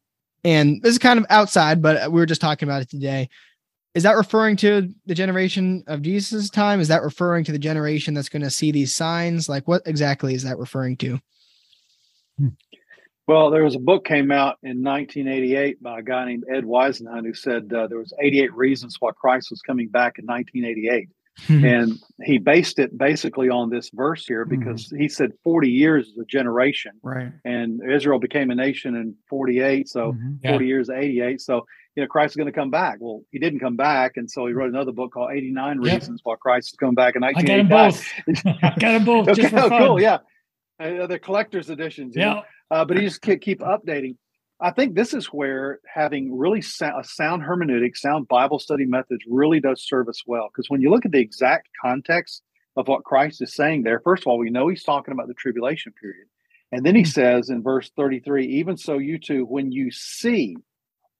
and 0.44 0.82
this 0.82 0.92
is 0.92 0.98
kind 0.98 1.18
of 1.18 1.26
outside 1.30 1.80
but 1.82 2.10
we 2.10 2.20
were 2.20 2.26
just 2.26 2.40
talking 2.40 2.68
about 2.68 2.82
it 2.82 2.90
today 2.90 3.28
is 3.94 4.02
that 4.04 4.16
referring 4.16 4.56
to 4.56 4.88
the 5.06 5.14
generation 5.14 5.84
of 5.86 6.02
jesus 6.02 6.50
time 6.50 6.80
is 6.80 6.88
that 6.88 7.02
referring 7.02 7.44
to 7.44 7.52
the 7.52 7.58
generation 7.58 8.14
that's 8.14 8.28
going 8.28 8.42
to 8.42 8.50
see 8.50 8.72
these 8.72 8.94
signs 8.94 9.48
like 9.48 9.66
what 9.68 9.82
exactly 9.86 10.34
is 10.34 10.42
that 10.42 10.58
referring 10.58 10.96
to 10.96 11.18
hmm. 12.38 12.48
Well, 13.28 13.50
there 13.50 13.62
was 13.62 13.76
a 13.76 13.80
book 13.80 14.04
came 14.04 14.32
out 14.32 14.58
in 14.64 14.82
1988 14.82 15.80
by 15.80 16.00
a 16.00 16.02
guy 16.02 16.26
named 16.26 16.44
Ed 16.52 16.64
Whisenant 16.64 17.24
who 17.24 17.34
said 17.34 17.72
uh, 17.72 17.86
there 17.86 17.98
was 17.98 18.12
88 18.20 18.52
reasons 18.52 18.96
why 18.98 19.12
Christ 19.12 19.50
was 19.50 19.62
coming 19.62 19.88
back 19.88 20.18
in 20.18 20.26
1988. 20.26 21.08
Hmm. 21.46 21.64
and 21.64 21.92
he 22.22 22.36
based 22.36 22.78
it 22.78 22.96
basically 22.96 23.48
on 23.48 23.70
this 23.70 23.90
verse 23.92 24.26
here 24.26 24.44
hmm. 24.44 24.58
because 24.58 24.86
mm-hmm. 24.86 24.98
he 24.98 25.08
said 25.08 25.32
40 25.42 25.70
years 25.70 26.08
is 26.08 26.18
a 26.18 26.24
generation. 26.24 26.92
Right. 27.02 27.32
And 27.44 27.80
Israel 27.90 28.18
became 28.18 28.50
a 28.50 28.54
nation 28.54 28.94
in 28.94 29.14
48. 29.28 29.88
So 29.88 30.12
mm-hmm. 30.12 30.32
yeah. 30.44 30.50
40 30.50 30.66
years, 30.66 30.90
88. 30.90 31.40
So, 31.40 31.66
you 31.96 32.02
know, 32.02 32.06
Christ 32.06 32.32
is 32.32 32.36
going 32.36 32.46
to 32.46 32.52
come 32.52 32.70
back. 32.70 32.98
Well, 33.00 33.22
he 33.30 33.38
didn't 33.38 33.60
come 33.60 33.76
back. 33.76 34.16
And 34.16 34.30
so 34.30 34.46
he 34.46 34.52
wrote 34.52 34.68
another 34.70 34.92
book 34.92 35.12
called 35.12 35.30
89 35.32 35.78
Reasons 35.78 36.20
Why 36.22 36.36
Christ 36.36 36.72
is 36.72 36.76
coming 36.76 36.94
back 36.94 37.16
in 37.16 37.22
1985. 37.22 38.56
I 38.62 38.78
got 38.78 38.92
them 38.92 39.04
both. 39.04 39.28
I 39.28 39.34
got 39.34 39.48
them 39.48 39.54
both. 39.56 39.68
okay, 39.68 39.76
oh, 39.76 39.78
cool. 39.86 40.00
Yeah. 40.00 40.18
Uh, 40.78 41.06
the 41.06 41.18
collector's 41.18 41.70
editions. 41.70 42.14
know? 42.14 42.22
Yeah. 42.22 42.42
uh, 42.70 42.84
but 42.84 42.98
he 42.98 43.04
just 43.04 43.22
keep, 43.22 43.40
keep 43.40 43.60
updating. 43.60 44.16
I 44.60 44.70
think 44.70 44.94
this 44.94 45.12
is 45.12 45.26
where 45.26 45.80
having 45.92 46.36
really 46.36 46.62
sou- 46.62 46.96
a 46.98 47.04
sound 47.04 47.42
hermeneutic, 47.42 47.96
sound 47.96 48.28
Bible 48.28 48.58
study 48.58 48.84
methods 48.84 49.24
really 49.28 49.60
does 49.60 49.82
serve 49.82 50.08
us 50.08 50.22
well. 50.26 50.48
Because 50.48 50.70
when 50.70 50.80
you 50.80 50.90
look 50.90 51.04
at 51.04 51.12
the 51.12 51.20
exact 51.20 51.68
context 51.80 52.42
of 52.76 52.86
what 52.88 53.04
Christ 53.04 53.42
is 53.42 53.54
saying 53.54 53.82
there, 53.82 54.00
first 54.00 54.22
of 54.22 54.28
all, 54.28 54.38
we 54.38 54.50
know 54.50 54.68
he's 54.68 54.84
talking 54.84 55.12
about 55.12 55.26
the 55.28 55.34
tribulation 55.34 55.92
period. 56.00 56.26
And 56.70 56.86
then 56.86 56.94
he 56.94 57.04
says 57.04 57.50
in 57.50 57.62
verse 57.62 57.90
33, 57.96 58.46
even 58.46 58.76
so, 58.76 58.98
you 58.98 59.18
two, 59.18 59.44
when 59.44 59.72
you 59.72 59.90
see 59.90 60.56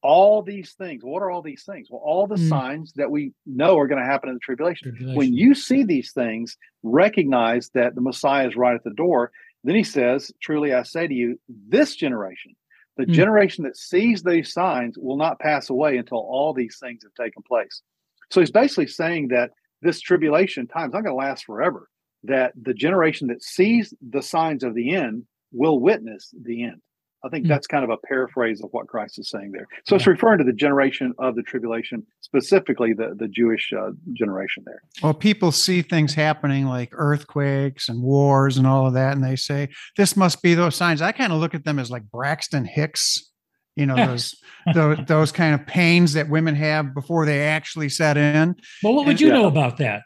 all 0.02 0.42
these 0.42 0.72
things, 0.72 1.04
what 1.04 1.22
are 1.22 1.30
all 1.30 1.42
these 1.42 1.64
things? 1.64 1.88
Well, 1.90 2.00
all 2.04 2.26
the 2.26 2.36
Mm. 2.36 2.48
signs 2.48 2.92
that 2.94 3.10
we 3.10 3.32
know 3.46 3.78
are 3.78 3.86
going 3.86 4.00
to 4.02 4.08
happen 4.08 4.28
in 4.28 4.34
the 4.36 4.40
tribulation. 4.40 4.88
Tribulation. 4.90 5.16
When 5.16 5.34
you 5.34 5.54
see 5.54 5.84
these 5.84 6.12
things, 6.12 6.56
recognize 6.82 7.70
that 7.70 7.94
the 7.94 8.00
Messiah 8.00 8.48
is 8.48 8.56
right 8.56 8.74
at 8.74 8.82
the 8.84 8.94
door. 8.94 9.30
Then 9.62 9.76
he 9.76 9.84
says, 9.84 10.32
Truly 10.40 10.72
I 10.74 10.82
say 10.82 11.06
to 11.06 11.14
you, 11.14 11.38
this 11.48 11.94
generation, 11.94 12.56
the 13.02 13.12
Hmm. 13.12 13.16
generation 13.16 13.64
that 13.64 13.76
sees 13.76 14.22
these 14.22 14.52
signs, 14.52 14.96
will 14.96 15.16
not 15.16 15.38
pass 15.40 15.70
away 15.70 15.96
until 15.96 16.18
all 16.18 16.52
these 16.52 16.78
things 16.78 17.02
have 17.02 17.14
taken 17.14 17.42
place. 17.42 17.82
So 18.30 18.40
he's 18.40 18.50
basically 18.50 18.86
saying 18.86 19.28
that 19.28 19.50
this 19.82 20.00
tribulation 20.00 20.66
time 20.68 20.88
is 20.88 20.92
not 20.94 21.02
going 21.02 21.12
to 21.12 21.26
last 21.26 21.44
forever, 21.44 21.88
that 22.24 22.52
the 22.60 22.74
generation 22.74 23.26
that 23.28 23.42
sees 23.42 23.92
the 24.00 24.22
signs 24.22 24.62
of 24.62 24.74
the 24.74 24.94
end 24.94 25.26
will 25.52 25.78
witness 25.80 26.32
the 26.40 26.62
end. 26.64 26.80
I 27.24 27.28
think 27.28 27.44
Hmm. 27.44 27.50
that's 27.50 27.66
kind 27.66 27.84
of 27.84 27.90
a 27.90 27.96
paraphrase 28.06 28.60
of 28.62 28.70
what 28.72 28.88
Christ 28.88 29.18
is 29.18 29.30
saying 29.30 29.52
there. 29.52 29.66
So 29.86 29.94
it's 29.96 30.06
referring 30.06 30.38
to 30.38 30.44
the 30.44 30.52
generation 30.52 31.12
of 31.18 31.36
the 31.36 31.42
tribulation, 31.42 32.04
specifically 32.20 32.92
the, 32.94 33.14
the 33.16 33.28
Jewish 33.28 33.72
uh, 33.72 33.90
generation 34.12 34.64
there. 34.66 34.82
Well, 35.02 35.14
people 35.14 35.52
see 35.52 35.82
things 35.82 36.14
happening 36.14 36.66
like 36.66 36.90
earthquakes 36.92 37.88
and 37.88 38.02
wars 38.02 38.56
and 38.56 38.66
all 38.66 38.86
of 38.86 38.94
that, 38.94 39.14
and 39.14 39.22
they 39.24 39.36
say 39.36 39.68
this 39.96 40.16
must 40.16 40.42
be 40.42 40.54
those 40.54 40.74
signs. 40.74 41.00
I 41.00 41.12
kind 41.12 41.32
of 41.32 41.38
look 41.38 41.54
at 41.54 41.64
them 41.64 41.78
as 41.78 41.90
like 41.90 42.10
Braxton 42.10 42.64
Hicks, 42.64 43.30
you 43.76 43.86
know, 43.86 43.94
those 43.96 44.34
those 44.74 44.98
those 45.06 45.32
kind 45.32 45.54
of 45.54 45.66
pains 45.66 46.14
that 46.14 46.28
women 46.28 46.54
have 46.56 46.94
before 46.94 47.24
they 47.26 47.42
actually 47.46 47.88
set 47.88 48.16
in. 48.16 48.54
Well, 48.82 48.94
what 48.94 49.06
would 49.06 49.12
And- 49.12 49.20
you 49.20 49.28
Yeah. 49.28 49.34
know 49.34 49.46
about 49.46 49.76
that? 49.78 50.02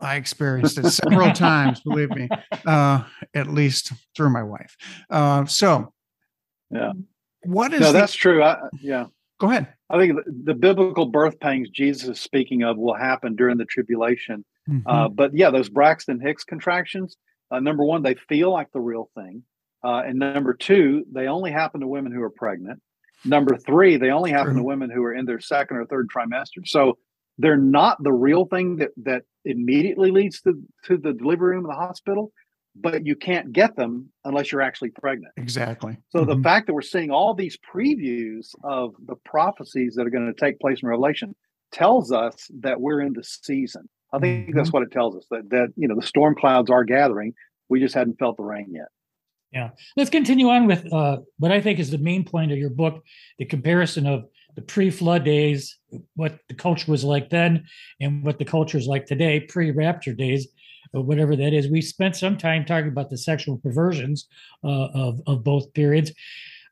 I 0.00 0.16
experienced 0.16 0.78
it 0.78 0.86
several 0.90 1.32
times, 1.32 1.80
believe 1.80 2.10
me, 2.10 2.28
uh, 2.66 3.04
at 3.34 3.46
least 3.46 3.92
through 4.16 4.30
my 4.30 4.42
wife. 4.42 4.76
Uh, 5.08 5.44
so, 5.44 5.92
Yeah. 6.72 6.92
what 7.44 7.72
is 7.74 7.80
No, 7.80 7.86
the- 7.92 7.98
that's 7.98 8.14
true. 8.14 8.42
I, 8.42 8.56
yeah. 8.80 9.06
go 9.40 9.50
ahead? 9.50 9.68
I 9.90 9.98
think 9.98 10.16
the, 10.16 10.32
the 10.44 10.54
biblical 10.54 11.06
birth 11.06 11.38
pangs 11.40 11.68
Jesus 11.70 12.08
is 12.08 12.20
speaking 12.20 12.62
of 12.62 12.78
will 12.78 12.94
happen 12.94 13.34
during 13.36 13.58
the 13.58 13.64
tribulation. 13.66 14.44
Mhm. 14.68 14.82
Uh, 14.86 15.08
but 15.08 15.32
yeah, 15.34 15.50
those 15.50 15.68
Braxton 15.68 16.20
Hicks 16.20 16.44
contractions, 16.44 17.16
uh, 17.50 17.60
number 17.60 17.84
one, 17.84 18.02
they 18.02 18.14
feel 18.14 18.50
like 18.52 18.70
the 18.72 18.80
real 18.80 19.10
thing. 19.14 19.42
Uh, 19.84 20.02
and 20.06 20.18
number 20.18 20.54
two, 20.54 21.04
they 21.12 21.26
only 21.26 21.50
happen 21.50 21.80
to 21.80 21.86
women 21.88 22.12
who 22.12 22.22
are 22.22 22.30
pregnant. 22.30 22.80
Number 23.24 23.56
three, 23.56 23.96
they 23.96 24.10
only 24.10 24.30
happen 24.30 24.54
to 24.56 24.62
women 24.62 24.90
who 24.90 25.02
are 25.04 25.12
in 25.14 25.26
their 25.26 25.40
second 25.40 25.76
or 25.76 25.86
third 25.86 26.08
trimester. 26.08 26.66
So 26.66 26.98
they're 27.38 27.56
not 27.56 28.02
the 28.02 28.12
real 28.12 28.46
thing 28.46 28.76
that, 28.76 28.90
that 29.04 29.22
immediately 29.44 30.10
leads 30.10 30.40
to, 30.42 30.60
to 30.84 30.96
the 30.96 31.12
delivery 31.12 31.56
room 31.56 31.64
of 31.64 31.70
the 31.70 31.76
hospital, 31.76 32.32
but 32.74 33.04
you 33.06 33.14
can't 33.14 33.52
get 33.52 33.76
them 33.76 34.10
unless 34.24 34.50
you're 34.50 34.62
actually 34.62 34.90
pregnant. 34.90 35.32
exactly. 35.36 35.96
So 36.10 36.24
the 36.24 36.36
Mhm. 36.36 36.42
fact 36.42 36.66
that 36.66 36.74
we're 36.74 36.80
seeing 36.82 37.10
all 37.10 37.34
these 37.34 37.58
previews 37.58 38.54
of 38.64 38.94
the 39.06 39.16
prophecies 39.24 39.94
that 39.94 40.06
are 40.06 40.10
going 40.10 40.26
to 40.32 40.38
take 40.40 40.58
place 40.58 40.82
in 40.82 40.88
Revelation 40.88 41.34
tells 41.70 42.12
us 42.12 42.50
that 42.60 42.80
we're 42.80 43.00
in 43.00 43.12
the 43.12 43.24
season. 43.24 43.88
I 44.12 44.18
think 44.18 44.50
Mhm. 44.50 44.54
that's 44.54 44.72
what 44.72 44.82
it 44.82 44.90
tells 44.90 45.16
us 45.16 45.26
that 45.30 45.48
that 45.50 45.72
you 45.76 45.88
know 45.88 45.94
the 45.94 46.06
storm 46.06 46.34
clouds 46.34 46.70
are 46.70 46.84
gathering. 46.84 47.34
We 47.68 47.80
just 47.80 47.94
hadn't 47.94 48.18
felt 48.18 48.36
the 48.36 48.42
rain 48.44 48.72
yet. 48.72 48.88
Yeah. 49.52 49.70
Let's 49.96 50.10
continue 50.10 50.48
on 50.48 50.66
with 50.66 50.90
uh, 50.92 51.18
what 51.38 51.52
I 51.52 51.60
think 51.60 51.78
is 51.78 51.90
the 51.90 51.98
main 51.98 52.24
point 52.24 52.52
of 52.52 52.58
your 52.58 52.70
book 52.70 53.02
the 53.38 53.44
comparison 53.44 54.06
of 54.06 54.24
the 54.54 54.62
pre 54.62 54.90
flood 54.90 55.24
days, 55.24 55.78
what 56.14 56.38
the 56.48 56.54
culture 56.54 56.90
was 56.90 57.04
like 57.04 57.30
then, 57.30 57.64
and 58.00 58.22
what 58.22 58.38
the 58.38 58.44
culture 58.44 58.76
is 58.78 58.86
like 58.86 59.06
today, 59.06 59.40
pre 59.40 59.70
rapture 59.70 60.12
days, 60.14 60.48
or 60.92 61.02
whatever 61.02 61.36
that 61.36 61.52
is. 61.52 61.68
We 61.68 61.80
spent 61.80 62.16
some 62.16 62.36
time 62.36 62.64
talking 62.64 62.88
about 62.88 63.10
the 63.10 63.18
sexual 63.18 63.58
perversions 63.58 64.26
uh, 64.64 64.88
of, 64.94 65.20
of 65.26 65.44
both 65.44 65.72
periods. 65.74 66.12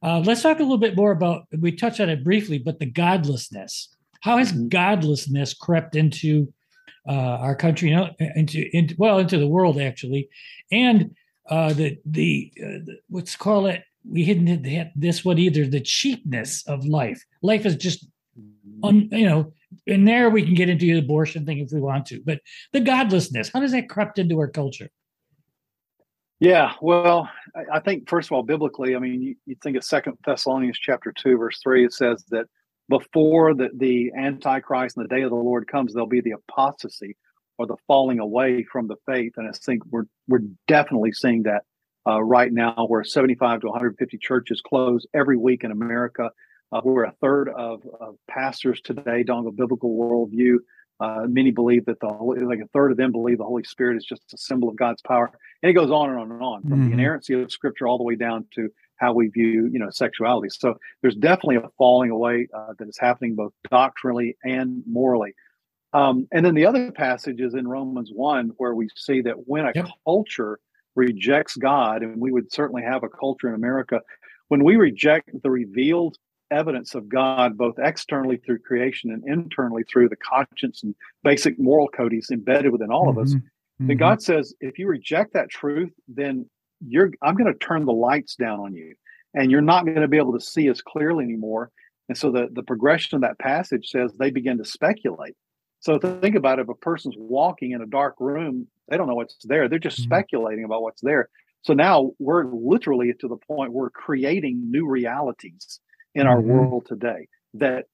Uh, 0.02 0.20
let's 0.20 0.42
talk 0.42 0.58
a 0.58 0.62
little 0.62 0.78
bit 0.78 0.96
more 0.96 1.12
about, 1.12 1.46
we 1.58 1.72
touched 1.72 2.00
on 2.00 2.08
it 2.08 2.24
briefly, 2.24 2.58
but 2.58 2.78
the 2.78 2.86
godlessness. 2.86 3.94
How 4.22 4.38
has 4.38 4.52
Mhm. 4.52 4.68
godlessness 4.68 5.54
crept 5.54 5.96
into 5.96 6.52
uh, 7.08 7.12
our 7.12 7.54
country, 7.56 7.88
you 7.88 7.96
know, 7.96 8.10
into, 8.36 8.68
into, 8.76 8.94
well, 8.98 9.18
into 9.18 9.38
the 9.38 9.48
world 9.48 9.80
actually, 9.80 10.28
and 10.70 11.14
uh, 11.48 11.72
the 11.72 11.98
the, 12.04 12.52
uh, 12.62 12.78
the 12.84 12.98
what's 13.08 13.34
call 13.34 13.66
it 13.66 13.82
we 14.08 14.24
didn't 14.24 14.64
have 14.64 14.88
this 14.94 15.24
one 15.24 15.38
either 15.38 15.66
the 15.66 15.80
cheapness 15.80 16.62
of 16.66 16.84
life 16.86 17.24
life 17.42 17.66
is 17.66 17.76
just 17.76 18.06
un, 18.82 19.08
you 19.12 19.26
know 19.26 19.52
and 19.86 20.06
there 20.06 20.30
we 20.30 20.42
can 20.42 20.54
get 20.54 20.68
into 20.68 20.86
the 20.86 20.98
abortion 20.98 21.46
thing 21.46 21.58
if 21.58 21.70
we 21.72 21.80
want 21.80 22.06
to 22.06 22.20
but 22.24 22.40
the 22.72 22.80
godlessness 22.80 23.50
how 23.52 23.60
does 23.60 23.72
that 23.72 23.88
crept 23.88 24.18
into 24.18 24.38
our 24.38 24.48
culture 24.48 24.90
Yeah, 26.42 26.72
well, 26.80 27.28
I, 27.70 27.80
think 27.80 28.08
first 28.08 28.28
of 28.28 28.32
all, 28.32 28.42
biblically, 28.42 28.96
I 28.96 28.98
mean, 28.98 29.20
you, 29.20 29.34
you 29.44 29.56
think 29.62 29.76
of 29.76 29.84
Second 29.84 30.16
Thessalonians 30.24 30.78
chapter 30.78 31.12
two, 31.12 31.36
verse 31.36 31.60
three. 31.62 31.84
It 31.84 31.92
says 31.92 32.24
that 32.30 32.46
before 32.88 33.54
the, 33.54 33.68
the 33.76 34.10
Antichrist 34.16 34.96
and 34.96 35.04
the 35.04 35.14
day 35.14 35.20
of 35.20 35.30
the 35.30 35.36
Lord 35.36 35.68
comes, 35.68 35.92
there'll 35.92 36.08
be 36.08 36.22
the 36.22 36.32
apostasy 36.32 37.16
or 37.58 37.66
the 37.66 37.76
falling 37.86 38.20
away 38.20 38.64
from 38.64 38.88
the 38.88 38.96
faith. 39.06 39.34
And 39.36 39.46
I 39.46 39.52
think 39.52 39.82
we're 39.90 40.06
we're 40.28 40.46
definitely 40.66 41.12
seeing 41.12 41.42
that 41.42 41.64
uh, 42.06 42.22
right 42.22 42.50
now, 42.50 42.86
where 42.88 43.04
75 43.04 43.60
to 43.60 43.66
150 43.66 44.16
churches 44.16 44.62
close 44.66 45.06
every 45.12 45.36
week 45.36 45.62
in 45.62 45.70
America. 45.70 46.30
Uh, 46.72 46.80
where 46.82 47.04
a 47.04 47.12
third 47.20 47.48
of, 47.48 47.82
of 48.00 48.16
pastors 48.28 48.80
today 48.80 49.22
don't 49.24 49.38
have 49.44 49.46
a 49.46 49.52
biblical 49.52 49.96
worldview. 49.96 50.56
Uh, 51.00 51.26
many 51.28 51.50
believe 51.50 51.84
that 51.86 51.98
the 52.00 52.08
Holy, 52.08 52.40
like 52.40 52.60
a 52.60 52.68
third 52.68 52.90
of 52.92 52.96
them 52.96 53.10
believe 53.10 53.38
the 53.38 53.44
Holy 53.44 53.64
Spirit 53.64 53.96
is 53.96 54.04
just 54.04 54.32
a 54.34 54.38
symbol 54.38 54.68
of 54.68 54.76
God's 54.76 55.02
power, 55.02 55.30
and 55.62 55.70
it 55.70 55.72
goes 55.72 55.90
on 55.90 56.10
and 56.10 56.18
on 56.18 56.30
and 56.30 56.42
on 56.42 56.64
from 56.64 56.78
Mhm. 56.78 56.84
the 56.84 56.92
inerrancy 56.92 57.34
of 57.34 57.50
Scripture 57.50 57.88
all 57.88 57.98
the 57.98 58.04
way 58.04 58.16
down 58.16 58.46
to 58.54 58.68
how 58.96 59.12
we 59.14 59.28
view, 59.28 59.68
you 59.72 59.78
know, 59.78 59.88
sexuality. 59.90 60.50
So 60.50 60.78
there's 61.00 61.16
definitely 61.16 61.56
a 61.56 61.70
falling 61.78 62.10
away 62.10 62.48
uh, 62.54 62.74
that 62.78 62.86
is 62.88 62.98
happening 62.98 63.34
both 63.34 63.54
doctrinally 63.70 64.36
and 64.44 64.82
morally. 64.86 65.34
Um, 65.92 66.28
and 66.32 66.44
then 66.46 66.54
the 66.54 66.66
other 66.66 66.92
passage 66.92 67.40
is 67.40 67.54
in 67.54 67.66
Romans 67.66 68.10
one, 68.14 68.50
where 68.58 68.74
we 68.74 68.88
see 68.96 69.22
that 69.22 69.48
when 69.48 69.66
a 69.66 69.74
Yep. 69.74 69.88
culture 70.04 70.60
rejects 70.94 71.56
God, 71.56 72.02
and 72.02 72.20
we 72.20 72.30
would 72.30 72.52
certainly 72.52 72.82
have 72.82 73.02
a 73.02 73.08
culture 73.08 73.48
in 73.48 73.54
America, 73.54 74.00
when 74.48 74.64
we 74.64 74.76
reject 74.76 75.30
the 75.42 75.50
revealed 75.50 76.18
evidence 76.50 76.94
of 76.94 77.08
God, 77.08 77.56
both 77.56 77.76
externally 77.78 78.38
through 78.38 78.60
creation 78.60 79.10
and 79.10 79.22
internally 79.26 79.82
through 79.84 80.08
the 80.08 80.16
conscience 80.16 80.82
and 80.82 80.94
basic 81.22 81.58
moral 81.58 81.88
code 81.88 82.12
He's 82.12 82.30
embedded 82.30 82.72
within 82.72 82.90
all 82.90 83.08
of 83.08 83.18
us, 83.18 83.34
Mhm. 83.34 83.50
then 83.88 83.96
Mhm. 83.96 83.98
God 83.98 84.22
says, 84.22 84.54
if 84.60 84.78
you 84.78 84.86
reject 84.88 85.32
that 85.34 85.50
truth, 85.50 85.92
then 86.08 86.48
you're 86.86 87.10
I'm 87.22 87.34
going 87.36 87.52
to 87.52 87.58
turn 87.58 87.84
the 87.84 87.92
lights 87.92 88.36
down 88.36 88.60
on 88.60 88.74
you, 88.74 88.94
and 89.34 89.50
you're 89.50 89.60
not 89.60 89.84
going 89.84 90.00
to 90.00 90.08
be 90.08 90.16
able 90.16 90.32
to 90.32 90.40
see 90.40 90.68
as 90.68 90.82
clearly 90.82 91.24
anymore. 91.24 91.70
And 92.08 92.16
so 92.16 92.30
the 92.30 92.48
the 92.52 92.62
progression 92.62 93.16
of 93.16 93.22
that 93.22 93.38
passage 93.38 93.88
says 93.90 94.12
they 94.14 94.30
begin 94.30 94.58
to 94.58 94.64
speculate. 94.64 95.36
So 95.80 95.98
think 95.98 96.34
about 96.34 96.58
it, 96.58 96.62
if 96.62 96.68
a 96.68 96.74
person's 96.74 97.14
walking 97.18 97.70
in 97.72 97.80
a 97.80 97.86
dark 97.86 98.16
room, 98.20 98.66
they 98.88 98.96
don't 98.96 99.06
know 99.08 99.14
what's 99.14 99.38
there. 99.44 99.68
They're 99.68 99.78
just 99.78 99.98
Mhm. 99.98 100.02
speculating 100.02 100.64
about 100.64 100.82
what's 100.82 101.00
there. 101.00 101.28
So 101.62 101.74
now 101.74 102.12
we're 102.18 102.44
literally 102.46 103.12
to 103.20 103.28
the 103.28 103.36
point 103.36 103.72
we're 103.72 103.90
creating 103.90 104.70
new 104.70 104.86
realities 104.86 105.80
in 106.14 106.26
our 106.26 106.40
Mhm. 106.40 106.46
world 106.46 106.86
today 106.86 107.28
that 107.54 107.86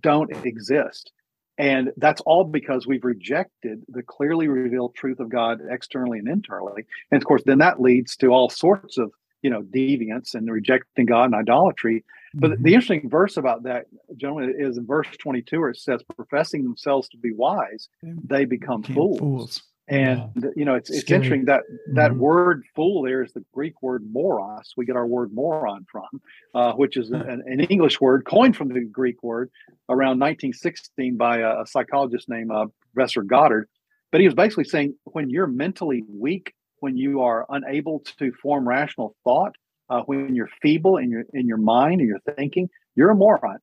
don't 0.00 0.30
exist. 0.44 1.12
And 1.58 1.92
that's 1.96 2.20
all 2.22 2.44
because 2.44 2.86
we've 2.86 3.04
rejected 3.04 3.84
the 3.88 4.02
clearly 4.02 4.48
revealed 4.48 4.94
truth 4.94 5.20
of 5.20 5.28
God 5.28 5.60
externally 5.68 6.18
and 6.18 6.28
internally. 6.28 6.84
And 7.10 7.20
of 7.20 7.26
course, 7.26 7.42
then 7.44 7.58
that 7.58 7.80
leads 7.80 8.16
to 8.16 8.28
all 8.28 8.48
sorts 8.48 8.96
of, 8.96 9.12
you 9.42 9.50
know, 9.50 9.62
deviance 9.62 10.34
and 10.34 10.50
rejecting 10.50 11.06
God 11.06 11.24
and 11.24 11.34
idolatry. 11.34 12.04
But 12.34 12.62
the 12.62 12.72
interesting 12.72 13.10
verse 13.10 13.36
about 13.36 13.64
that, 13.64 13.86
gentlemen, 14.16 14.54
is 14.58 14.78
in 14.78 14.86
verse 14.86 15.08
22, 15.18 15.60
where 15.60 15.68
it 15.68 15.76
says, 15.76 16.02
professing 16.16 16.64
themselves 16.64 17.08
to 17.10 17.18
be 17.18 17.32
wise, 17.32 17.90
they 18.02 18.46
become 18.46 18.82
fools. 18.82 19.18
fools. 19.18 19.62
And 19.92 20.52
you 20.56 20.64
know, 20.64 20.74
it's 20.74 20.88
it's 20.88 21.10
interesting 21.10 21.44
that 21.44 21.64
that 21.94 22.12
Mhm. 22.12 22.16
word 22.16 22.64
"fool" 22.74 23.02
there 23.02 23.22
is 23.22 23.32
the 23.34 23.44
Greek 23.52 23.82
word 23.82 24.02
"moros." 24.10 24.72
We 24.74 24.86
get 24.86 24.96
our 24.96 25.06
word 25.06 25.32
"moron" 25.34 25.84
from, 25.92 26.08
uh, 26.54 26.72
which 26.72 26.96
is 26.96 27.10
an, 27.10 27.42
an 27.46 27.60
English 27.60 28.00
word 28.00 28.24
coined 28.24 28.56
from 28.56 28.68
the 28.68 28.80
Greek 28.80 29.22
word 29.22 29.50
around 29.90 30.18
1916 30.18 31.16
by 31.18 31.38
a, 31.40 31.60
a 31.60 31.66
psychologist 31.66 32.28
named 32.30 32.50
uh, 32.50 32.66
Professor 32.94 33.22
Goddard. 33.22 33.68
But 34.10 34.20
he 34.20 34.26
was 34.26 34.34
basically 34.34 34.64
saying 34.64 34.94
when 35.04 35.28
you're 35.28 35.46
mentally 35.46 36.04
weak, 36.08 36.54
when 36.80 36.96
you 36.96 37.20
are 37.20 37.44
unable 37.50 38.00
to 38.18 38.32
form 38.42 38.66
rational 38.66 39.14
thought, 39.24 39.54
uh, 39.90 40.02
when 40.06 40.34
you're 40.34 40.50
feeble 40.62 40.96
in 40.96 41.10
your 41.10 41.24
in 41.34 41.46
your 41.46 41.58
mind 41.58 42.00
and 42.00 42.08
your 42.08 42.20
thinking, 42.36 42.70
you're 42.94 43.10
a 43.10 43.14
moron. 43.14 43.58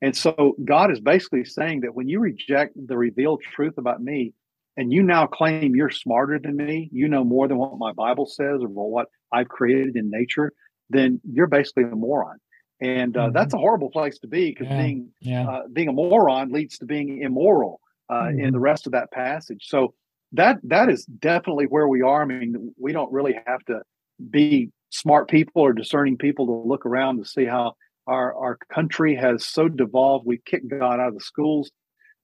And 0.00 0.16
so 0.16 0.56
God 0.64 0.92
is 0.92 1.00
basically 1.00 1.44
saying 1.44 1.80
that 1.80 1.94
when 1.94 2.08
you 2.08 2.20
reject 2.20 2.74
the 2.76 2.96
revealed 2.96 3.42
truth 3.42 3.78
about 3.78 4.00
me, 4.00 4.32
and 4.76 4.92
you 4.92 5.02
now 5.02 5.26
claim 5.26 5.74
you're 5.76 5.90
smarter 5.90 6.38
than 6.38 6.56
me, 6.56 6.88
you 6.92 7.08
know 7.08 7.24
more 7.24 7.48
than 7.48 7.58
what 7.58 7.78
my 7.78 7.92
Bible 7.92 8.26
says 8.26 8.60
or 8.62 8.68
what 8.68 9.08
I've 9.32 9.48
created 9.48 9.96
in 9.96 10.10
nature, 10.10 10.52
then 10.90 11.20
you're 11.30 11.46
basically 11.46 11.84
a 11.84 11.94
moron. 11.96 12.38
And 12.80 13.16
uh, 13.16 13.30
Mhm. 13.30 13.32
that's 13.32 13.54
a 13.54 13.58
horrible 13.58 13.90
place 13.90 14.18
to 14.20 14.26
be 14.28 14.50
because 14.50 14.68
Yeah. 14.68 14.76
being 14.76 15.12
Yeah. 15.20 15.48
uh, 15.48 15.62
being 15.72 15.88
a 15.88 15.92
moron 15.92 16.50
leads 16.50 16.78
to 16.78 16.86
being 16.86 17.22
immoral 17.22 17.80
uh, 18.10 18.30
in 18.36 18.50
Mhm. 18.50 18.52
the 18.52 18.60
rest 18.60 18.86
of 18.86 18.92
that 18.92 19.10
passage. 19.12 19.66
So 19.68 19.94
that 20.32 20.58
that 20.64 20.88
is 20.88 21.04
definitely 21.06 21.66
where 21.66 21.88
we 21.88 22.02
are. 22.02 22.22
I 22.22 22.26
mean, 22.26 22.74
we 22.78 22.92
don't 22.92 23.12
really 23.12 23.36
have 23.46 23.60
to 23.66 23.82
be 24.30 24.70
smart 24.90 25.28
people 25.28 25.62
or 25.62 25.72
discerning 25.72 26.16
people 26.16 26.46
to 26.46 26.68
look 26.68 26.84
around 26.86 27.18
to 27.18 27.24
see 27.24 27.44
how 27.44 27.74
our 28.06 28.34
our 28.34 28.58
country 28.72 29.14
has 29.14 29.44
so 29.44 29.68
devolved. 29.68 30.26
We've 30.26 30.44
kicked 30.44 30.68
God 30.68 31.00
out 31.00 31.08
of 31.08 31.14
the 31.14 31.20
schools. 31.20 31.70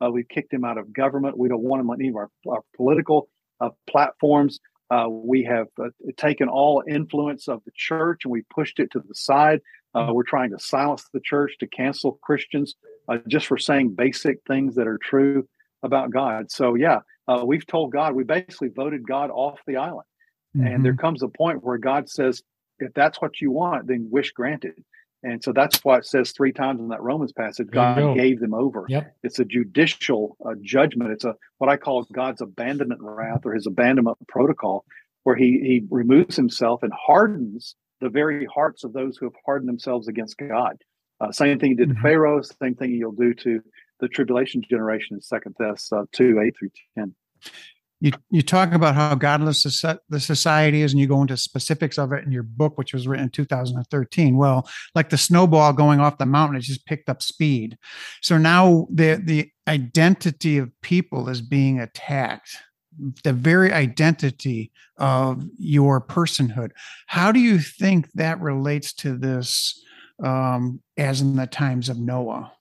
Uh, 0.05 0.11
we've 0.11 0.28
kicked 0.28 0.53
him 0.53 0.64
out 0.64 0.78
of 0.78 0.92
government. 0.92 1.36
We 1.36 1.49
don't 1.49 1.62
want 1.62 1.80
him 1.80 1.90
on 1.90 2.01
any 2.01 2.11
of 2.11 2.16
our, 2.16 2.30
our 2.49 2.62
political 2.76 3.28
uh, 3.61 3.70
platforms. 3.88 4.61
Uh, 4.90 5.07
we 5.09 5.44
have 5.44 5.66
uh, 5.78 5.88
taken 6.16 6.49
all 6.49 6.82
influence 6.88 7.49
of 7.49 7.62
the 7.64 7.72
church 7.74 8.24
and 8.24 8.32
we 8.32 8.42
pushed 8.55 8.78
it 8.78 8.90
to 8.92 9.01
the 9.01 9.14
side. 9.14 9.61
Uh, 9.94 10.11
we're 10.12 10.22
trying 10.22 10.51
to 10.51 10.59
silence 10.59 11.05
the 11.12 11.20
church 11.20 11.57
to 11.61 11.66
cancel 11.66 12.18
Christians 12.22 12.74
uh, 13.09 13.18
just 13.26 13.46
for 13.46 13.59
saying 13.59 13.94
basic 13.94 14.38
things 14.46 14.74
that 14.76 14.86
are 14.86 14.99
true 15.03 15.46
about 15.82 16.11
God. 16.11 16.51
So, 16.51 16.74
yeah, 16.74 17.01
uh, 17.26 17.42
we've 17.44 17.66
told 17.66 17.92
God, 17.92 18.14
we 18.14 18.24
basically 18.24 18.68
voted 18.68 19.07
God 19.07 19.30
off 19.30 19.61
the 19.66 19.76
island. 19.76 20.07
And 20.55 20.84
there 20.84 20.94
comes 20.94 21.22
a 21.22 21.28
point 21.28 21.62
where 21.62 21.78
God 21.78 22.09
says, 22.09 22.42
if 22.78 22.92
that's 22.94 23.20
what 23.20 23.40
you 23.40 23.51
want, 23.51 23.86
then 23.86 24.09
wish 24.11 24.32
granted. 24.32 24.72
And 25.23 25.43
so 25.43 25.53
that's 25.53 25.85
why 25.85 25.99
it 25.99 26.07
says 26.07 26.31
three 26.31 26.53
times 26.53 26.81
in 26.81 26.89
that 26.89 27.03
Romans 27.03 27.33
passage, 27.33 27.69
God 27.73 27.97
go. 27.99 28.14
gave 28.14 28.39
them 28.39 28.55
over. 28.55 28.87
Yep. 28.89 29.16
It's 29.25 29.39
a 29.41 29.45
judicial 29.45 30.37
uh, 30.47 30.55
judgment. 30.62 31.11
It's 31.11 31.25
a 31.25 31.35
what 31.59 31.69
I 31.69 31.77
call 31.77 32.07
God's 32.12 32.41
abandonment 32.41 33.01
wrath 33.03 33.41
or 33.45 33.53
his 33.55 33.66
abandonment 33.66 34.16
protocol, 34.29 34.85
where 35.25 35.35
he 35.37 35.61
he 35.64 35.83
removes 35.91 36.37
himself 36.37 36.83
and 36.85 36.93
hardens 36.93 37.75
the 38.01 38.09
very 38.09 38.47
hearts 38.47 38.85
of 38.85 38.93
those 38.93 39.16
who 39.16 39.27
have 39.27 39.35
hardened 39.45 39.69
themselves 39.69 40.07
against 40.07 40.39
God. 40.39 40.77
Uh, 41.21 41.33
same 41.33 41.59
thing 41.59 41.71
he 41.71 41.75
did 41.77 41.89
Mhm. 41.89 41.97
to 41.97 42.01
Pharaoh. 42.01 42.41
Same 42.43 42.77
thing 42.77 42.91
he'll 42.93 43.11
do 43.11 43.35
to 43.35 43.61
the 43.99 44.07
tribulation 44.07 44.62
generation 44.62 45.16
in 45.16 45.21
Second 45.21 45.55
Thess 45.59 45.93
uh, 45.93 46.05
two 46.12 46.41
eight 46.41 46.55
through 46.57 46.71
ten. 46.97 47.12
You 48.01 48.12
you 48.30 48.42
talk 48.42 48.72
about 48.72 48.94
how 48.94 49.14
godless 49.14 49.64
the 50.09 50.20
society 50.20 50.82
is 50.82 50.92
and 50.92 51.01
you 51.01 51.07
go 51.07 51.20
into 51.20 51.36
specifics 51.36 51.99
of 51.99 52.12
it 52.12 52.24
in 52.24 52.30
your 52.30 52.44
book 52.44 52.78
which 52.78 52.92
was 52.92 53.09
written 53.09 53.24
in 53.24 53.30
2013 53.30 54.36
well 54.36 54.68
like 54.94 55.11
the 55.11 55.18
snowball 55.18 55.72
going 55.72 56.01
off 56.01 56.18
the 56.18 56.26
mountain 56.26 56.57
it 56.57 56.62
just 56.62 56.86
picked 56.86 57.09
up 57.09 57.22
speed. 57.22 57.78
So 58.22 58.38
now 58.38 58.86
the 58.92 59.20
the 59.22 59.51
identity 59.66 60.59
of 60.59 60.70
people 60.82 61.28
is 61.28 61.40
being 61.40 61.78
attacked. 61.80 62.57
The 63.22 63.32
very 63.32 63.72
identity 63.72 64.72
of 64.96 65.44
your 65.57 66.01
personhood. 66.01 66.70
How 67.07 67.30
do 67.30 67.38
you 67.38 67.61
think 67.61 68.11
that 68.14 68.40
relates 68.40 68.92
to 68.94 69.16
this 69.16 69.80
um, 70.24 70.80
as 70.96 71.20
in 71.20 71.36
the 71.36 71.46
times 71.46 71.88
of 71.88 71.99
noah 71.99 72.53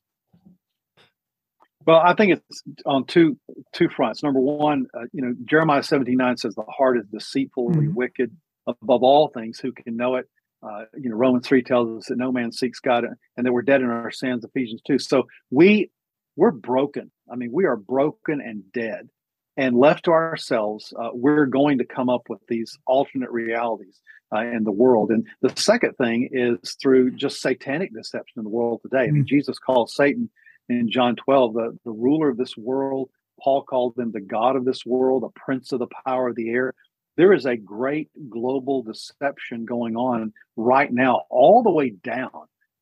Well, 1.88 2.01
I 2.03 2.13
think 2.15 2.33
it's 2.33 2.63
on 2.85 3.05
two 3.05 3.39
two 3.71 3.88
fronts. 3.88 4.21
Number 4.21 4.41
one, 4.41 4.88
uh, 4.93 5.05
you 5.13 5.21
know, 5.21 5.33
Jeremiah 5.45 5.81
seventeen 5.81 6.17
nine 6.17 6.35
says 6.35 6.53
the 6.53 6.63
heart 6.63 6.97
is 6.97 7.05
deceitfully 7.07 7.88
Mhm. 7.88 7.93
wicked 7.93 8.35
above 8.67 9.03
all 9.03 9.29
things. 9.29 9.59
Who 9.59 9.71
can 9.71 9.95
know 9.95 10.15
it? 10.15 10.27
Uh, 10.61 10.85
you 10.97 11.09
know, 11.09 11.15
Romans 11.15 11.47
three 11.47 11.63
tells 11.63 11.97
us 11.97 12.07
that 12.07 12.17
no 12.17 12.31
man 12.31 12.51
seeks 12.51 12.81
God, 12.81 13.05
and 13.38 13.45
that 13.45 13.53
we're 13.53 13.61
dead 13.61 13.81
in 13.81 13.88
our 13.88 14.11
sins. 14.11 14.43
Ephesians 14.43 14.81
two. 14.85 14.99
So 14.99 15.27
we 15.49 15.89
we're 16.35 16.51
broken. 16.51 17.09
I 17.31 17.35
mean, 17.35 17.51
we 17.53 17.65
are 17.65 17.77
broken 17.77 18.41
and 18.41 18.69
dead, 18.73 19.09
and 19.55 19.75
left 19.77 20.05
to 20.05 20.11
ourselves, 20.11 20.93
uh, 20.99 21.11
we're 21.13 21.45
going 21.45 21.77
to 21.77 21.85
come 21.85 22.09
up 22.09 22.23
with 22.29 22.41
these 22.47 22.77
alternate 22.85 23.31
realities 23.31 24.01
uh, 24.35 24.39
in 24.41 24.65
the 24.65 24.73
world. 24.73 25.09
And 25.09 25.25
the 25.41 25.53
second 25.55 25.93
thing 25.93 26.29
is 26.33 26.75
through 26.81 27.11
just 27.11 27.41
satanic 27.41 27.93
deception 27.93 28.39
in 28.39 28.43
the 28.43 28.49
world 28.49 28.81
today. 28.81 29.05
I 29.05 29.11
mean, 29.11 29.25
Jesus 29.25 29.57
calls 29.57 29.95
Satan 29.95 30.29
in 30.70 30.89
John 30.89 31.15
12, 31.15 31.53
the, 31.53 31.78
the 31.86 31.91
ruler 31.91 32.30
of 32.30 32.38
this 32.38 32.57
world. 32.57 33.09
Paul 33.41 33.63
called 33.63 33.97
him 33.97 34.11
the 34.11 34.20
God 34.20 34.55
of 34.55 34.65
this 34.65 34.86
world, 34.86 35.24
the 35.24 35.30
prince 35.39 35.72
of 35.72 35.80
the 35.80 35.88
power 36.05 36.30
of 36.30 36.36
the 36.36 36.49
air. 36.49 36.74
There 37.18 37.34
is 37.34 37.45
a 37.45 37.55
great 37.55 38.09
global 38.30 38.84
deception 38.84 39.65
going 39.65 39.95
on 39.95 40.34
right 40.55 40.91
now, 40.91 41.24
all 41.30 41.63
the 41.63 41.72
way 41.72 41.91
down 41.91 42.32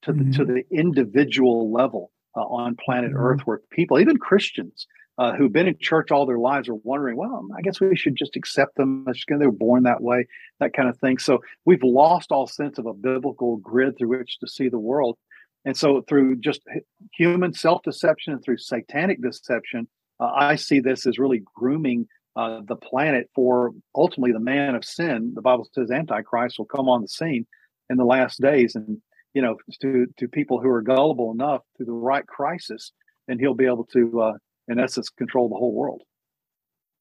to 0.03 0.13
the, 0.13 0.31
to 0.33 0.45
the 0.45 0.63
individual 0.71 1.71
level 1.71 2.11
uh, 2.35 2.41
on 2.41 2.75
planet 2.75 3.11
Mhm. 3.11 3.17
Earth, 3.19 3.41
where 3.41 3.61
people, 3.71 3.99
even 3.99 4.17
Christians, 4.17 4.87
uh, 5.17 5.33
who've 5.33 5.51
been 5.51 5.67
in 5.67 5.77
church 5.79 6.11
all 6.11 6.25
their 6.25 6.37
lives, 6.39 6.67
are 6.67 6.75
wondering, 6.75 7.15
well, 7.15 7.47
I 7.57 7.61
guess 7.61 7.79
we 7.79 7.95
should 7.95 8.15
just 8.15 8.35
accept 8.35 8.75
them. 8.75 9.05
It's 9.07 9.23
They 9.27 9.45
were 9.45 9.51
born 9.51 9.83
that 9.83 10.01
way, 10.01 10.27
that 10.59 10.73
kind 10.73 10.89
of 10.89 10.97
thing. 10.99 11.17
So 11.17 11.41
we've 11.63 11.83
lost 11.83 12.31
all 12.31 12.47
sense 12.47 12.77
of 12.77 12.85
a 12.85 12.93
biblical 12.93 13.57
grid 13.57 13.97
through 13.97 14.09
which 14.09 14.39
to 14.39 14.47
see 14.47 14.67
the 14.69 14.79
world. 14.79 15.17
And 15.65 15.75
so, 15.75 16.01
through 16.07 16.37
just 16.37 16.61
human 17.17 17.53
self 17.53 17.81
deception 17.83 18.33
and 18.33 18.43
through 18.43 18.57
satanic 18.57 19.21
deception, 19.21 19.87
uh, 20.19 20.31
I 20.33 20.55
see 20.55 20.79
this 20.79 21.05
as 21.07 21.17
really 21.17 21.41
grooming 21.55 22.07
uh, 22.35 22.61
the 22.67 22.75
planet 22.75 23.29
for 23.33 23.71
ultimately 23.95 24.31
the 24.31 24.39
man 24.39 24.75
of 24.75 24.85
sin. 24.85 25.31
The 25.35 25.41
Bible 25.41 25.67
says 25.73 25.89
Antichrist 25.91 26.57
will 26.59 26.65
come 26.65 26.87
on 26.87 27.01
the 27.01 27.07
scene 27.07 27.47
in 27.89 27.97
the 27.97 28.05
last 28.05 28.39
days. 28.41 28.75
And, 28.75 29.01
you 29.33 29.41
know, 29.41 29.57
to, 29.81 30.05
to 30.17 30.27
people 30.27 30.61
who 30.61 30.69
are 30.69 30.81
gullible 30.81 31.31
enough 31.31 31.61
through 31.75 31.87
the 31.87 31.91
right 31.93 32.25
crisis, 32.27 32.91
and 33.27 33.39
he'll 33.39 33.53
be 33.55 33.65
able 33.65 33.85
to, 33.85 34.21
uh, 34.21 34.33
in 34.67 34.79
essence, 34.79 35.09
control 35.09 35.49
the 35.49 35.55
whole 35.55 35.73
world. 35.73 36.01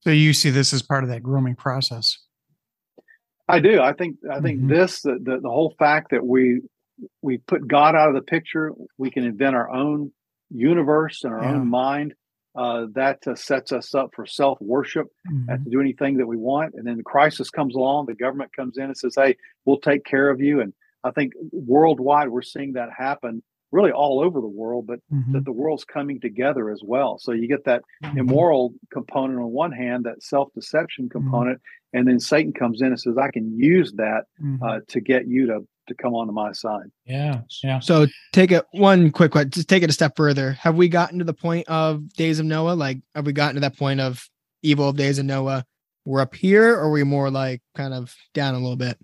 so 0.00 0.10
you 0.10 0.32
see 0.32 0.50
this 0.50 0.72
as 0.72 0.82
part 0.82 1.02
of 1.04 1.10
that 1.10 1.22
grooming 1.22 1.54
process 1.56 2.18
I 3.46 3.60
do. 3.60 3.80
I 3.80 3.92
think. 3.92 4.16
I 4.30 4.40
think 4.40 4.62
Mhm. 4.62 4.68
this 4.70 5.02
the, 5.02 5.18
the 5.22 5.38
the 5.40 5.50
whole 5.50 5.74
fact 5.78 6.12
that 6.12 6.26
we 6.26 6.62
we 7.22 7.38
put 7.38 7.66
God 7.66 7.94
out 7.94 8.08
of 8.08 8.14
the 8.14 8.22
picture, 8.22 8.72
we 8.98 9.10
can 9.10 9.24
invent 9.24 9.56
our 9.56 9.70
own 9.70 10.12
universe 10.50 11.24
and 11.24 11.32
our 11.32 11.44
Yeah. 11.44 11.48
own 11.48 11.68
mind. 11.68 12.14
Uh, 12.56 12.86
that 12.94 13.18
uh, 13.26 13.34
sets 13.34 13.72
us 13.72 13.94
up 13.96 14.10
for 14.14 14.24
self 14.26 14.60
worship 14.60 15.08
Mhm. 15.24 15.48
and 15.48 15.64
to 15.64 15.70
do 15.70 15.80
anything 15.80 16.16
that 16.18 16.26
we 16.26 16.36
want. 16.36 16.72
And 16.74 16.86
then 16.86 16.96
the 16.96 17.02
crisis 17.02 17.50
comes 17.50 17.74
along, 17.74 18.06
the 18.06 18.14
government 18.14 18.52
comes 18.54 18.78
in 18.78 18.84
and 18.84 18.96
says, 18.96 19.14
"Hey, 19.16 19.36
we'll 19.64 19.80
take 19.80 20.04
care 20.04 20.30
of 20.30 20.40
you." 20.40 20.60
And 20.60 20.72
I 21.02 21.10
think 21.10 21.32
worldwide, 21.52 22.28
we're 22.28 22.42
seeing 22.42 22.74
that 22.74 22.90
happen, 22.96 23.42
really 23.72 23.90
all 23.90 24.20
over 24.20 24.40
the 24.40 24.46
world, 24.46 24.86
but 24.86 25.00
Mhm. 25.10 25.32
that 25.32 25.44
the 25.44 25.52
world's 25.52 25.84
coming 25.84 26.20
together 26.20 26.70
as 26.70 26.80
well. 26.84 27.18
So 27.18 27.32
you 27.32 27.48
get 27.48 27.64
that 27.64 27.82
Mhm. 28.00 28.14
immoral 28.14 28.72
component 28.92 29.40
on 29.40 29.50
one 29.50 29.72
hand, 29.72 30.04
that 30.04 30.22
self 30.22 30.52
deception 30.54 31.08
component, 31.08 31.60
and 31.92 32.06
then 32.06 32.20
Satan 32.20 32.52
comes 32.52 32.80
in 32.80 32.88
and 32.88 33.00
says, 33.00 33.18
"I 33.18 33.30
can 33.32 33.58
use 33.58 33.92
that 33.94 34.26
Mhm. 34.38 34.58
uh, 34.60 34.80
to 34.88 35.00
get 35.00 35.26
you 35.26 35.46
to 35.46 35.66
to 35.86 35.94
come 35.94 36.14
onto 36.14 36.32
my 36.32 36.52
side." 36.52 36.90
Yeah. 37.04 37.42
Yeah. 37.62 37.80
So 37.80 38.06
take 38.32 38.52
it 38.52 38.64
one 38.72 39.10
quick 39.10 39.32
question. 39.32 39.50
Just 39.50 39.68
take 39.68 39.82
it 39.82 39.90
a 39.90 39.92
step 39.92 40.16
further. 40.16 40.52
Have 40.52 40.76
we 40.76 40.88
gotten 40.88 41.18
to 41.18 41.24
the 41.24 41.34
point 41.34 41.68
of 41.68 42.12
days 42.14 42.38
of 42.40 42.46
Noah? 42.46 42.74
Like, 42.74 42.98
have 43.14 43.26
we 43.26 43.32
gotten 43.32 43.54
to 43.56 43.60
that 43.60 43.76
point 43.76 44.00
of 44.00 44.28
evil 44.62 44.88
of 44.88 44.96
days 44.96 45.18
of 45.18 45.26
Noah? 45.26 45.64
We're 46.04 46.20
up 46.20 46.34
here, 46.34 46.74
or 46.74 46.84
are 46.84 46.90
we 46.90 47.02
more 47.02 47.30
like 47.30 47.62
kind 47.74 47.94
of 47.94 48.14
down 48.34 48.54
a 48.54 48.58
little 48.58 48.76
bit? 48.76 48.98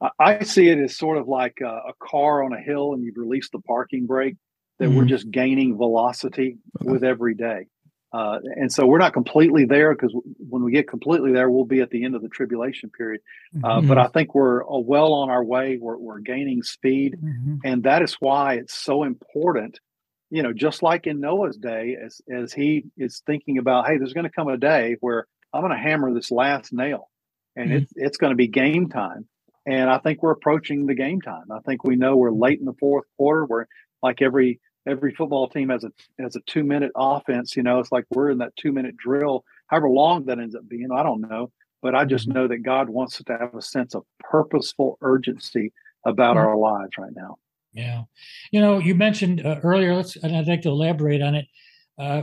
I, 0.00 0.10
I 0.18 0.42
see 0.44 0.68
it 0.68 0.78
as 0.78 0.96
sort 0.96 1.16
of 1.16 1.28
like 1.28 1.58
a, 1.62 1.66
a 1.88 1.92
car 2.00 2.42
on 2.42 2.52
a 2.52 2.60
hill, 2.60 2.92
and 2.92 3.04
you've 3.04 3.16
released 3.16 3.52
the 3.52 3.60
parking 3.60 4.06
brake. 4.06 4.36
That 4.78 4.90
we're 4.90 5.04
Mhm. 5.04 5.08
just 5.08 5.30
gaining 5.30 5.78
velocity 5.78 6.58
Okay. 6.82 6.90
with 6.92 7.02
every 7.02 7.34
day. 7.34 7.66
Uh, 8.16 8.38
and 8.60 8.72
so 8.72 8.86
we're 8.86 8.98
not 9.06 9.12
completely 9.12 9.64
there 9.66 9.92
because 9.94 10.14
when 10.52 10.62
we 10.62 10.70
get 10.72 10.88
completely 10.88 11.32
there, 11.32 11.50
we'll 11.50 11.64
be 11.76 11.80
at 11.80 11.90
the 11.90 12.02
end 12.04 12.14
of 12.16 12.22
the 12.22 12.28
tribulation 12.38 12.88
period. 12.90 13.20
Uh, 13.62 13.80
Mhm. 13.80 13.88
But 13.88 13.98
I 13.98 14.06
think 14.14 14.34
we're 14.34 14.62
uh, 14.64 14.78
well 14.92 15.12
on 15.12 15.28
our 15.30 15.44
way. 15.44 15.76
We're, 15.84 15.98
we're 16.06 16.20
gaining 16.20 16.62
speed. 16.62 17.10
Mhm. 17.22 17.58
and 17.64 17.82
that 17.88 18.00
is 18.02 18.14
why 18.20 18.54
it's 18.54 18.74
so 18.88 19.02
important 19.04 19.78
you 20.30 20.42
know 20.42 20.52
just 20.52 20.82
like 20.82 21.06
in 21.06 21.20
noah's 21.20 21.56
day 21.56 21.96
as 22.04 22.20
as 22.40 22.52
he 22.52 22.84
is 22.96 23.22
thinking 23.26 23.58
about 23.58 23.86
hey 23.86 23.96
there's 23.96 24.12
going 24.12 24.24
to 24.30 24.36
come 24.38 24.48
a 24.48 24.56
day 24.56 24.96
where 25.00 25.20
i'm 25.52 25.62
going 25.62 25.70
to 25.72 25.78
hammer 25.88 26.12
this 26.12 26.30
last 26.32 26.72
nail 26.72 27.02
and 27.54 27.70
Mhm. 27.70 27.76
it's 27.82 27.92
it's 27.94 28.18
going 28.18 28.32
to 28.32 28.36
be 28.44 28.48
game 28.48 28.88
time 28.88 29.22
and 29.66 29.88
i 29.88 29.98
think 29.98 30.22
we're 30.22 30.32
approaching 30.32 30.86
the 30.86 30.96
game 31.06 31.20
time 31.20 31.46
i 31.52 31.60
think 31.66 31.84
we 31.84 31.94
know 31.94 32.16
we're 32.16 32.32
late 32.46 32.58
in 32.58 32.64
the 32.66 32.78
fourth 32.84 33.06
quarter 33.16 33.44
we're 33.46 33.66
like 34.02 34.20
every 34.20 34.58
every 34.86 35.12
football 35.14 35.48
team 35.48 35.68
has 35.68 35.84
a 35.84 35.92
has 36.18 36.36
a 36.36 36.40
two 36.46 36.62
minute 36.64 36.92
offense 36.96 37.56
you 37.56 37.62
know 37.62 37.78
it's 37.80 37.92
like 37.92 38.04
we're 38.10 38.30
in 38.30 38.38
that 38.38 38.54
two 38.56 38.72
minute 38.72 38.96
drill 38.96 39.44
however 39.68 39.88
long 39.90 40.24
that 40.26 40.38
ends 40.38 40.54
up 40.54 40.66
being 40.68 40.88
i 40.92 41.02
don't 41.02 41.20
know 41.20 41.50
but 41.82 41.94
i 41.94 42.04
just 42.04 42.28
Mhm. 42.28 42.34
know 42.34 42.48
that 42.48 42.58
god 42.58 42.88
wants 42.88 43.16
us 43.16 43.24
to 43.24 43.36
have 43.38 43.54
a 43.54 43.62
sense 43.62 43.94
of 43.94 44.04
purposeful 44.20 44.98
urgency 45.02 45.72
about 46.04 46.36
Mhm. 46.36 46.44
our 46.46 46.56
lives 46.56 46.92
right 46.98 47.12
now 47.14 47.36
Yeah. 47.74 48.04
You 48.52 48.60
know, 48.62 48.78
you 48.78 48.94
mentioned 48.94 49.44
uh, 49.44 49.60
earlier, 49.62 49.94
let's, 49.94 50.16
and 50.16 50.34
I'd 50.34 50.46
like 50.48 50.62
to 50.62 50.70
elaborate 50.70 51.20
on 51.20 51.34
it. 51.34 51.46
Uh, 51.98 52.22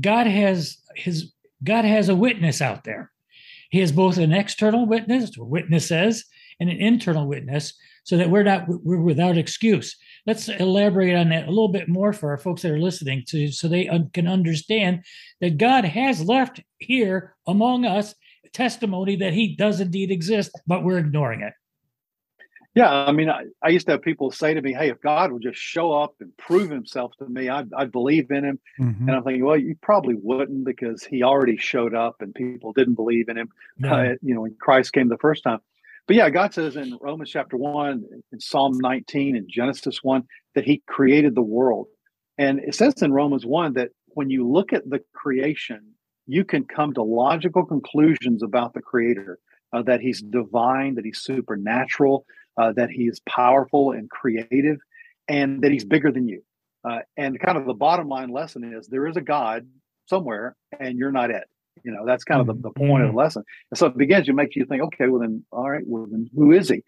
God 0.00 0.26
has 0.26 0.78
his, 0.96 1.32
God 1.62 1.84
has 1.84 2.08
a 2.08 2.16
witness 2.16 2.60
out 2.60 2.82
there. 2.82 3.12
He 3.70 3.78
has 3.78 3.92
both 3.92 4.18
an 4.18 4.32
external 4.32 4.86
witness, 4.86 5.30
witnesses, 5.38 6.24
and 6.58 6.68
an 6.68 6.78
internal 6.80 7.28
witness, 7.28 7.72
so 8.02 8.16
that 8.16 8.30
we're 8.30 8.42
not, 8.42 8.64
we're 8.66 9.00
without 9.00 9.38
excuse. 9.38 9.96
Let's 10.26 10.48
elaborate 10.48 11.14
on 11.14 11.30
that 11.30 11.46
a 11.46 11.50
little 11.50 11.68
bit 11.68 11.88
more 11.88 12.12
for 12.12 12.30
our 12.30 12.38
folks 12.38 12.62
that 12.62 12.72
are 12.72 12.78
listening 12.78 13.24
to, 13.28 13.50
so 13.50 13.68
they 13.68 13.88
un- 13.88 14.10
can 14.12 14.26
understand 14.26 15.04
that 15.40 15.58
God 15.58 15.84
has 15.84 16.22
left 16.22 16.60
here 16.78 17.34
among 17.46 17.84
us 17.84 18.14
testimony 18.52 19.16
that 19.16 19.32
he 19.32 19.54
does 19.54 19.80
indeed 19.80 20.10
exist, 20.10 20.50
but 20.66 20.82
we're 20.82 20.98
ignoring 20.98 21.40
it. 21.40 21.52
Yeah, 22.74 22.88
I 22.88 23.10
mean, 23.10 23.28
I, 23.28 23.46
I 23.62 23.70
used 23.70 23.86
to 23.86 23.92
have 23.92 24.02
people 24.02 24.30
say 24.30 24.54
to 24.54 24.62
me, 24.62 24.72
"Hey, 24.72 24.90
if 24.90 25.00
God 25.00 25.32
would 25.32 25.42
just 25.42 25.58
show 25.58 25.90
up 25.92 26.14
and 26.20 26.36
prove 26.36 26.70
Himself 26.70 27.16
to 27.18 27.26
me, 27.28 27.48
I'd, 27.48 27.68
I'd 27.76 27.90
believe 27.90 28.30
in 28.30 28.44
Him." 28.44 28.60
Mhm. 28.78 29.00
And 29.00 29.10
I'm 29.10 29.24
thinking, 29.24 29.44
well, 29.44 29.56
you 29.56 29.74
probably 29.82 30.14
wouldn't 30.14 30.64
because 30.64 31.02
He 31.02 31.24
already 31.24 31.56
showed 31.56 31.94
up 31.94 32.22
and 32.22 32.32
people 32.32 32.72
didn't 32.72 32.94
believe 32.94 33.28
in 33.28 33.38
Him. 33.38 33.48
No. 33.78 33.92
Uh, 33.92 34.14
you 34.22 34.36
know, 34.36 34.42
when 34.42 34.54
Christ 34.60 34.92
came 34.92 35.08
the 35.08 35.18
first 35.18 35.42
time. 35.42 35.58
But 36.10 36.16
yeah, 36.16 36.28
God 36.28 36.52
says 36.52 36.74
in 36.74 36.98
Romans 37.00 37.30
chapter 37.30 37.56
one, 37.56 38.04
in 38.32 38.40
Psalm 38.40 38.72
19, 38.80 39.36
in 39.36 39.46
Genesis 39.48 40.00
one, 40.02 40.24
that 40.56 40.64
He 40.64 40.82
created 40.88 41.36
the 41.36 41.40
world. 41.40 41.86
And 42.36 42.58
it 42.58 42.74
says 42.74 43.00
in 43.00 43.12
Romans 43.12 43.46
one 43.46 43.74
that 43.74 43.90
when 44.08 44.28
you 44.28 44.44
look 44.44 44.72
at 44.72 44.90
the 44.90 45.04
creation, 45.14 45.92
you 46.26 46.44
can 46.44 46.64
come 46.64 46.94
to 46.94 47.02
logical 47.04 47.64
conclusions 47.64 48.42
about 48.42 48.74
the 48.74 48.82
Creator. 48.82 49.38
Uh, 49.72 49.82
that 49.82 50.00
He's 50.00 50.20
divine, 50.20 50.96
that 50.96 51.04
He's 51.04 51.20
supernatural, 51.20 52.26
uh, 52.56 52.72
that 52.72 52.90
He 52.90 53.04
is 53.04 53.20
powerful 53.28 53.92
and 53.92 54.10
creative, 54.10 54.78
and 55.28 55.62
that 55.62 55.70
He's 55.70 55.84
bigger 55.84 56.10
than 56.10 56.26
you. 56.26 56.42
Uh, 56.82 57.02
and 57.16 57.38
kind 57.38 57.56
of 57.56 57.66
the 57.66 57.72
bottom 57.72 58.08
line 58.08 58.30
lesson 58.30 58.64
is 58.64 58.88
there 58.88 59.06
is 59.06 59.16
a 59.16 59.20
God 59.20 59.64
somewhere, 60.06 60.56
and 60.80 60.98
you're 60.98 61.12
not 61.12 61.30
it. 61.30 61.44
You 61.82 61.92
know, 61.92 62.04
that's 62.04 62.24
kind 62.24 62.40
of 62.40 62.46
the, 62.46 62.54
the 62.54 62.70
point 62.70 63.04
of 63.04 63.12
the 63.12 63.16
lesson. 63.16 63.42
And 63.70 63.78
so 63.78 63.86
it 63.86 63.96
begins 63.96 64.26
to 64.26 64.32
make 64.32 64.54
you 64.54 64.66
think, 64.66 64.82
okay, 64.82 65.08
well 65.08 65.20
then, 65.20 65.44
all 65.50 65.70
right, 65.70 65.82
well 65.86 66.06
then, 66.10 66.28
who 66.34 66.52
is 66.52 66.68
he? 66.68 66.82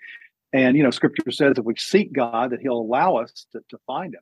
And 0.53 0.76
you 0.76 0.83
know, 0.83 0.91
Scripture 0.91 1.30
says 1.30 1.55
if 1.57 1.64
we 1.64 1.74
seek 1.76 2.12
God, 2.12 2.51
that 2.51 2.61
He'll 2.61 2.78
allow 2.78 3.16
us 3.16 3.47
to, 3.53 3.61
to 3.70 3.78
find 3.87 4.14
Him. 4.14 4.20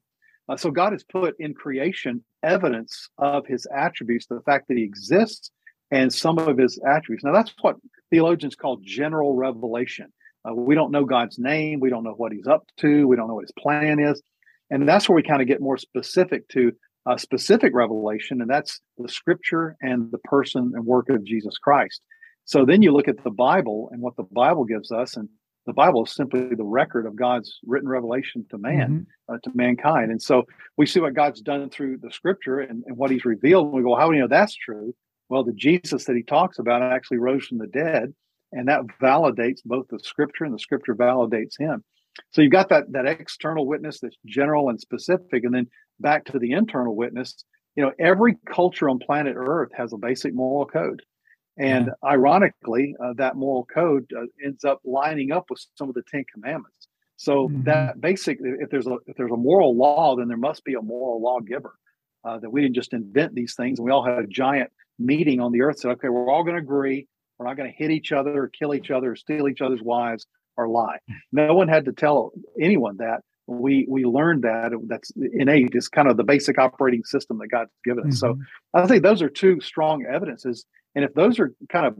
Uh, 0.48 0.56
so 0.56 0.70
God 0.70 0.92
has 0.92 1.04
put 1.04 1.36
in 1.38 1.54
creation 1.54 2.22
evidence 2.42 3.08
of 3.18 3.46
His 3.46 3.66
attributes, 3.74 4.26
the 4.26 4.40
fact 4.42 4.68
that 4.68 4.76
He 4.76 4.84
exists, 4.84 5.50
and 5.90 6.12
some 6.12 6.38
of 6.38 6.58
His 6.58 6.78
attributes. 6.86 7.24
Now 7.24 7.32
that's 7.32 7.52
what 7.60 7.76
theologians 8.10 8.54
call 8.54 8.78
general 8.82 9.34
revelation. 9.34 10.12
Uh, 10.48 10.54
we 10.54 10.74
don't 10.74 10.92
know 10.92 11.04
God's 11.04 11.38
name, 11.38 11.80
we 11.80 11.90
don't 11.90 12.04
know 12.04 12.14
what 12.14 12.32
He's 12.32 12.46
up 12.46 12.64
to, 12.78 13.06
we 13.06 13.16
don't 13.16 13.28
know 13.28 13.34
what 13.34 13.44
His 13.44 13.52
plan 13.58 13.98
is, 13.98 14.22
and 14.70 14.88
that's 14.88 15.08
where 15.08 15.16
we 15.16 15.22
kind 15.22 15.42
of 15.42 15.48
get 15.48 15.60
more 15.60 15.78
specific 15.78 16.48
to 16.48 16.72
a 17.06 17.18
specific 17.18 17.74
revelation, 17.74 18.40
and 18.40 18.50
that's 18.50 18.80
the 18.98 19.08
scripture 19.08 19.76
and 19.80 20.10
the 20.12 20.18
person 20.18 20.72
and 20.74 20.84
work 20.84 21.08
of 21.08 21.24
Jesus 21.24 21.56
Christ. 21.58 22.02
So 22.44 22.64
then 22.64 22.82
you 22.82 22.92
look 22.92 23.08
at 23.08 23.22
the 23.22 23.30
Bible 23.30 23.88
and 23.92 24.02
what 24.02 24.16
the 24.16 24.26
Bible 24.30 24.64
gives 24.64 24.92
us, 24.92 25.16
and 25.16 25.28
the 25.66 25.72
Bible 25.72 26.04
is 26.04 26.14
simply 26.14 26.54
the 26.54 26.64
record 26.64 27.06
of 27.06 27.16
God's 27.16 27.58
written 27.66 27.88
revelation 27.88 28.44
to 28.50 28.58
man, 28.58 29.06
Mhm. 29.28 29.34
uh, 29.34 29.38
to 29.44 29.50
mankind. 29.54 30.10
And 30.10 30.20
so 30.20 30.44
we 30.76 30.86
see 30.86 31.00
what 31.00 31.14
God's 31.14 31.40
done 31.42 31.70
through 31.70 31.98
the 31.98 32.10
scripture 32.10 32.60
and, 32.60 32.82
and 32.86 32.96
what 32.96 33.10
he's 33.10 33.24
revealed. 33.24 33.66
And 33.66 33.74
we 33.74 33.82
go, 33.82 33.94
how 33.94 34.06
do 34.06 34.10
we 34.12 34.18
know 34.18 34.26
that's 34.26 34.54
true? 34.54 34.94
Well, 35.28 35.44
the 35.44 35.52
Jesus 35.52 36.06
that 36.06 36.16
he 36.16 36.22
talks 36.22 36.58
about 36.58 36.82
actually 36.82 37.18
rose 37.18 37.46
from 37.46 37.58
the 37.58 37.66
dead, 37.68 38.12
and 38.52 38.68
that 38.68 38.82
validates 39.00 39.60
both 39.64 39.86
the 39.88 40.00
scripture 40.00 40.44
and 40.44 40.52
the 40.52 40.58
scripture 40.58 40.94
validates 40.94 41.56
him. 41.58 41.84
So 42.32 42.42
you've 42.42 42.50
got 42.50 42.68
that 42.70 42.90
that 42.92 43.06
external 43.06 43.66
witness 43.66 44.00
that's 44.00 44.16
general 44.26 44.68
and 44.70 44.80
specific, 44.80 45.44
and 45.44 45.54
then 45.54 45.68
back 46.00 46.24
to 46.26 46.38
the 46.38 46.52
internal 46.52 46.96
witness. 46.96 47.44
You 47.76 47.84
know, 47.84 47.92
every 47.98 48.36
culture 48.46 48.88
on 48.88 48.98
planet 48.98 49.34
Earth 49.36 49.70
has 49.76 49.92
a 49.92 49.96
basic 49.96 50.34
moral 50.34 50.66
code, 50.66 51.02
and 51.56 51.90
ironically, 52.04 52.96
uh, 53.02 53.12
that 53.16 53.36
moral 53.36 53.66
code 53.66 54.10
uh, 54.16 54.22
ends 54.44 54.64
up 54.64 54.80
lining 54.84 55.30
up 55.32 55.44
with 55.50 55.64
some 55.76 55.88
of 55.88 55.94
the 55.94 56.02
Ten 56.10 56.24
Commandments. 56.32 56.88
So 57.16 57.48
Mhm. 57.48 57.64
that 57.64 58.00
basic, 58.00 58.38
if 58.40 58.70
there's 58.70 58.86
a 58.86 58.96
if 59.06 59.16
there's 59.16 59.30
a 59.30 59.36
moral 59.36 59.76
law, 59.76 60.16
then 60.16 60.28
there 60.28 60.36
must 60.36 60.64
be 60.64 60.74
a 60.74 60.82
moral 60.82 61.20
lawgiver. 61.22 61.74
Uh, 62.22 62.38
that 62.38 62.50
we 62.50 62.60
didn't 62.60 62.74
just 62.74 62.92
invent 62.92 63.34
these 63.34 63.54
things, 63.54 63.78
and 63.78 63.86
we 63.86 63.90
all 63.92 64.04
had 64.04 64.18
a 64.18 64.26
giant 64.26 64.70
meeting 64.98 65.40
on 65.40 65.52
the 65.52 65.62
earth. 65.62 65.78
Said, 65.78 65.92
okay, 65.92 66.10
we're 66.10 66.30
all 66.30 66.44
going 66.44 66.56
to 66.56 66.62
agree. 66.62 67.06
We're 67.38 67.46
not 67.46 67.56
going 67.56 67.70
to 67.70 67.76
hit 67.76 67.90
each 67.90 68.12
other, 68.12 68.44
or 68.44 68.48
kill 68.48 68.74
each 68.74 68.90
other, 68.90 69.12
or 69.12 69.16
steal 69.16 69.48
each 69.48 69.62
other's 69.62 69.80
wives, 69.82 70.26
or 70.58 70.68
lie. 70.68 70.98
No 71.32 71.54
one 71.54 71.68
had 71.68 71.86
to 71.86 71.92
tell 71.92 72.32
anyone 72.60 72.98
that. 72.98 73.22
We 73.50 73.84
we 73.88 74.04
learned 74.04 74.42
that 74.44 74.72
that's 74.86 75.10
innate. 75.32 75.74
It's 75.74 75.88
kind 75.88 76.08
of 76.08 76.16
the 76.16 76.24
basic 76.24 76.56
operating 76.56 77.02
system 77.04 77.38
that 77.38 77.48
God's 77.48 77.72
given 77.84 78.06
us. 78.06 78.18
So 78.20 78.34
Mhm. 78.34 78.40
I 78.74 78.86
think 78.86 79.02
those 79.02 79.22
are 79.22 79.28
two 79.28 79.60
strong 79.60 80.06
evidences. 80.06 80.64
And 80.94 81.04
if 81.04 81.12
those 81.14 81.40
are 81.40 81.52
kind 81.68 81.84
of, 81.86 81.98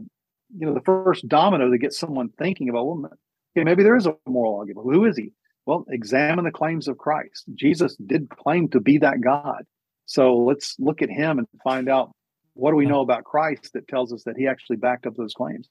you 0.57 0.65
know, 0.65 0.73
the 0.73 0.81
first 0.81 1.27
domino 1.27 1.69
that 1.69 1.77
gets 1.79 1.99
someone 1.99 2.29
thinking 2.29 2.69
about, 2.69 2.87
well, 2.87 3.11
okay, 3.55 3.65
maybe 3.65 3.83
there 3.83 3.97
is 3.97 4.07
a 4.07 4.15
moral 4.25 4.55
argument. 4.55 4.87
Who 4.89 5.05
is 5.05 5.17
he? 5.17 5.33
Well, 5.65 5.85
examine 5.89 6.45
the 6.45 6.51
claims 6.51 6.87
of 6.87 6.97
Christ. 6.97 7.45
Jesus 7.53 7.95
did 7.97 8.29
claim 8.29 8.69
to 8.69 8.79
be 8.79 8.97
that 8.99 9.21
God. 9.21 9.65
So 10.05 10.35
let's 10.37 10.75
look 10.79 11.01
at 11.01 11.09
him 11.09 11.37
and 11.37 11.47
find 11.63 11.89
out 11.89 12.11
what 12.53 12.71
do 12.71 12.77
we 12.77 12.85
know 12.85 13.01
about 13.01 13.23
Christ 13.25 13.71
that 13.73 13.87
tells 13.87 14.11
us 14.13 14.23
that 14.23 14.37
he 14.37 14.47
actually 14.47 14.77
backed 14.77 15.05
up 15.05 15.15
those 15.15 15.33
claims. 15.33 15.69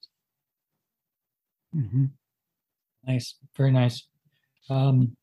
Mhm. 1.75 2.11
Nice, 3.07 3.35
very 3.57 3.73
nice. 3.73 4.07
Um, 4.69 5.17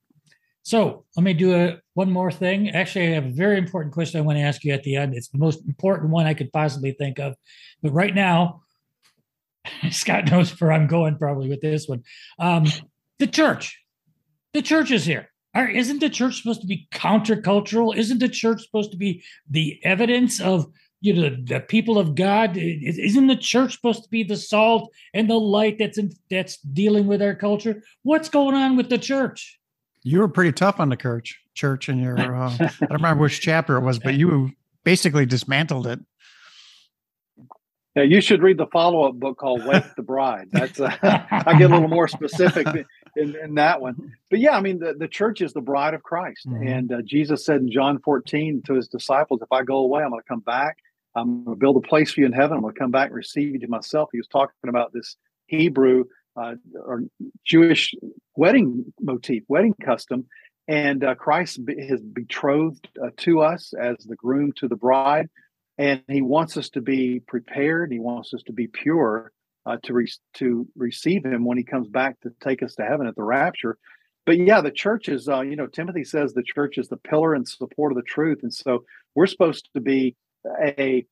so 0.68 1.06
let 1.16 1.24
me 1.24 1.32
do 1.32 1.56
a 1.56 1.78
one 1.94 2.12
more 2.12 2.30
thing. 2.30 2.72
Actually, 2.72 3.08
I 3.08 3.12
have 3.12 3.28
a 3.28 3.32
very 3.32 3.58
important 3.58 3.94
question 3.94 4.20
I 4.20 4.24
want 4.24 4.38
to 4.38 4.42
ask 4.42 4.66
you 4.66 4.74
at 4.74 4.84
the 4.84 4.98
end. 4.98 5.16
It's 5.16 5.30
the 5.30 5.38
most 5.38 5.66
important 5.66 6.10
one 6.10 6.26
I 6.26 6.34
could 6.34 6.52
possibly 6.52 6.92
think 6.92 7.20
of, 7.20 7.36
but 7.82 7.94
right 7.94 8.14
now, 8.14 8.64
Scott 9.92 10.30
knows 10.30 10.60
where 10.60 10.74
I'm 10.74 10.88
going 10.88 11.18
probably 11.18 11.48
with 11.48 11.62
this 11.62 11.88
one. 11.88 12.04
Um, 12.38 12.66
the 13.18 13.28
church, 13.28 13.82
the 14.54 14.62
church 14.62 14.92
is 14.92 15.06
here. 15.06 15.30
Are, 15.56 15.70
isn't 15.70 16.00
the 16.00 16.10
church 16.10 16.42
supposed 16.42 16.60
to 16.60 16.68
be 16.68 16.90
countercultural? 16.92 17.96
Isn't 17.96 18.20
the 18.20 18.28
church 18.28 18.66
supposed 18.66 18.92
to 18.92 18.98
be 18.98 19.24
the 19.50 19.80
evidence 19.86 20.42
of 20.42 20.66
you 21.00 21.14
know 21.14 21.30
the, 21.30 21.44
the 21.44 21.60
people 21.62 21.98
of 21.98 22.14
God? 22.14 22.58
Isn't 22.58 23.28
the 23.28 23.38
church 23.38 23.76
supposed 23.76 24.04
to 24.04 24.10
be 24.10 24.24
the 24.24 24.36
salt 24.36 24.92
and 25.14 25.30
the 25.30 25.40
light 25.40 25.78
that's 25.80 25.98
in, 25.98 26.12
that's 26.30 26.58
dealing 26.58 27.08
with 27.08 27.22
our 27.22 27.36
culture? 27.36 27.84
What's 28.04 28.28
going 28.28 28.56
on 28.56 28.76
with 28.76 28.90
the 28.90 28.98
church? 28.98 29.58
You 30.08 30.20
were 30.20 30.30
pretty 30.30 30.54
tough 30.54 30.80
on 30.80 30.88
the 30.88 30.96
church, 30.96 31.38
church 31.54 31.90
in 31.90 32.00
your, 32.00 32.18
uh, 32.18 32.50
I 32.60 32.70
don't 32.80 32.92
remember 32.92 33.24
which 33.24 33.42
chapter 33.42 33.76
it 33.76 33.82
was, 33.82 34.00
but 34.00 34.14
you 34.14 34.52
basically 34.86 35.26
dismantled 35.26 35.86
it. 35.86 36.00
Yeah, 37.94 38.04
you 38.04 38.22
should 38.22 38.42
read 38.42 38.58
the 38.58 38.68
follow-up 38.68 39.16
book 39.16 39.38
called 39.38 39.66
"Wake 39.66 39.84
the 39.98 40.04
Bride." 40.04 40.48
That's 40.52 40.80
uh, 40.80 40.96
I 41.02 41.58
get 41.58 41.72
a 41.72 41.74
little 41.74 41.90
more 41.90 42.08
specific 42.08 42.68
in, 43.18 43.36
in 43.36 43.56
that 43.56 43.82
one. 43.82 44.14
But 44.30 44.40
yeah, 44.40 44.56
I 44.56 44.62
mean, 44.62 44.80
the, 44.80 44.94
the 44.94 45.08
church 45.10 45.42
is 45.42 45.52
the 45.52 45.62
bride 45.62 45.94
of 45.94 46.04
Christ, 46.04 46.48
Mhm. 46.48 46.68
and 46.78 46.94
uh, 46.94 47.02
Jesus 47.04 47.44
said 47.44 47.60
in 47.62 47.72
John 47.72 48.00
14 48.00 48.62
to 48.68 48.76
his 48.76 48.88
disciples, 48.88 49.42
"If 49.42 49.52
I 49.52 49.64
go 49.64 49.78
away, 49.78 50.04
I'm 50.04 50.12
going 50.12 50.22
to 50.22 50.28
come 50.28 50.40
back. 50.42 50.78
I'm 51.16 51.44
going 51.44 51.58
to 51.58 51.60
build 51.60 51.76
a 51.84 51.88
place 51.88 52.12
for 52.14 52.22
you 52.22 52.28
in 52.28 52.34
heaven. 52.34 52.56
I'm 52.58 52.62
going 52.62 52.74
to 52.76 52.80
come 52.80 52.92
back 52.92 53.08
and 53.08 53.16
receive 53.16 53.52
you 53.52 53.60
to 53.60 53.68
myself." 53.68 54.10
He 54.14 54.20
was 54.20 54.28
talking 54.28 54.70
about 54.70 54.94
this 54.94 55.18
Hebrew 55.48 56.06
uh, 56.38 56.56
or 56.76 57.04
Jewish 57.46 57.94
wedding 58.36 58.94
motif, 59.02 59.44
wedding 59.48 59.74
custom, 59.84 60.26
and 60.68 61.04
uh, 61.04 61.16
Christ 61.16 61.60
is 61.68 62.02
betrothed 62.02 62.88
uh, 63.04 63.10
to 63.18 63.42
us 63.42 63.74
as 63.80 63.98
the 64.06 64.16
groom 64.16 64.54
to 64.58 64.68
the 64.68 64.76
bride 64.76 65.30
and 65.78 66.02
he 66.10 66.22
wants 66.22 66.58
us 66.58 66.70
to 66.70 66.82
be 66.82 67.22
prepared. 67.28 67.92
He 67.92 68.00
wants 68.00 68.34
us 68.34 68.44
to 68.44 68.54
be 68.54 68.68
pure 68.68 69.32
uh, 69.66 69.78
to 69.84 69.94
re- 69.94 70.12
to 70.36 70.68
receive 70.76 71.26
him 71.26 71.46
when 71.46 71.58
he 71.58 71.64
comes 71.64 71.88
back 71.88 72.20
to 72.22 72.32
take 72.42 72.64
us 72.64 72.76
to 72.76 72.84
heaven 72.84 73.08
at 73.08 73.16
the 73.16 73.24
rapture. 73.24 73.78
But 74.26 74.38
yeah, 74.38 74.62
the 74.62 74.72
church 74.72 75.08
is, 75.08 75.30
uh, 75.30 75.42
you 75.42 75.56
know, 75.56 75.68
Timothy 75.68 76.04
says 76.04 76.34
the 76.34 76.44
church 76.44 76.78
is 76.78 76.90
the 76.90 76.98
pillar 76.98 77.34
and 77.34 77.48
support 77.48 77.92
of 77.92 77.98
the 77.98 78.04
truth, 78.04 78.40
and 78.44 78.54
so 78.54 78.84
we're 79.16 79.28
supposed 79.28 79.70
to 79.74 79.82
be 79.82 80.16
a 80.60 81.06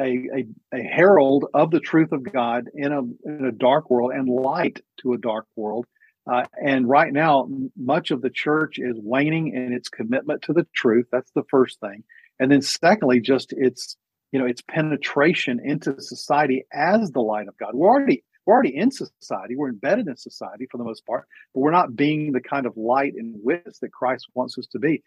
a, 0.00 0.28
a, 0.34 0.76
a 0.78 0.82
herald 0.82 1.46
of 1.54 1.70
the 1.70 1.80
truth 1.80 2.12
of 2.12 2.24
God 2.24 2.68
in 2.74 2.92
a 2.92 3.00
in 3.28 3.44
a 3.44 3.52
dark 3.52 3.90
world 3.90 4.12
and 4.12 4.28
light 4.28 4.80
to 5.02 5.12
a 5.12 5.18
dark 5.18 5.46
world. 5.56 5.86
Uh, 6.30 6.44
and 6.64 6.88
right 6.88 7.12
now, 7.12 7.48
much 7.76 8.10
of 8.10 8.22
the 8.22 8.30
church 8.30 8.78
is 8.78 8.96
waning 8.98 9.54
in 9.54 9.72
its 9.72 9.88
commitment 9.88 10.42
to 10.42 10.52
the 10.52 10.66
truth. 10.74 11.06
That's 11.10 11.30
the 11.32 11.44
first 11.50 11.80
thing. 11.80 12.04
And 12.38 12.50
then 12.50 12.62
secondly, 12.62 13.20
just 13.20 13.52
its 13.52 13.96
you 14.32 14.38
know 14.38 14.46
its 14.46 14.62
penetration 14.62 15.60
into 15.62 16.00
society 16.00 16.64
as 16.72 17.10
the 17.10 17.20
light 17.20 17.48
of 17.48 17.56
God. 17.58 17.74
We're 17.74 17.88
already 17.88 18.24
we're 18.46 18.54
already 18.54 18.76
in 18.76 18.90
society. 18.90 19.56
We're 19.56 19.68
embedded 19.68 20.08
in 20.08 20.16
society 20.16 20.66
for 20.70 20.78
the 20.78 20.84
most 20.84 21.06
part, 21.06 21.26
but 21.54 21.60
we're 21.60 21.70
not 21.70 21.96
being 21.96 22.32
the 22.32 22.40
kind 22.40 22.66
of 22.66 22.76
light 22.76 23.14
and 23.16 23.36
witness 23.42 23.78
that 23.80 23.92
Christ 23.92 24.26
wants 24.34 24.58
us 24.58 24.66
to 24.68 24.78
be. 24.78 25.02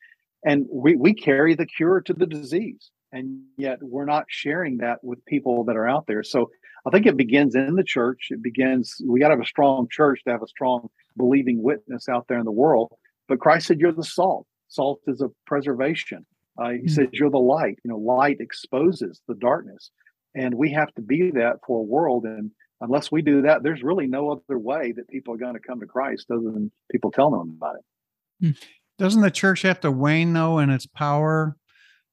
And 0.46 0.66
we 0.72 0.96
we 0.96 1.14
carry 1.14 1.56
the 1.56 1.66
cure 1.66 2.02
to 2.02 2.14
the 2.14 2.26
disease, 2.26 2.92
and 3.14 3.44
yet 3.58 3.78
we're 3.82 4.06
not 4.06 4.26
sharing 4.28 4.78
that 4.78 5.02
with 5.04 5.24
people 5.26 5.64
that 5.66 5.78
are 5.78 5.88
out 5.88 6.08
there. 6.08 6.24
So 6.24 6.50
I 6.86 6.90
think 6.90 7.06
it 7.06 7.16
begins 7.16 7.56
in 7.56 7.76
the 7.76 7.84
church. 7.84 8.28
It 8.32 8.44
begins. 8.44 8.96
We 9.08 9.20
got 9.22 9.30
to 9.30 9.36
have 9.36 9.42
a 9.42 9.46
strong 9.46 9.88
church 9.90 10.22
to 10.26 10.32
have 10.32 10.44
a 10.44 10.48
strong 10.48 10.90
believing 11.16 11.64
witness 11.64 12.10
out 12.10 12.26
there 12.28 12.40
in 12.40 12.46
the 12.46 12.52
world. 12.52 12.92
But 13.30 13.40
Christ 13.40 13.68
said, 13.68 13.80
"You're 13.80 13.94
the 13.94 14.04
salt. 14.04 14.48
Salt 14.68 15.00
is 15.08 15.22
a 15.22 15.30
preservation." 15.46 16.26
Uh, 16.58 16.72
he 16.72 16.80
Mm. 16.80 16.90
says, 16.90 17.08
"You're 17.14 17.30
the 17.30 17.38
light." 17.38 17.80
You 17.86 17.92
know, 17.92 17.98
light 17.98 18.38
exposes 18.42 19.22
the 19.28 19.36
darkness, 19.36 19.92
and 20.36 20.56
we 20.56 20.72
have 20.72 20.94
to 20.96 21.02
be 21.02 21.32
that 21.32 21.60
for 21.66 21.80
a 21.80 21.84
world. 21.84 22.26
And 22.26 22.52
unless 22.82 23.12
we 23.12 23.22
do 23.22 23.44
that, 23.44 23.64
there's 23.64 23.82
really 23.84 24.08
no 24.08 24.32
other 24.32 24.60
way 24.60 24.92
that 24.92 25.08
people 25.08 25.34
are 25.34 25.38
going 25.38 25.54
to 25.54 25.60
come 25.60 25.80
to 25.80 25.86
Christ 25.88 26.30
other 26.30 26.52
than 26.52 26.72
people 26.92 27.12
telling 27.12 27.40
them 27.40 27.58
about 27.58 27.78
it. 27.78 28.56
Doesn't 28.98 29.22
the 29.22 29.32
church 29.32 29.62
have 29.62 29.80
to 29.82 29.92
wane 29.92 30.34
though 30.34 30.60
in 30.60 30.70
its 30.70 30.86
power 30.86 31.56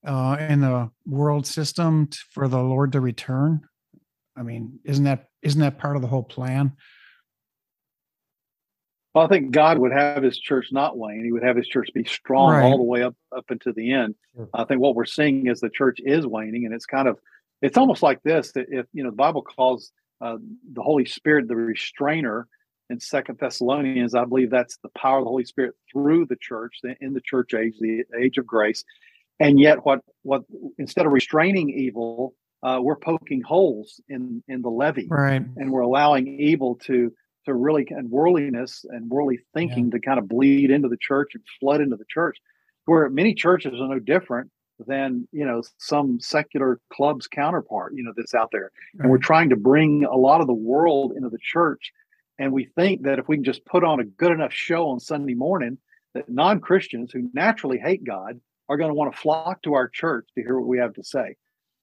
uh, 0.05 0.37
in 0.49 0.61
the 0.61 0.91
world 1.07 1.47
system 1.47 2.07
t- 2.09 2.19
for 2.31 2.49
the 2.49 2.63
Lord 2.63 2.93
to 2.93 3.01
return? 3.01 3.63
I 4.37 4.43
mean, 4.43 4.79
isn't 4.85 5.05
that 5.05 5.27
isn't 5.43 5.61
that 5.61 5.79
part 5.79 5.97
of 5.97 6.03
the 6.03 6.09
whole 6.09 6.23
plan? 6.23 6.73
Well, 9.15 9.25
I 9.25 9.29
think 9.29 9.51
God 9.51 9.79
would 9.79 9.93
have 9.93 10.23
his 10.23 10.39
church 10.39 10.69
not 10.71 10.97
wane. 10.97 11.25
He 11.25 11.33
would 11.33 11.43
have 11.43 11.57
his 11.57 11.67
church 11.67 11.89
be 11.93 12.05
strong 12.05 12.53
Right. 12.53 12.63
all 12.63 12.77
the 12.77 12.85
way 12.85 13.03
up 13.03 13.17
up 13.37 13.51
into 13.51 13.73
the 13.73 13.93
end. 13.93 14.15
Sure. 14.37 14.49
I 14.55 14.65
think 14.65 14.81
what 14.81 14.95
we're 14.95 15.05
seeing 15.05 15.49
is 15.49 15.61
the 15.61 15.69
church 15.71 15.99
is 16.01 16.27
waning, 16.27 16.65
and 16.65 16.75
it's 16.75 16.87
kind 16.87 17.09
of 17.09 17.19
it's 17.61 17.77
almost 17.77 18.03
like 18.03 18.23
this 18.23 18.53
that 18.53 18.67
if 18.69 18.87
you 18.93 19.03
know 19.03 19.11
the 19.11 19.17
Bible 19.17 19.43
calls 19.43 19.93
uh, 20.21 20.37
the 20.73 20.83
Holy 20.83 21.05
Spirit 21.07 21.49
the 21.49 21.57
restrainer 21.57 22.47
in 22.89 23.01
Second 23.01 23.39
Thessalonians, 23.39 24.15
I 24.15 24.25
believe 24.25 24.51
that's 24.51 24.77
the 24.79 24.91
power 24.97 25.19
of 25.19 25.25
the 25.25 25.31
Holy 25.31 25.45
Spirit 25.45 25.75
through 25.93 26.27
the 26.27 26.37
church 26.41 26.79
in 27.01 27.13
the 27.13 27.21
church 27.21 27.53
age, 27.55 27.75
the 27.81 28.05
age 28.19 28.39
of 28.39 28.47
grace. 28.47 28.85
And 29.41 29.59
yet, 29.59 29.85
what 29.85 30.01
what 30.23 30.43
instead 30.79 31.07
of 31.07 31.13
restraining 31.13 31.71
evil, 31.71 32.35
uh, 32.63 32.79
we're 32.81 32.97
poking 32.97 33.41
holes 33.41 34.01
in 34.09 34.43
in 34.47 34.63
the 34.63 34.69
levee. 34.69 35.09
Right. 35.09 35.43
and 35.57 35.73
we're 35.73 35.81
allowing 35.81 36.29
evil 36.41 36.77
to 36.85 37.13
to 37.47 37.55
really 37.55 37.87
and 37.89 38.11
worldliness 38.11 38.85
and 38.89 39.11
worldly 39.11 39.39
thinking 39.55 39.91
to 39.91 40.01
kind 40.01 40.19
of 40.19 40.29
bleed 40.29 40.71
into 40.71 40.89
the 40.89 40.99
church 41.01 41.31
and 41.35 41.43
flood 41.59 41.81
into 41.81 41.97
the 41.97 42.05
church 42.09 42.37
where 42.85 43.09
many 43.09 43.35
churches 43.35 43.73
are 43.81 43.89
no 43.89 43.99
different 43.99 44.51
than 44.87 45.27
you 45.33 45.45
know 45.45 45.63
some 45.79 46.19
secular 46.21 46.81
club's 46.93 47.27
counterpart 47.27 47.93
you 47.95 48.03
know 48.03 48.13
that's 48.17 48.35
out 48.35 48.51
there. 48.53 48.71
And 48.99 49.11
we're 49.11 49.19
trying 49.19 49.51
to 49.51 49.57
bring 49.57 50.05
a 50.05 50.17
lot 50.17 50.41
of 50.41 50.47
the 50.47 50.55
world 50.55 51.13
into 51.17 51.29
the 51.29 51.39
church. 51.41 51.93
And 52.39 52.53
we 52.53 52.65
think 52.75 53.03
that 53.03 53.19
if 53.19 53.29
we 53.29 53.37
can 53.37 53.45
just 53.45 53.65
put 53.67 53.85
on 53.85 54.01
a 54.01 54.05
good 54.05 54.33
enough 54.33 54.53
show 54.53 54.89
on 54.89 55.01
sunday 55.01 55.35
morning 55.35 55.79
that 56.15 56.29
non-christians 56.29 57.13
who 57.13 57.31
naturally 57.33 57.79
hate 57.79 58.05
god 58.05 58.41
are 58.71 58.79
going 58.79 58.91
to 58.91 58.95
want 58.95 59.13
to 59.13 59.21
flock 59.21 59.61
to 59.63 59.75
our 59.75 59.89
church 59.89 60.27
to 60.35 60.43
hear 60.43 60.59
what 60.59 60.69
we 60.69 60.79
have 60.79 60.95
to 60.95 61.05
say 61.05 61.37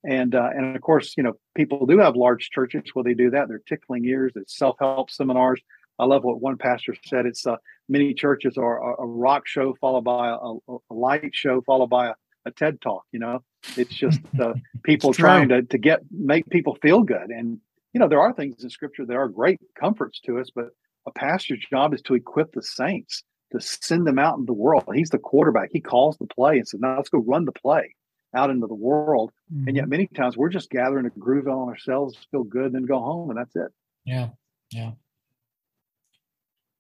and 0.07 0.35
uh, 0.35 0.49
and 0.55 0.75
of 0.75 0.81
course, 0.81 1.15
you 1.17 1.23
know, 1.23 1.33
people 1.55 1.85
do 1.85 1.99
have 1.99 2.15
large 2.15 2.49
churches 2.49 2.83
where 2.93 3.03
they 3.03 3.13
do 3.13 3.31
that. 3.31 3.47
They're 3.47 3.61
tickling 3.67 4.05
ears. 4.05 4.33
It's 4.35 4.57
self 4.57 4.77
help 4.79 5.09
seminars. 5.09 5.61
I 5.99 6.05
love 6.05 6.23
what 6.23 6.39
one 6.39 6.57
pastor 6.57 6.95
said. 7.05 7.25
It's 7.25 7.45
uh, 7.45 7.57
many 7.89 8.13
churches 8.13 8.57
are 8.57 9.01
a, 9.01 9.05
rock 9.05 9.47
show 9.47 9.75
followed 9.81 10.03
by 10.03 10.29
a, 10.29 10.35
a, 10.35 10.77
a 10.91 10.93
light 10.93 11.31
show 11.33 11.61
followed 11.61 11.89
by 11.89 12.09
a, 12.09 12.13
a 12.45 12.51
TED 12.51 12.79
talk. 12.79 13.03
You 13.11 13.19
know, 13.19 13.43
it's 13.75 13.93
just 13.93 14.21
uh, 14.41 14.53
people 14.83 15.09
It's 15.09 15.19
trying 15.19 15.49
to 15.49 15.63
to 15.63 15.77
get 15.77 16.01
make 16.11 16.47
people 16.49 16.77
feel 16.81 17.01
good. 17.01 17.29
And 17.29 17.59
you 17.93 17.99
know, 17.99 18.07
there 18.07 18.21
are 18.21 18.31
things 18.31 18.63
in 18.63 18.69
Scripture 18.69 19.05
that 19.05 19.15
are 19.15 19.27
great 19.27 19.59
comforts 19.77 20.21
to 20.21 20.39
us, 20.39 20.51
but 20.53 20.67
a 21.07 21.11
pastor's 21.11 21.65
job 21.69 21.93
is 21.93 22.01
to 22.03 22.13
equip 22.13 22.53
the 22.53 22.61
saints 22.61 23.23
to 23.52 23.62
send 23.62 24.06
them 24.06 24.20
out 24.20 24.38
in 24.38 24.45
the 24.45 24.54
world. 24.54 24.84
He's 24.93 25.10
the 25.10 25.18
quarterback. 25.18 25.70
He 25.72 25.80
calls 25.80 26.18
the 26.18 26.28
play 26.28 26.58
and 26.58 26.68
says, 26.68 26.80
"Now 26.80 26.98
let's 26.98 27.10
go 27.10 27.20
run 27.20 27.45
the 27.45 27.52
play 27.52 27.95
out 28.34 28.50
into 28.50 28.68
the 28.68 28.76
world." 28.76 29.32
Mhm. 29.54 29.68
And 29.68 29.76
yet, 29.76 29.88
many 29.88 30.08
times 30.08 30.36
we're 30.38 30.50
just 30.50 30.70
gathering 30.70 31.06
a 31.06 31.10
groove 31.12 31.48
on 31.48 31.70
ourselves, 31.70 32.18
feel 32.32 32.43
good, 32.43 32.66
and 32.68 32.76
then 32.76 32.86
go 32.86 33.00
home, 33.00 33.30
and 33.30 33.38
that's 33.39 33.56
it. 33.56 33.72
Yeah. 34.06 34.30
Yeah. 34.72 34.91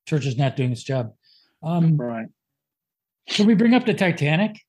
Church 0.07 0.25
is 0.25 0.37
not 0.37 0.55
doing 0.55 0.71
its 0.71 0.83
job. 0.83 1.13
Um, 1.63 1.97
Right. 1.97 2.27
can 3.29 3.45
we 3.47 3.55
bring 3.55 3.73
up 3.73 3.85
the 3.85 3.93
Titanic? 3.93 4.61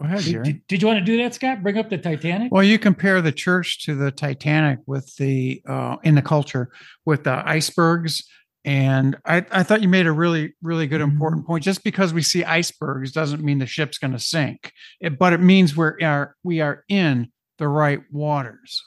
Go 0.00 0.06
ahead, 0.06 0.20
Did, 0.24 0.42
did- 0.42 0.66
did 0.66 0.82
you 0.82 0.88
want 0.88 0.98
to 0.98 1.04
do 1.04 1.16
that, 1.18 1.34
Scott? 1.34 1.62
Bring 1.62 1.76
up 1.78 1.88
the 1.88 1.98
Titanic? 1.98 2.50
Well, 2.50 2.64
you 2.64 2.78
compare 2.78 3.20
the 3.22 3.30
church 3.30 3.84
to 3.84 3.94
the 3.94 4.10
Titanic 4.10 4.80
with 4.86 5.14
the 5.16 5.62
uh, 5.66 5.96
in 6.02 6.14
the 6.16 6.22
culture 6.22 6.72
with 7.04 7.24
the 7.24 7.46
icebergs, 7.48 8.24
and 8.64 9.16
I, 9.24 9.44
I 9.50 9.62
thought 9.62 9.82
you 9.82 9.88
made 9.88 10.06
a 10.06 10.12
really 10.12 10.54
really 10.62 10.86
good 10.86 11.00
Mhm. 11.00 11.12
important 11.12 11.46
point. 11.46 11.64
Just 11.64 11.82
because 11.84 12.12
we 12.14 12.22
see 12.22 12.44
icebergs 12.44 13.12
doesn't 13.12 13.42
mean 13.42 13.58
the 13.58 13.66
ship's 13.66 13.98
going 13.98 14.12
to 14.12 14.18
sink, 14.18 14.72
it, 15.00 15.18
but 15.18 15.32
it 15.32 15.40
means 15.40 15.76
we're 15.76 15.96
are 16.02 16.36
we 16.44 16.60
are 16.60 16.84
in 16.88 17.30
the 17.58 17.68
right 17.68 18.00
waters. 18.10 18.82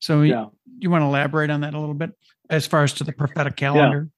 So 0.00 0.22
you- 0.22 0.32
Yeah. 0.32 0.46
you 0.78 0.90
want 0.90 1.02
to 1.02 1.06
elaborate 1.06 1.50
on 1.50 1.62
that 1.62 1.74
a 1.74 1.80
little 1.80 1.94
bit 1.94 2.10
as 2.50 2.66
far 2.66 2.82
as 2.82 2.92
to 2.94 3.04
the 3.04 3.12
prophetic 3.12 3.56
calendar? 3.56 4.08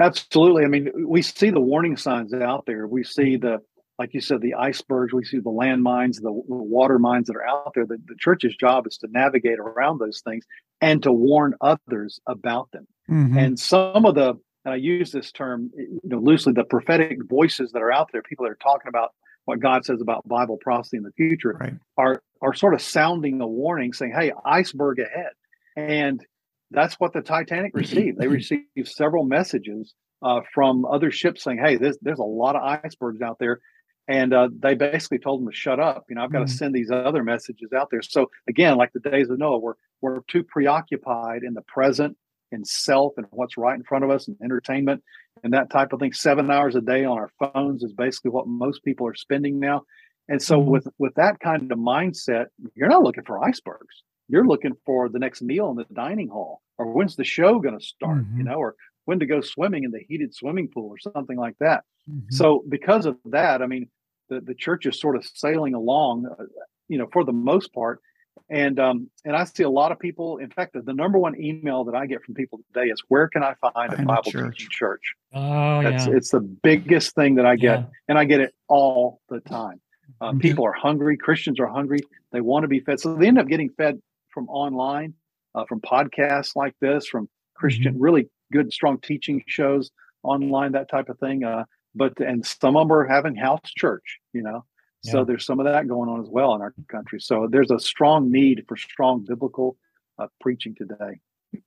Absolutely. 0.00 0.64
I 0.64 0.68
mean, 0.68 0.90
we 1.08 1.22
see 1.22 1.50
the 1.50 1.60
warning 1.60 1.96
signs 1.96 2.32
out 2.32 2.64
there. 2.66 2.86
We 2.86 3.02
see 3.02 3.36
the, 3.36 3.58
like 3.98 4.14
you 4.14 4.20
said, 4.20 4.40
the 4.40 4.54
icebergs. 4.54 5.12
We 5.12 5.24
see 5.24 5.38
the 5.38 5.50
landmines, 5.50 6.16
the, 6.16 6.30
the 6.30 6.54
water 6.54 6.98
mines 7.00 7.26
that 7.26 7.36
are 7.36 7.46
out 7.46 7.72
there. 7.74 7.84
The, 7.86 7.98
the 8.06 8.14
church's 8.18 8.54
job 8.56 8.86
is 8.86 8.96
to 8.98 9.08
navigate 9.10 9.58
around 9.58 9.98
those 9.98 10.20
things 10.24 10.44
and 10.80 11.02
to 11.02 11.12
warn 11.12 11.54
others 11.60 12.20
about 12.28 12.70
them. 12.72 12.86
Mhm. 13.08 13.38
And 13.38 13.58
some 13.58 14.04
of 14.04 14.14
the, 14.14 14.30
and 14.64 14.74
I 14.74 14.76
use 14.76 15.12
this 15.12 15.32
term, 15.32 15.70
you 15.76 16.00
know, 16.04 16.18
loosely, 16.18 16.52
the 16.52 16.64
prophetic 16.64 17.18
voices 17.24 17.72
that 17.72 17.82
are 17.82 17.92
out 17.92 18.10
there, 18.12 18.22
people 18.22 18.44
that 18.44 18.52
are 18.52 18.56
talking 18.56 18.88
about 18.88 19.12
what 19.46 19.60
God 19.60 19.84
says 19.84 20.00
about 20.02 20.28
Bible 20.28 20.58
prophecy 20.60 20.98
in 20.98 21.02
the 21.04 21.12
future, 21.12 21.56
Right. 21.60 21.74
are 21.96 22.22
are 22.42 22.54
sort 22.54 22.74
of 22.74 22.82
sounding 22.82 23.40
a 23.40 23.46
warning, 23.46 23.92
saying, 23.92 24.12
"Hey, 24.12 24.32
iceberg 24.44 24.98
ahead," 25.00 25.32
and 25.76 26.24
that's 26.70 26.94
what 27.00 27.12
the 27.14 27.22
Titanic 27.22 27.72
received. 27.74 28.18
They 28.18 28.28
received 28.28 28.66
several 28.84 29.24
messages 29.24 29.94
uh, 30.22 30.42
from 30.52 30.84
other 30.84 31.10
ships 31.10 31.42
saying, 31.44 31.58
"Hey, 31.58 31.76
there's 31.76 31.98
there's 32.02 32.18
a 32.18 32.24
lot 32.24 32.56
of 32.56 32.62
icebergs 32.84 33.22
out 33.22 33.38
there," 33.38 33.60
and 34.06 34.34
uh, 34.34 34.50
they 34.58 34.74
basically 34.74 35.18
told 35.18 35.40
them 35.40 35.50
to 35.50 35.56
shut 35.56 35.80
up. 35.80 36.04
You 36.10 36.16
know, 36.16 36.24
I've 36.24 36.32
got 36.32 36.42
Mhm. 36.42 36.46
to 36.46 36.52
send 36.52 36.74
these 36.74 36.90
other 36.90 37.24
messages 37.24 37.72
out 37.72 37.88
there. 37.90 38.02
So 38.02 38.30
again, 38.48 38.76
like 38.76 38.92
the 38.92 39.00
days 39.00 39.30
of 39.30 39.38
Noah, 39.38 39.58
we're 39.58 39.74
we're 40.02 40.20
too 40.28 40.42
preoccupied 40.44 41.42
in 41.42 41.54
the 41.54 41.62
present 41.62 42.16
and 42.52 42.66
self 42.66 43.14
and 43.16 43.26
what's 43.30 43.56
right 43.56 43.76
in 43.76 43.84
front 43.84 44.04
of 44.04 44.10
us 44.10 44.28
and 44.28 44.36
entertainment 44.42 45.02
and 45.42 45.52
that 45.52 45.70
type 45.70 45.92
of 45.92 46.00
thing. 46.00 46.12
Seven 46.12 46.50
hours 46.50 46.74
a 46.74 46.80
day 46.80 47.04
on 47.04 47.18
our 47.18 47.30
phones 47.38 47.82
is 47.82 47.92
basically 47.92 48.30
what 48.30 48.46
most 48.48 48.82
people 48.84 49.06
are 49.06 49.14
spending 49.14 49.58
now. 49.60 49.82
And 50.28 50.42
so 50.42 50.60
Mhm. 50.60 50.66
with 50.66 50.88
with 50.98 51.14
that 51.14 51.40
kind 51.40 51.70
of 51.72 51.78
mindset, 51.78 52.46
you're 52.74 52.88
not 52.88 53.02
looking 53.02 53.24
for 53.24 53.42
icebergs. 53.42 54.02
You're 54.28 54.46
looking 54.46 54.74
for 54.84 55.08
the 55.08 55.18
next 55.18 55.40
meal 55.42 55.70
in 55.70 55.76
the 55.76 55.86
dining 55.94 56.28
hall, 56.28 56.60
or 56.76 56.92
when's 56.92 57.16
the 57.16 57.24
show 57.24 57.60
going 57.60 57.78
to 57.78 57.84
start, 57.84 58.26
you 58.36 58.42
Mhm. 58.42 58.44
know, 58.44 58.56
or 58.56 58.74
when 59.06 59.18
to 59.20 59.26
go 59.26 59.40
swimming 59.40 59.84
in 59.84 59.90
the 59.90 60.00
heated 60.06 60.34
swimming 60.34 60.68
pool 60.68 60.88
or 60.90 60.98
something 60.98 61.38
like 61.38 61.56
that. 61.60 61.84
Mhm. 62.10 62.30
So 62.30 62.62
because 62.68 63.06
of 63.06 63.16
that, 63.26 63.62
I 63.62 63.66
mean, 63.66 63.88
the, 64.28 64.40
the 64.42 64.54
church 64.54 64.84
is 64.84 65.00
sort 65.00 65.16
of 65.16 65.24
sailing 65.24 65.72
along, 65.72 66.26
uh, 66.26 66.44
you 66.88 66.98
know, 66.98 67.06
for 67.10 67.24
the 67.24 67.32
most 67.32 67.72
part. 67.72 68.00
And 68.50 68.78
um, 68.80 69.10
and 69.24 69.36
I 69.36 69.44
see 69.44 69.62
a 69.62 69.70
lot 69.70 69.92
of 69.92 69.98
people. 69.98 70.38
In 70.38 70.50
fact, 70.50 70.72
the, 70.74 70.82
the 70.82 70.92
number 70.94 71.18
one 71.18 71.40
email 71.40 71.84
that 71.84 71.94
I 71.94 72.06
get 72.06 72.22
from 72.22 72.34
people 72.34 72.60
today 72.72 72.88
is, 72.90 73.02
"Where 73.08 73.28
can 73.28 73.42
I 73.42 73.54
find 73.60 73.74
Find 73.74 73.92
a 73.94 74.02
a 74.02 74.04
Bible 74.04 74.30
church." 74.30 74.56
teaching 74.58 74.70
church?" 74.70 75.14
Oh, 75.32 75.82
That's 75.82 76.06
yeah. 76.06 76.14
it's 76.16 76.30
the 76.30 76.40
biggest 76.40 77.14
thing 77.14 77.36
that 77.36 77.46
I 77.46 77.56
get, 77.56 77.80
Yeah. 77.80 77.86
and 78.08 78.18
I 78.18 78.24
get 78.24 78.40
it 78.40 78.54
all 78.68 79.20
the 79.28 79.40
time. 79.40 79.80
Uh, 80.20 80.32
Mhm. 80.32 80.40
people 80.40 80.64
are 80.66 80.72
hungry. 80.72 81.16
Christians 81.16 81.60
are 81.60 81.66
hungry. 81.66 82.00
They 82.32 82.40
want 82.40 82.64
to 82.64 82.68
be 82.68 82.80
fed, 82.80 83.00
so 83.00 83.14
they 83.14 83.28
end 83.28 83.38
up 83.38 83.46
getting 83.46 83.70
fed 83.70 84.00
from 84.30 84.48
online, 84.48 85.14
uh, 85.54 85.64
from 85.66 85.80
podcasts 85.80 86.56
like 86.56 86.74
this, 86.80 87.06
from 87.06 87.28
Christian, 87.54 87.94
Mm-hmm. 87.94 88.02
really 88.02 88.30
good, 88.52 88.72
strong 88.72 88.98
teaching 89.00 89.42
shows 89.46 89.90
online, 90.22 90.72
that 90.72 90.88
type 90.88 91.08
of 91.08 91.18
thing. 91.18 91.44
Uh, 91.44 91.64
but 91.94 92.18
and 92.20 92.44
some 92.44 92.76
of 92.76 92.88
them 92.88 92.96
are 92.96 93.04
having 93.06 93.34
house 93.34 93.60
church, 93.76 94.18
you 94.32 94.42
know. 94.42 94.64
So 95.04 95.24
there's 95.24 95.46
some 95.46 95.60
of 95.60 95.66
that 95.66 95.86
going 95.88 96.08
on 96.08 96.20
as 96.20 96.28
well 96.28 96.54
in 96.54 96.60
our 96.60 96.74
country. 96.88 97.20
So 97.20 97.48
there's 97.50 97.70
a 97.70 97.78
strong 97.78 98.30
need 98.30 98.64
for 98.68 98.76
strong 98.76 99.24
biblical 99.26 99.76
uh, 100.18 100.26
preaching 100.40 100.74
today. 100.74 101.20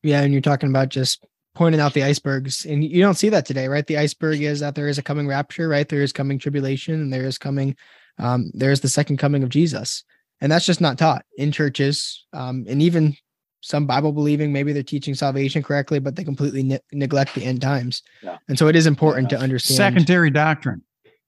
Yeah, 0.03 0.21
and 0.21 0.31
you're 0.33 0.41
talking 0.41 0.69
about 0.69 0.89
just 0.89 1.25
pointing 1.55 1.81
out 1.81 1.93
the 1.93 2.03
icebergs, 2.03 2.65
and 2.65 2.83
you 2.83 3.01
don't 3.01 3.15
see 3.15 3.29
that 3.29 3.45
today, 3.45 3.67
right? 3.67 3.85
The 3.87 3.97
iceberg 3.97 4.41
is 4.41 4.59
that 4.59 4.75
there 4.75 4.87
is 4.87 4.97
a 4.97 5.03
coming 5.03 5.27
rapture, 5.27 5.67
right? 5.67 5.87
There 5.87 6.01
is 6.01 6.13
coming 6.13 6.39
tribulation, 6.39 6.95
and 6.95 7.11
there 7.11 7.25
is 7.25 7.37
coming, 7.37 7.75
um, 8.19 8.51
there 8.53 8.71
is 8.71 8.81
the 8.81 8.87
second 8.89 9.17
coming 9.17 9.43
of 9.43 9.49
Jesus, 9.49 10.03
and 10.39 10.51
that's 10.51 10.65
just 10.65 10.79
not 10.81 10.97
taught 10.97 11.25
in 11.37 11.51
churches, 11.51 12.25
um, 12.33 12.65
and 12.69 12.81
even 12.81 13.15
some 13.61 13.85
Bible 13.85 14.11
believing, 14.11 14.53
maybe 14.53 14.71
they're 14.73 14.81
teaching 14.81 15.13
salvation 15.13 15.61
correctly, 15.61 15.99
but 15.99 16.15
they 16.15 16.23
completely 16.23 16.63
ne- 16.63 16.79
neglect 16.93 17.35
the 17.35 17.43
end 17.43 17.61
times, 17.61 18.01
Yeah. 18.23 18.37
and 18.47 18.57
so 18.57 18.67
it 18.67 18.75
is 18.75 18.87
important 18.87 19.31
Yeah. 19.31 19.37
to 19.39 19.43
understand. 19.43 19.77
Secondary 19.77 20.29
doctrine. 20.29 20.83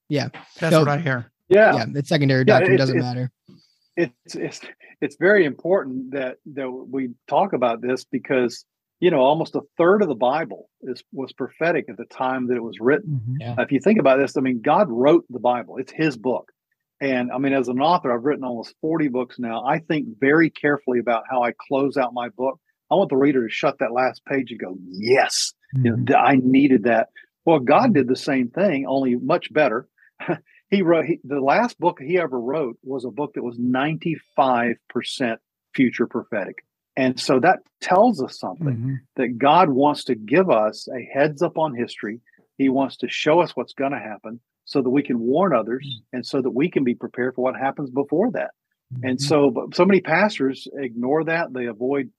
Yeah. 0.09 0.29
That's 0.59 0.73
So- 0.73 0.79
what 0.79 0.87
I 0.89 0.99
hear. 0.99 1.31
Yeah, 1.53 1.75
yeah, 1.75 1.85
it's 1.95 2.09
secondary 2.09 2.41
Yeah, 2.47 2.59
doctrine 2.59 2.73
it's- 2.73 2.79
doesn't 2.79 2.97
it's- 2.97 3.13
matter. 3.15 3.31
it's 3.95 4.35
it's 4.35 4.61
it's 5.01 5.15
very 5.19 5.45
important 5.45 6.11
that 6.11 6.37
that 6.53 6.69
we 6.71 7.11
talk 7.27 7.53
about 7.53 7.81
this 7.81 8.03
because 8.05 8.65
you 8.99 9.11
know 9.11 9.19
almost 9.19 9.55
a 9.55 9.61
third 9.77 10.01
of 10.01 10.07
the 10.07 10.15
Bible 10.15 10.69
is 10.81 11.03
was 11.11 11.31
prophetic 11.33 11.85
at 11.89 11.97
the 11.97 12.05
time 12.05 12.47
that 12.47 12.55
it 12.55 12.63
was 12.63 12.79
written. 12.79 13.21
Mhm. 13.27 13.35
Yeah. 13.39 13.55
If 13.59 13.71
you 13.71 13.79
think 13.79 13.99
about 13.99 14.17
this, 14.19 14.35
I 14.37 14.41
mean, 14.41 14.61
God 14.61 14.87
wrote 14.89 15.25
the 15.29 15.39
Bible; 15.39 15.77
it's 15.77 15.91
His 15.91 16.17
book. 16.17 16.51
And 17.01 17.31
I 17.31 17.37
mean, 17.37 17.53
as 17.53 17.67
an 17.67 17.81
author, 17.81 18.13
I've 18.13 18.23
written 18.23 18.45
almost 18.45 18.75
forty 18.81 19.09
books 19.09 19.37
now. 19.37 19.63
I 19.65 19.79
think 19.79 20.07
very 20.19 20.49
carefully 20.49 20.99
about 20.99 21.23
how 21.29 21.43
I 21.43 21.51
close 21.67 21.97
out 21.97 22.13
my 22.13 22.29
book. 22.29 22.59
I 22.89 22.95
want 22.95 23.09
the 23.09 23.17
reader 23.17 23.45
to 23.47 23.53
shut 23.53 23.77
that 23.79 23.91
last 23.91 24.23
page 24.25 24.51
and 24.51 24.59
go, 24.59 24.77
"Yes, 24.87 25.53
you 25.83 25.95
know. 25.97 26.15
I 26.15 26.37
needed 26.41 26.83
that." 26.83 27.09
Well, 27.45 27.59
God 27.59 27.93
did 27.93 28.07
the 28.07 28.15
same 28.15 28.49
thing, 28.49 28.85
only 28.87 29.15
much 29.17 29.51
better. 29.53 29.87
He 30.73 30.81
wrote 30.81 31.05
he, 31.05 31.19
the 31.23 31.39
last 31.39 31.79
book 31.79 31.99
he 32.01 32.17
ever 32.17 32.39
wrote 32.39 32.77
was 32.83 33.05
a 33.05 33.11
book 33.11 33.33
that 33.35 33.43
was 33.43 33.57
95% 33.57 34.75
future 35.73 36.07
prophetic. 36.07 36.65
And 36.95 37.19
so 37.19 37.39
that 37.39 37.59
tells 37.81 38.21
us 38.21 38.39
something 38.39 38.77
Mhm. 38.77 38.99
that 39.15 39.37
God 39.37 39.69
wants 39.69 40.03
to 40.05 40.15
give 40.15 40.49
us 40.49 40.87
a 40.87 41.01
heads 41.03 41.41
up 41.41 41.57
on 41.57 41.73
history. 41.73 42.21
He 42.57 42.69
wants 42.69 42.97
to 42.97 43.09
show 43.09 43.39
us 43.39 43.55
what's 43.55 43.73
going 43.73 43.91
to 43.93 43.99
happen 43.99 44.39
so 44.65 44.81
that 44.81 44.89
we 44.89 45.03
can 45.03 45.19
warn 45.19 45.53
others 45.55 46.01
and 46.13 46.25
so 46.25 46.41
that 46.41 46.51
we 46.51 46.69
can 46.69 46.83
be 46.83 46.95
prepared 46.95 47.35
for 47.35 47.41
what 47.41 47.55
happens 47.55 47.89
before 47.89 48.31
that. 48.31 48.51
And 49.01 49.17
Mhm. 49.17 49.21
so, 49.21 49.49
but 49.49 49.75
so 49.75 49.85
many 49.85 50.01
pastors 50.01 50.67
ignore 50.73 51.23
that. 51.25 51.53
They 51.53 51.65
avoid 51.65 52.11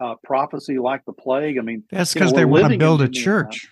uh, 0.00 0.14
prophecy 0.22 0.78
like 0.78 1.04
the 1.06 1.12
plague. 1.12 1.58
I 1.58 1.62
mean, 1.62 1.82
That's 1.90 2.14
because 2.14 2.32
they 2.32 2.44
want 2.44 2.72
to 2.72 2.78
build 2.78 3.02
a 3.02 3.08
church. 3.08 3.68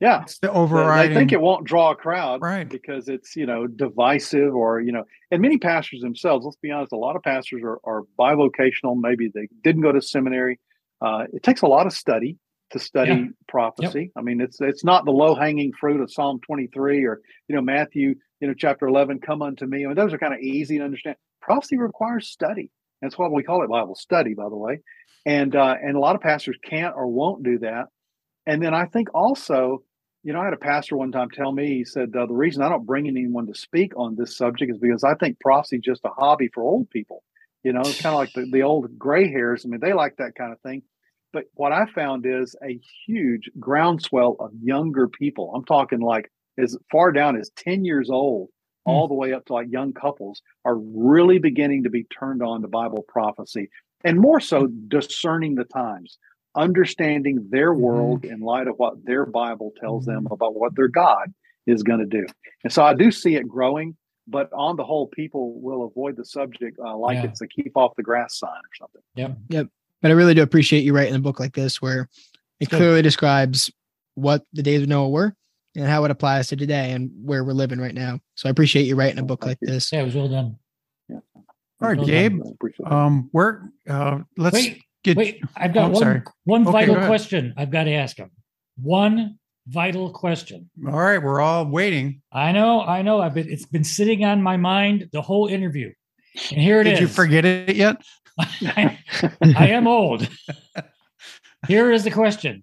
Yeah, 0.00 0.22
It's 0.22 0.38
the 0.38 0.50
overriding. 0.52 1.14
they 1.14 1.20
think 1.20 1.32
it 1.32 1.40
won't 1.40 1.64
draw 1.64 1.92
a 1.92 1.94
crowd, 1.96 2.42
right. 2.42 2.68
because 2.68 3.08
it's 3.08 3.36
you 3.36 3.46
know 3.46 3.66
divisive 3.66 4.54
or 4.54 4.80
you 4.80 4.92
know 4.92 5.04
and 5.30 5.40
many 5.40 5.58
pastors 5.58 6.00
themselves 6.00 6.44
let's 6.44 6.56
be 6.58 6.70
honest 6.70 6.92
a 6.92 6.96
lot 6.96 7.16
of 7.16 7.22
pastors 7.22 7.62
are, 7.64 7.78
are 7.84 8.02
bivocational. 8.18 8.96
Maybe 9.00 9.30
they 9.32 9.48
didn't 9.62 9.82
go 9.82 9.92
to 9.92 10.02
seminary. 10.02 10.58
Uh, 11.00 11.24
it 11.32 11.42
takes 11.42 11.62
a 11.62 11.66
lot 11.66 11.86
of 11.86 11.92
study 11.92 12.36
to 12.70 12.78
study 12.78 13.10
Yeah. 13.12 13.26
prophecy. 13.48 14.10
I 14.16 14.22
mean 14.22 14.40
it's 14.40 14.60
it's 14.60 14.84
not 14.84 15.04
the 15.04 15.12
low 15.12 15.34
hanging 15.34 15.72
fruit 15.78 16.00
of 16.00 16.12
psalm 16.12 16.40
23 16.46 17.04
or 17.04 17.20
you 17.48 17.54
know 17.54 17.62
matthew 17.62 18.14
you 18.40 18.48
know 18.48 18.54
chapter 18.56 18.86
11 18.88 19.20
come 19.20 19.42
unto 19.42 19.64
me. 19.66 19.84
I 19.84 19.88
mean 19.88 19.96
those 19.96 20.12
are 20.12 20.18
kind 20.18 20.34
of 20.34 20.40
easy 20.40 20.78
to 20.78 20.84
understand. 20.84 21.16
Prophecy 21.40 21.76
requires 21.78 22.28
study. 22.28 22.70
That's 23.02 23.16
why 23.18 23.28
we 23.28 23.42
call 23.42 23.62
it 23.62 23.70
bible 23.70 23.94
study 23.94 24.34
by 24.34 24.48
the 24.48 24.56
way. 24.56 24.80
And 25.26 25.54
uh, 25.54 25.74
and 25.82 25.96
a 25.96 26.00
lot 26.00 26.16
of 26.16 26.22
pastors 26.22 26.58
can't 26.68 26.94
or 26.96 27.06
won't 27.06 27.42
do 27.44 27.58
that 27.60 27.86
and 28.46 28.62
then 28.62 28.74
i 28.74 28.86
think 28.86 29.08
also 29.14 29.82
you 30.24 30.32
know, 30.32 30.40
I 30.40 30.46
had 30.46 30.54
a 30.54 30.56
pastor 30.56 30.96
one 30.96 31.12
time 31.12 31.28
tell 31.30 31.52
me, 31.52 31.66
he 31.76 31.84
said, 31.84 32.16
uh, 32.16 32.24
the 32.24 32.32
reason 32.32 32.62
I 32.62 32.70
don't 32.70 32.86
bring 32.86 33.06
anyone 33.06 33.46
to 33.46 33.54
speak 33.54 33.92
on 33.94 34.16
this 34.16 34.36
subject 34.36 34.72
is 34.72 34.78
because 34.78 35.04
I 35.04 35.14
think 35.14 35.38
prophecy 35.38 35.76
is 35.76 35.82
just 35.82 36.04
a 36.06 36.08
hobby 36.08 36.48
for 36.52 36.62
old 36.62 36.88
people. 36.88 37.22
You 37.62 37.74
know, 37.74 37.80
it's 37.80 38.00
kind 38.00 38.14
of 38.14 38.20
like 38.20 38.32
the, 38.32 38.48
the 38.50 38.62
old 38.62 38.98
gray 38.98 39.30
hairs. 39.30 39.64
I 39.64 39.68
mean, 39.68 39.80
they 39.80 39.92
like 39.92 40.16
that 40.16 40.34
kind 40.36 40.52
of 40.52 40.60
thing. 40.60 40.82
But 41.34 41.44
what 41.54 41.72
I 41.72 41.84
found 41.94 42.24
is 42.26 42.56
a 42.66 42.80
huge 43.06 43.50
groundswell 43.60 44.36
of 44.40 44.50
younger 44.62 45.08
people. 45.08 45.52
I'm 45.54 45.64
talking 45.64 46.00
like 46.00 46.30
as 46.58 46.76
far 46.90 47.12
down 47.12 47.36
as 47.36 47.50
10 47.56 47.84
years 47.84 48.08
old, 48.10 48.48
all 48.86 49.08
the 49.08 49.14
way 49.14 49.32
up 49.32 49.44
to 49.46 49.52
like 49.52 49.66
young 49.70 49.92
couples 49.92 50.40
are 50.64 50.76
really 50.76 51.38
beginning 51.38 51.84
to 51.84 51.90
be 51.90 52.04
turned 52.04 52.42
on 52.42 52.62
to 52.62 52.68
Bible 52.68 53.04
prophecy 53.08 53.68
and 54.04 54.20
more 54.20 54.40
so 54.40 54.68
discerning 54.88 55.54
the 55.54 55.64
times 55.64 56.18
understanding 56.54 57.46
their 57.50 57.72
world 57.74 58.24
in 58.24 58.40
light 58.40 58.68
of 58.68 58.76
what 58.76 59.04
their 59.04 59.26
Bible 59.26 59.72
tells 59.80 60.04
them 60.04 60.26
about 60.30 60.54
what 60.54 60.74
their 60.76 60.88
God 60.88 61.32
is 61.66 61.82
going 61.82 62.00
to 62.00 62.06
do. 62.06 62.26
And 62.62 62.72
so 62.72 62.84
I 62.84 62.94
do 62.94 63.10
see 63.10 63.36
it 63.36 63.48
growing, 63.48 63.96
but 64.28 64.50
on 64.52 64.76
the 64.76 64.84
whole, 64.84 65.06
people 65.08 65.60
will 65.60 65.84
avoid 65.84 66.16
the 66.16 66.24
subject 66.24 66.78
uh, 66.84 66.96
like 66.96 67.16
Yeah. 67.16 67.24
it's 67.30 67.40
a 67.40 67.46
keep 67.48 67.76
off 67.76 67.96
the 67.96 68.02
grass 68.02 68.38
sign 68.38 68.50
or 68.50 68.74
something. 68.78 69.00
Yep. 69.16 69.36
Yep. 69.48 69.68
But 70.02 70.10
I 70.10 70.14
really 70.14 70.34
do 70.34 70.42
appreciate 70.42 70.84
you 70.84 70.94
writing 70.94 71.14
a 71.14 71.18
book 71.18 71.40
like 71.40 71.54
this 71.54 71.80
where 71.80 72.08
it 72.60 72.68
Good. 72.68 72.76
clearly 72.76 73.02
describes 73.02 73.70
what 74.14 74.44
the 74.52 74.62
days 74.62 74.82
of 74.82 74.88
Noah 74.88 75.08
were 75.08 75.34
and 75.74 75.86
how 75.86 76.04
it 76.04 76.10
applies 76.10 76.48
to 76.48 76.56
today 76.56 76.92
and 76.92 77.10
where 77.24 77.42
we're 77.42 77.52
living 77.52 77.80
right 77.80 77.94
now. 77.94 78.20
So 78.36 78.48
I 78.48 78.50
appreciate 78.50 78.84
you 78.84 78.94
writing 78.96 79.18
a 79.18 79.22
book 79.24 79.40
Thank 79.40 79.50
like 79.52 79.58
you. 79.62 79.68
this. 79.68 79.90
Yeah, 79.90 80.02
it 80.02 80.04
was 80.04 80.14
well 80.14 80.28
done. 80.28 80.56
Yeah. 81.08 81.20
All 81.34 81.88
right, 81.88 81.96
Well 81.96 82.06
Gabe. 82.06 82.40
I 82.44 82.50
appreciate 82.50 82.84
that. 82.84 82.92
Um, 82.94 83.28
where 83.32 83.70
uh 83.88 84.20
let's 84.36 84.54
Wait, 84.54 84.82
get 85.04 85.16
wait. 85.16 85.40
I've 85.56 85.70
Oh, 85.70 85.74
got 85.74 85.84
I'm 85.86 85.92
one 85.92 86.02
sorry. 86.02 86.22
one 86.44 86.62
Okay, 86.62 86.72
vital 86.72 86.94
go 86.96 87.06
question. 87.06 87.54
I've 87.56 87.70
got 87.70 87.84
to 87.84 87.92
ask 87.92 88.16
him. 88.16 88.30
One 88.82 89.38
vital 89.68 90.10
question. 90.10 90.68
all 90.86 90.92
right, 90.98 91.22
we're 91.22 91.40
all 91.40 91.66
waiting. 91.66 92.20
I 92.32 92.52
know, 92.52 92.80
I 92.82 93.02
know. 93.02 93.20
I've 93.20 93.34
been 93.34 93.48
it's 93.48 93.66
been 93.66 93.84
sitting 93.84 94.24
on 94.24 94.42
my 94.42 94.56
mind 94.56 95.08
the 95.12 95.22
whole 95.22 95.46
interview, 95.46 95.92
and 96.50 96.60
here 96.60 96.80
it 96.80 96.86
is. 96.86 96.94
Did 96.98 97.00
you 97.02 97.08
forget 97.08 97.44
it 97.44 97.76
yet? 97.76 97.96
I, 98.38 98.98
I 99.56 99.68
am 99.68 99.86
old. 99.86 100.28
Here 101.68 101.90
is 101.92 102.02
the 102.04 102.10
question: 102.10 102.62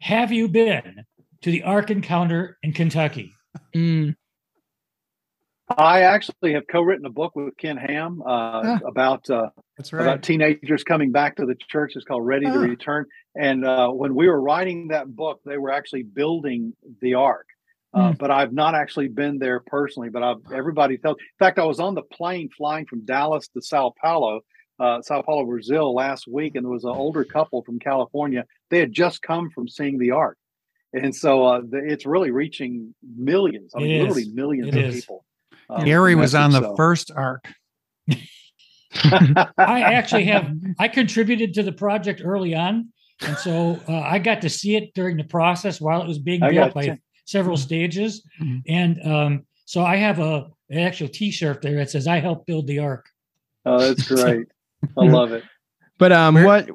Have 0.00 0.30
you 0.32 0.48
been 0.48 1.04
to 1.42 1.50
the 1.50 1.64
Ark 1.64 1.90
Encounter 1.90 2.56
in 2.62 2.72
Kentucky? 2.72 3.32
Mm, 3.74 4.14
I 5.76 6.02
actually 6.02 6.54
have 6.54 6.64
co-written 6.70 7.04
a 7.04 7.10
book 7.10 7.36
with 7.36 7.56
Ken 7.58 7.76
Ham 7.76 8.22
uh, 8.22 8.26
Ah. 8.64 8.78
about 8.86 9.28
uh, 9.28 9.50
That's 9.78 9.92
about 9.92 10.22
teenagers 10.22 10.82
coming 10.82 11.12
back 11.12 11.36
to 11.36 11.46
the 11.46 11.54
church. 11.54 11.92
It's 11.94 12.04
called 12.04 12.26
Ready 12.26 12.46
to. 12.46 12.58
Return. 12.58 13.06
And 13.36 13.64
uh, 13.64 13.88
when 13.90 14.14
we 14.16 14.26
were 14.28 14.40
writing 14.40 14.88
that 14.88 15.06
book, 15.14 15.40
they 15.46 15.56
were 15.56 15.70
actually 15.70 16.02
building 16.02 16.74
the 17.00 17.14
ark. 17.14 17.46
Uh, 17.94 18.12
But 18.12 18.30
I've 18.32 18.52
not 18.52 18.74
actually 18.74 19.08
been 19.08 19.38
there 19.38 19.60
personally. 19.60 20.10
But 20.10 20.22
I've, 20.24 20.36
everybody 20.52 20.98
tells. 20.98 21.16
In 21.18 21.38
fact, 21.38 21.58
I 21.60 21.64
was 21.64 21.78
on 21.78 21.94
the 21.94 22.02
plane 22.02 22.48
flying 22.56 22.86
from 22.86 23.04
Dallas 23.04 23.46
to 23.54 23.62
Sao 23.62 23.94
Paulo, 24.02 24.40
uh, 24.80 25.00
Sao 25.02 25.22
Paulo, 25.22 25.46
Brazil, 25.46 25.94
last 25.94 26.26
week, 26.26 26.56
and 26.56 26.64
there 26.64 26.72
was 26.72 26.84
an 26.84 26.90
older 26.90 27.24
couple 27.24 27.62
from 27.62 27.78
California. 27.78 28.44
They 28.70 28.80
had 28.80 28.92
just 28.92 29.22
come 29.22 29.48
from 29.50 29.68
seeing 29.68 29.98
the 29.98 30.10
ark, 30.10 30.36
and 30.92 31.14
so 31.14 31.46
uh, 31.46 31.60
the, 31.68 31.78
it's 31.78 32.04
really 32.04 32.30
reaching 32.30 32.94
millions. 33.16 33.72
I 33.76 33.78
mean, 33.78 34.00
literally 34.02 34.28
millions 34.34 34.68
It 34.68 34.84
of 34.84 34.84
is. 34.90 34.94
people. 34.96 35.24
uh, 35.70 35.84
Gary 35.84 36.14
was 36.16 36.34
on 36.34 36.50
the 36.50 36.60
so. 36.60 36.76
first 36.76 37.10
ark. 37.14 37.46
I 39.58 39.80
actually 39.82 40.24
have. 40.24 40.50
I 40.78 40.88
contributed 40.88 41.54
to 41.54 41.62
the 41.62 41.72
project 41.72 42.20
early 42.24 42.54
on, 42.54 42.88
and 43.20 43.36
so 43.38 43.80
uh, 43.88 44.00
I 44.00 44.18
got 44.18 44.42
to 44.42 44.48
see 44.50 44.76
it 44.76 44.94
during 44.94 45.16
the 45.16 45.24
process 45.24 45.80
while 45.80 46.02
it 46.02 46.08
was 46.08 46.18
being 46.18 46.40
built 46.40 46.54
gotcha. 46.74 46.74
by 46.74 46.98
several 47.24 47.56
stages. 47.56 48.22
Mhm. 48.42 48.62
And 48.68 49.06
um, 49.06 49.46
so 49.64 49.82
I 49.84 49.96
have 49.96 50.18
a 50.18 50.48
an 50.70 50.78
actual 50.78 51.08
T-shirt 51.08 51.62
there 51.62 51.76
that 51.76 51.90
says 51.90 52.06
"I 52.06 52.18
helped 52.18 52.46
build 52.46 52.66
the 52.66 52.78
Ark." 52.80 53.06
Oh, 53.64 53.78
that's 53.78 54.06
great. 54.08 54.46
I 54.96 55.04
love 55.04 55.32
it. 55.32 55.44
but 55.98 56.12
um, 56.12 56.34
Where- 56.34 56.44
what? 56.46 56.68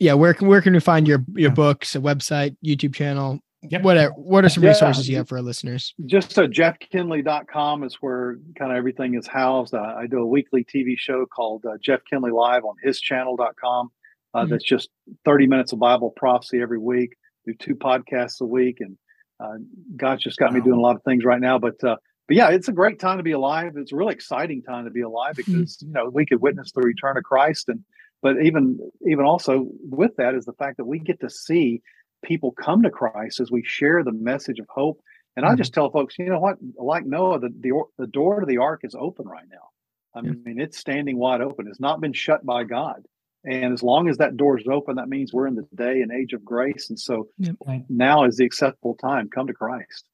Yeah, 0.00 0.14
where 0.14 0.32
can 0.32 0.46
where 0.46 0.62
can 0.62 0.72
we 0.74 0.80
find 0.80 1.08
your 1.08 1.24
your 1.34 1.50
Yeah. 1.50 1.54
books, 1.54 1.96
a 1.96 2.00
website, 2.00 2.56
YouTube 2.64 2.94
channel, 2.94 3.40
Yep. 3.62 3.82
whatever? 3.82 4.12
What 4.14 4.44
are 4.44 4.48
some 4.48 4.62
Yeah. 4.62 4.70
resources 4.70 5.08
you 5.08 5.16
have 5.16 5.28
for 5.28 5.36
our 5.36 5.42
listeners? 5.42 5.94
just 6.06 6.32
so 6.32 6.46
jeffkinley.com 6.46 7.82
is 7.84 7.96
where 7.96 8.38
kind 8.56 8.70
of 8.70 8.76
everything 8.78 9.14
is 9.14 9.26
housed. 9.26 9.74
Uh, 9.74 9.94
I 9.96 10.06
do 10.06 10.18
a 10.18 10.26
weekly 10.26 10.64
TV 10.64 10.96
show 10.96 11.26
called 11.26 11.64
uh, 11.66 11.76
Jeff 11.80 12.00
Kinley 12.08 12.30
Live 12.30 12.64
on 12.64 12.74
his 12.82 13.00
channel.com. 13.00 13.90
Uh, 14.34 14.44
Mhm. 14.44 14.50
That's 14.50 14.64
just 14.64 14.90
30 15.24 15.46
minutes 15.46 15.72
of 15.72 15.78
Bible 15.78 16.10
prophecy 16.16 16.60
every 16.60 16.78
week. 16.78 17.16
Do 17.46 17.54
two 17.54 17.74
podcasts 17.74 18.40
a 18.40 18.44
week, 18.46 18.80
and 18.80 18.96
uh, 19.40 19.56
God's 19.96 20.22
just 20.22 20.38
got 20.38 20.52
me 20.52 20.60
doing 20.60 20.78
a 20.78 20.80
lot 20.80 20.96
of 20.96 21.02
things 21.02 21.24
right 21.24 21.40
now. 21.40 21.58
But 21.58 21.82
uh, 21.82 21.96
but 22.26 22.36
yeah, 22.36 22.50
it's 22.50 22.68
a 22.68 22.72
great 22.72 22.98
time 23.00 23.16
to 23.16 23.22
be 23.22 23.32
alive. 23.32 23.72
It's 23.76 23.90
a 23.92 23.96
really 23.96 24.12
exciting 24.12 24.62
time 24.62 24.84
to 24.84 24.90
be 24.90 25.00
alive 25.00 25.34
because 25.36 25.78
you 25.80 25.90
know 25.92 26.10
we 26.12 26.26
could 26.26 26.42
witness 26.42 26.72
the 26.72 26.82
return 26.82 27.16
of 27.16 27.24
Christ, 27.24 27.68
and 27.70 27.82
but 28.22 28.40
even 28.42 28.78
even 29.06 29.24
also 29.24 29.66
with 29.88 30.14
that 30.16 30.34
is 30.34 30.44
the 30.44 30.52
fact 30.52 30.76
that 30.76 30.84
we 30.84 30.98
get 30.98 31.20
to 31.20 31.30
see 31.30 31.80
people 32.24 32.52
come 32.52 32.82
to 32.82 32.90
Christ 32.90 33.40
as 33.40 33.50
we 33.50 33.62
share 33.64 34.02
the 34.02 34.12
message 34.12 34.58
of 34.58 34.66
hope. 34.68 35.00
And 35.36 35.44
I 35.46 35.50
mm-hmm. 35.50 35.58
just 35.58 35.72
tell 35.74 35.90
folks, 35.90 36.18
you 36.18 36.26
know 36.26 36.40
what? 36.40 36.56
Like 36.76 37.06
Noah, 37.06 37.38
the, 37.40 37.50
the 37.60 37.72
the 37.96 38.06
door 38.06 38.40
to 38.40 38.46
the 38.46 38.58
ark 38.58 38.80
is 38.82 38.94
open 38.98 39.26
right 39.26 39.46
now. 39.50 39.68
I 40.14 40.24
Yeah. 40.24 40.32
mean, 40.44 40.60
it's 40.60 40.78
standing 40.78 41.16
wide 41.16 41.40
open. 41.40 41.68
It's 41.68 41.80
not 41.80 42.00
been 42.00 42.12
shut 42.12 42.44
by 42.44 42.64
God. 42.64 43.04
And 43.44 43.72
as 43.72 43.82
long 43.82 44.08
as 44.08 44.16
that 44.18 44.36
door 44.36 44.58
is 44.58 44.66
open, 44.66 44.96
that 44.96 45.08
means 45.08 45.32
we're 45.32 45.46
in 45.46 45.54
the 45.54 45.66
day 45.74 46.02
and 46.02 46.10
age 46.10 46.32
of 46.32 46.44
grace. 46.44 46.90
And 46.90 46.98
so 46.98 47.28
Right. 47.66 47.84
now 47.88 48.24
is 48.24 48.36
the 48.36 48.44
acceptable 48.44 48.96
time. 48.96 49.28
Come 49.28 49.46
to 49.46 49.54
Christ. 49.54 50.04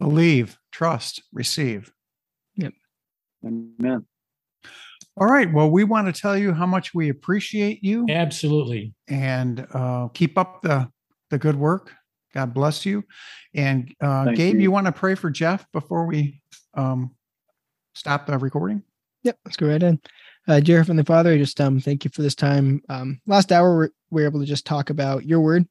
Believe, 0.00 0.58
trust, 0.70 1.22
receive. 1.32 1.92
Yep. 2.54 2.72
Amen. 3.44 4.06
All 5.20 5.26
right. 5.26 5.52
Well, 5.52 5.70
we 5.70 5.82
want 5.84 6.12
to 6.12 6.20
tell 6.20 6.36
you 6.36 6.52
how 6.52 6.66
much 6.66 6.94
we 6.94 7.08
appreciate 7.08 7.82
you 7.82 8.06
Absolutely. 8.08 8.94
and 9.08 9.66
uh, 9.72 10.08
keep 10.14 10.38
up 10.38 10.62
the 10.62 10.90
the 11.30 11.38
good 11.38 11.56
work. 11.56 11.92
God 12.34 12.54
bless 12.54 12.86
you. 12.86 13.04
And 13.54 13.92
uh, 14.00 14.26
Gabe, 14.26 14.56
you. 14.56 14.62
you. 14.62 14.70
want 14.70 14.86
to 14.86 14.92
pray 14.92 15.14
for 15.14 15.30
Jeff 15.30 15.66
before 15.72 16.06
we 16.06 16.40
um, 16.74 17.14
stop 17.94 18.26
the 18.26 18.38
recording? 18.38 18.82
Yep, 19.24 19.38
let's 19.44 19.56
go 19.56 19.66
right 19.66 19.82
in. 19.82 20.00
Uh, 20.46 20.60
dear 20.60 20.78
Heavenly 20.78 21.02
Father, 21.02 21.32
I 21.32 21.38
just 21.38 21.60
um 21.60 21.80
thank 21.80 22.04
you 22.04 22.10
for 22.14 22.22
this 22.22 22.34
time. 22.36 22.80
Um, 22.88 23.20
last 23.26 23.50
hour 23.50 23.76
we're, 23.76 23.88
we 24.10 24.22
are 24.22 24.26
able 24.26 24.40
to 24.40 24.46
just 24.46 24.66
talk 24.66 24.90
about 24.90 25.26
your 25.26 25.40
word, 25.40 25.66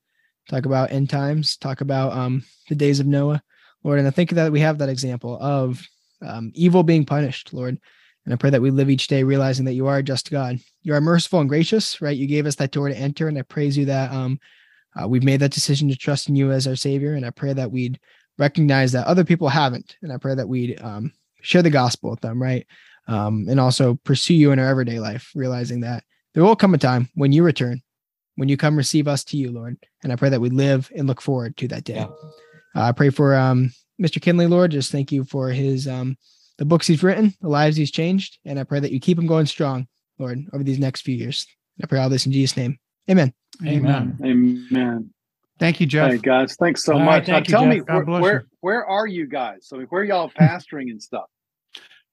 talk 0.50 0.66
about 0.66 0.92
end 0.92 1.10
times, 1.10 1.56
talk 1.56 1.82
about 1.82 2.12
um 2.12 2.44
the 2.68 2.76
days 2.76 3.00
of 3.00 3.08
Noah, 3.08 3.42
Lord, 3.84 4.00
and 4.00 4.08
I 4.08 4.12
think 4.12 4.32
that 4.32 4.52
we 4.52 4.60
have 4.60 4.78
that 4.80 4.90
example 4.90 5.38
of 5.40 5.88
um, 6.22 6.52
evil 6.54 6.84
being 6.84 7.06
punished, 7.06 7.54
Lord. 7.54 7.80
And 8.28 8.34
I 8.34 8.38
pray 8.38 8.50
that 8.50 8.62
we 8.62 8.72
live 8.72 8.90
each 8.90 9.08
day 9.08 9.24
realizing 9.24 9.64
that 9.66 9.74
you 9.74 9.88
are 9.88 9.98
a 9.98 10.04
just 10.04 10.30
God. 10.30 10.60
You 10.84 10.94
are 10.94 11.02
merciful 11.02 11.40
and 11.40 11.48
gracious, 11.50 12.02
right? 12.02 12.16
You 12.16 12.28
gave 12.28 12.46
us 12.46 12.56
that 12.56 12.72
door 12.72 12.90
to 12.90 12.98
enter, 12.98 13.28
and 13.28 13.40
I 13.40 13.42
praise 13.42 13.78
you 13.78 13.86
that 13.86 14.12
um 14.12 14.40
uh, 15.00 15.08
we've 15.08 15.24
made 15.24 15.40
that 15.40 15.52
decision 15.52 15.88
to 15.90 15.96
trust 15.96 16.28
in 16.28 16.36
you 16.36 16.52
as 16.52 16.68
our 16.68 16.76
Savior. 16.76 17.14
And 17.14 17.26
I 17.26 17.30
pray 17.30 17.54
that 17.54 17.72
we'd 17.72 18.00
recognize 18.38 18.92
that 18.92 19.08
other 19.08 19.24
people 19.24 19.48
haven't, 19.48 19.96
and 20.02 20.12
I 20.12 20.18
pray 20.18 20.36
that 20.36 20.48
we'd 20.48 20.82
um, 20.82 21.14
share 21.42 21.62
the 21.62 21.70
gospel 21.70 22.10
with 22.12 22.22
them, 22.22 22.42
right? 22.42 22.66
um, 23.08 23.46
and 23.50 23.60
also 23.60 23.96
pursue 24.04 24.34
you 24.34 24.52
in 24.52 24.60
our 24.60 24.68
everyday 24.68 25.00
life, 25.00 25.32
realizing 25.34 25.82
that 25.82 26.04
there 26.34 26.44
will 26.44 26.56
come 26.56 26.74
a 26.74 26.78
time 26.78 27.10
when 27.16 27.32
you 27.32 27.44
return, 27.44 27.82
when 28.36 28.50
you 28.50 28.58
come 28.58 28.76
receive 28.76 29.08
us 29.08 29.24
to 29.26 29.38
you, 29.38 29.52
Lord. 29.52 29.78
And 30.04 30.12
I 30.12 30.16
pray 30.16 30.30
that 30.30 30.42
we 30.42 30.50
live 30.50 30.92
and 30.96 31.08
look 31.08 31.22
forward 31.22 31.58
to 31.58 31.68
that 31.70 31.84
day. 31.84 31.96
Yeah. 31.96 32.08
Uh, 32.76 32.88
I 32.88 32.92
pray 32.92 33.10
for 33.10 33.36
um, 33.36 33.72
Mr. 34.02 34.22
Kinley, 34.22 34.48
Lord. 34.48 34.72
Just 34.72 34.92
thank 34.92 35.12
you 35.12 35.24
for 35.24 35.50
his 35.50 35.88
um, 35.88 36.18
the 36.58 36.66
books 36.66 36.88
he's 36.88 37.04
written, 37.04 37.34
the 37.42 37.50
lives 37.50 37.78
he's 37.78 37.92
changed, 37.92 38.40
and 38.46 38.60
I 38.60 38.64
pray 38.64 38.80
that 38.80 38.92
you 38.92 39.00
keep 39.00 39.18
him 39.18 39.28
going 39.28 39.46
strong, 39.46 39.88
Lord, 40.20 40.40
over 40.54 40.64
these 40.64 40.80
next 40.80 41.02
few 41.02 41.16
years. 41.16 41.46
I 41.82 41.86
pray 41.88 42.00
all 42.00 42.10
this 42.10 42.26
in 42.26 42.32
Jesus' 42.32 42.58
name. 42.58 42.78
Amen. 43.10 43.34
Amen. 43.66 44.18
Amen. 44.24 45.10
Thank 45.60 45.80
you, 45.80 45.88
Jeff. 45.88 46.12
Hey 46.12 46.18
guys, 46.20 46.56
thanks 46.56 46.84
so 46.84 46.94
All 46.94 47.00
right, 47.00 47.06
much. 47.06 47.28
Now 47.28 47.36
thank 47.36 47.48
you, 47.48 47.52
tell 47.52 47.64
Jeff. 47.64 47.70
me 47.74 47.80
God 47.80 48.08
where, 48.08 48.22
where 48.22 48.46
where 48.62 48.86
are 48.86 49.08
you 49.08 49.26
guys? 49.28 49.68
So 49.68 49.80
where 49.90 50.04
y'all 50.04 50.30
pastoring 50.30 50.92
and 50.92 51.02
stuff? 51.02 51.26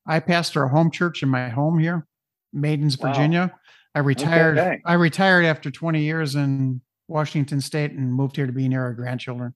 I 0.06 0.20
pastor 0.20 0.64
a 0.64 0.68
home 0.68 0.90
church 0.90 1.22
in 1.22 1.28
my 1.28 1.48
home 1.50 1.78
here, 1.78 2.06
Maidens, 2.52 2.98
Wow. 2.98 3.12
Virginia. 3.12 3.54
I 3.94 4.00
retired. 4.00 4.58
Okay. 4.58 4.80
I 4.84 4.94
retired 4.94 5.44
after 5.44 5.70
20 5.70 6.02
years 6.02 6.34
in 6.36 6.80
Washington 7.06 7.60
State 7.60 7.92
and 7.92 8.12
moved 8.12 8.36
here 8.36 8.46
to 8.46 8.52
be 8.52 8.66
near 8.68 8.82
our 8.82 8.92
grandchildren. 8.94 9.54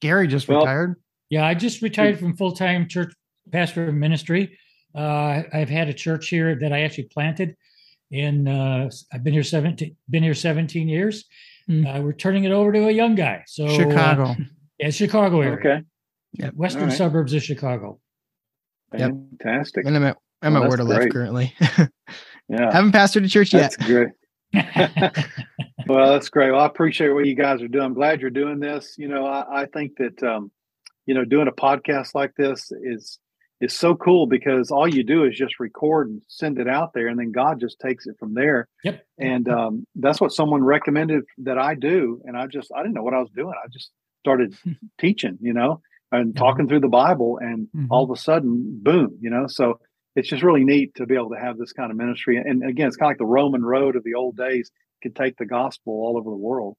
Gary 0.00 0.26
just 0.26 0.48
Well- 0.48 0.60
retired. 0.60 0.96
Yeah, 1.30 1.46
I 1.46 1.54
just 1.54 1.82
retired 1.82 2.18
from 2.18 2.36
full 2.36 2.52
time 2.52 2.88
church 2.88 3.12
pastor 3.52 3.88
of 3.88 3.94
ministry. 3.94 4.58
Uh, 4.94 5.42
I've 5.52 5.68
had 5.68 5.88
a 5.88 5.92
church 5.92 6.28
here 6.28 6.56
that 6.60 6.72
I 6.72 6.82
actually 6.82 7.08
planted, 7.12 7.56
and 8.12 8.48
uh, 8.48 8.88
I've 9.12 9.24
been 9.24 9.32
here 9.32 9.42
seventeen 9.42 9.96
been 10.08 10.22
here 10.22 10.34
seventeen 10.34 10.88
years. 10.88 11.24
Hmm. 11.66 11.86
Uh, 11.86 12.00
we're 12.00 12.12
turning 12.12 12.44
it 12.44 12.52
over 12.52 12.72
to 12.72 12.88
a 12.88 12.92
young 12.92 13.14
guy. 13.14 13.42
So 13.46 13.66
uh, 13.66 13.70
Chicago. 13.70 14.36
yeah, 14.78 14.90
Chicago 14.90 15.40
area, 15.40 15.54
Okay. 16.38 16.50
western 16.54 16.82
All 16.82 16.88
right. 16.88 16.96
suburbs 16.96 17.32
of 17.32 17.42
Chicago. 17.42 17.98
Yep. 18.96 19.12
Fantastic. 19.42 19.86
And 19.86 19.96
I'm 19.96 20.04
at 20.04 20.16
I'm 20.42 20.52
Well, 20.54 20.64
at 20.64 20.70
that's 20.70 20.78
Word 20.78 20.80
of 20.80 20.88
Life 20.88 21.12
currently. 21.12 21.54
Yeah. 22.46 22.70
Haven't 22.70 22.92
pastored 22.92 23.24
a 23.24 23.28
church 23.28 23.54
yet. 23.54 23.72
That's 23.72 23.76
great. 23.78 24.08
Well, 25.86 26.12
that's 26.12 26.28
great. 26.30 26.50
Well, 26.50 26.60
I 26.60 26.66
appreciate 26.66 27.10
what 27.10 27.26
you 27.26 27.34
guys 27.34 27.60
are 27.60 27.68
doing. 27.68 27.84
I'm 27.84 27.94
glad 27.94 28.20
you're 28.20 28.30
doing 28.30 28.58
this. 28.58 28.94
You 28.96 29.08
know, 29.08 29.26
I, 29.26 29.62
I 29.62 29.66
think 29.66 29.92
that 29.98 30.22
um, 30.22 30.50
you 31.06 31.14
know, 31.14 31.24
doing 31.24 31.48
a 31.48 31.52
podcast 31.52 32.14
like 32.14 32.34
this 32.36 32.72
is 32.72 33.18
is 33.60 33.72
so 33.72 33.94
cool 33.94 34.26
because 34.26 34.70
all 34.70 34.86
you 34.86 35.04
do 35.04 35.24
is 35.24 35.36
just 35.36 35.60
record 35.60 36.08
and 36.08 36.22
send 36.28 36.58
it 36.58 36.68
out 36.68 36.92
there, 36.92 37.08
and 37.08 37.18
then 37.18 37.32
God 37.32 37.60
just 37.60 37.78
takes 37.80 38.06
it 38.06 38.16
from 38.18 38.34
there. 38.34 38.68
Yep. 38.82 39.04
And 39.18 39.48
um, 39.48 39.86
that's 39.94 40.20
what 40.20 40.32
someone 40.32 40.62
recommended 40.64 41.24
that 41.38 41.58
I 41.58 41.74
do, 41.74 42.20
and 42.24 42.36
I 42.36 42.46
just 42.46 42.70
I 42.74 42.82
didn't 42.82 42.94
know 42.94 43.02
what 43.02 43.14
I 43.14 43.20
was 43.20 43.30
doing. 43.30 43.54
I 43.62 43.68
just 43.72 43.90
started 44.20 44.54
teaching, 45.00 45.38
you 45.40 45.52
know, 45.52 45.80
and 46.12 46.36
talking 46.36 46.68
through 46.68 46.80
the 46.80 46.88
Bible, 46.88 47.38
and 47.40 47.68
Mhm. 47.74 47.86
all 47.90 48.04
of 48.04 48.10
a 48.10 48.16
sudden, 48.20 48.80
boom, 48.82 49.18
you 49.20 49.30
know. 49.30 49.46
So 49.46 49.78
it's 50.16 50.28
just 50.28 50.42
really 50.42 50.64
neat 50.64 50.94
to 50.96 51.06
be 51.06 51.14
able 51.14 51.30
to 51.30 51.38
have 51.40 51.56
this 51.58 51.72
kind 51.72 51.90
of 51.90 51.96
ministry. 51.96 52.36
And 52.36 52.62
again, 52.68 52.88
it's 52.88 52.96
kind 52.96 53.08
of 53.08 53.10
like 53.10 53.18
the 53.18 53.26
Roman 53.26 53.64
road 53.64 53.96
of 53.96 54.04
the 54.04 54.14
old 54.14 54.36
days 54.36 54.70
could 55.02 55.14
take 55.16 55.36
the 55.38 55.46
gospel 55.46 55.92
all 55.92 56.16
over 56.16 56.30
the 56.30 56.36
world. 56.36 56.76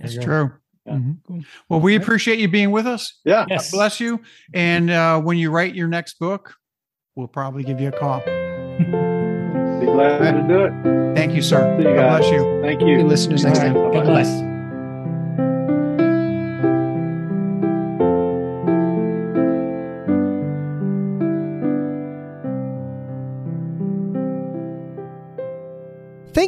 That's 0.00 0.14
There 0.16 0.26
go. 0.26 0.26
true. 0.48 0.56
Yeah. 0.86 0.94
Mhm. 0.94 1.16
Cool. 1.26 1.40
Well, 1.68 1.80
we 1.80 1.94
Okay. 1.96 2.02
appreciate 2.04 2.38
you 2.38 2.48
being 2.48 2.70
with 2.70 2.86
us. 2.86 3.18
Yeah. 3.24 3.44
Yes. 3.48 3.70
God 3.70 3.76
bless 3.76 4.00
you. 4.00 4.20
And 4.54 4.90
uh, 4.90 5.20
when 5.20 5.36
you 5.38 5.50
write 5.50 5.74
your 5.74 5.88
next 5.88 6.18
book, 6.18 6.54
we'll 7.16 7.28
probably 7.28 7.64
give 7.64 7.80
you 7.80 7.88
a 7.88 7.92
call. 7.92 8.20
Be 8.20 9.86
glad 9.86 10.32
to 10.32 10.44
do 10.48 10.64
it. 10.64 11.14
Thank 11.16 11.34
you, 11.34 11.42
sir. 11.42 11.76
See 11.78 11.84
God 11.84 11.90
you 11.90 11.96
guys. 11.96 12.18
bless 12.20 12.32
you. 12.32 12.60
Thank 12.62 12.80
Good 12.80 12.88
you. 12.88 13.02
listeners 13.06 13.44
All 13.44 13.50
next 13.50 13.60
right. 13.64 13.74
time. 13.74 13.92
God 13.92 14.04
bless. 14.04 14.45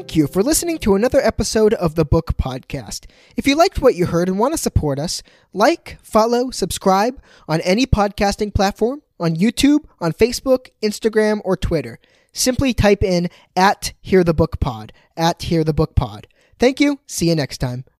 Thank 0.08 0.16
you 0.16 0.26
for 0.26 0.42
listening 0.42 0.78
to 0.78 0.94
another 0.94 1.20
episode 1.20 1.74
of 1.74 1.94
the 1.94 2.06
Book 2.06 2.38
Podcast. 2.38 3.04
If 3.36 3.46
you 3.46 3.54
liked 3.54 3.82
what 3.82 3.94
you 3.94 4.06
heard 4.06 4.30
and 4.30 4.38
want 4.38 4.54
to 4.54 4.58
support 4.58 4.98
us, 4.98 5.22
like, 5.52 5.98
follow, 6.02 6.50
subscribe 6.50 7.20
on 7.46 7.60
any 7.60 7.84
podcasting 7.84 8.54
platform, 8.54 9.02
on 9.20 9.36
YouTube, 9.36 9.84
on 10.00 10.14
Facebook, 10.14 10.70
Instagram, 10.82 11.42
or 11.44 11.58
Twitter. 11.58 11.98
Simply 12.32 12.72
type 12.72 13.04
in 13.04 13.28
at 13.54 13.92
Hear 14.00 14.24
the 14.24 14.32
Book 14.32 14.60
Pod, 14.60 14.94
at 15.14 15.42
Hear 15.42 15.62
the 15.62 15.74
Book 15.74 15.94
Pod. 15.94 16.26
Thank 16.58 16.80
you. 16.80 17.00
See 17.06 17.28
you 17.28 17.34
next 17.34 17.58
time. 17.58 17.84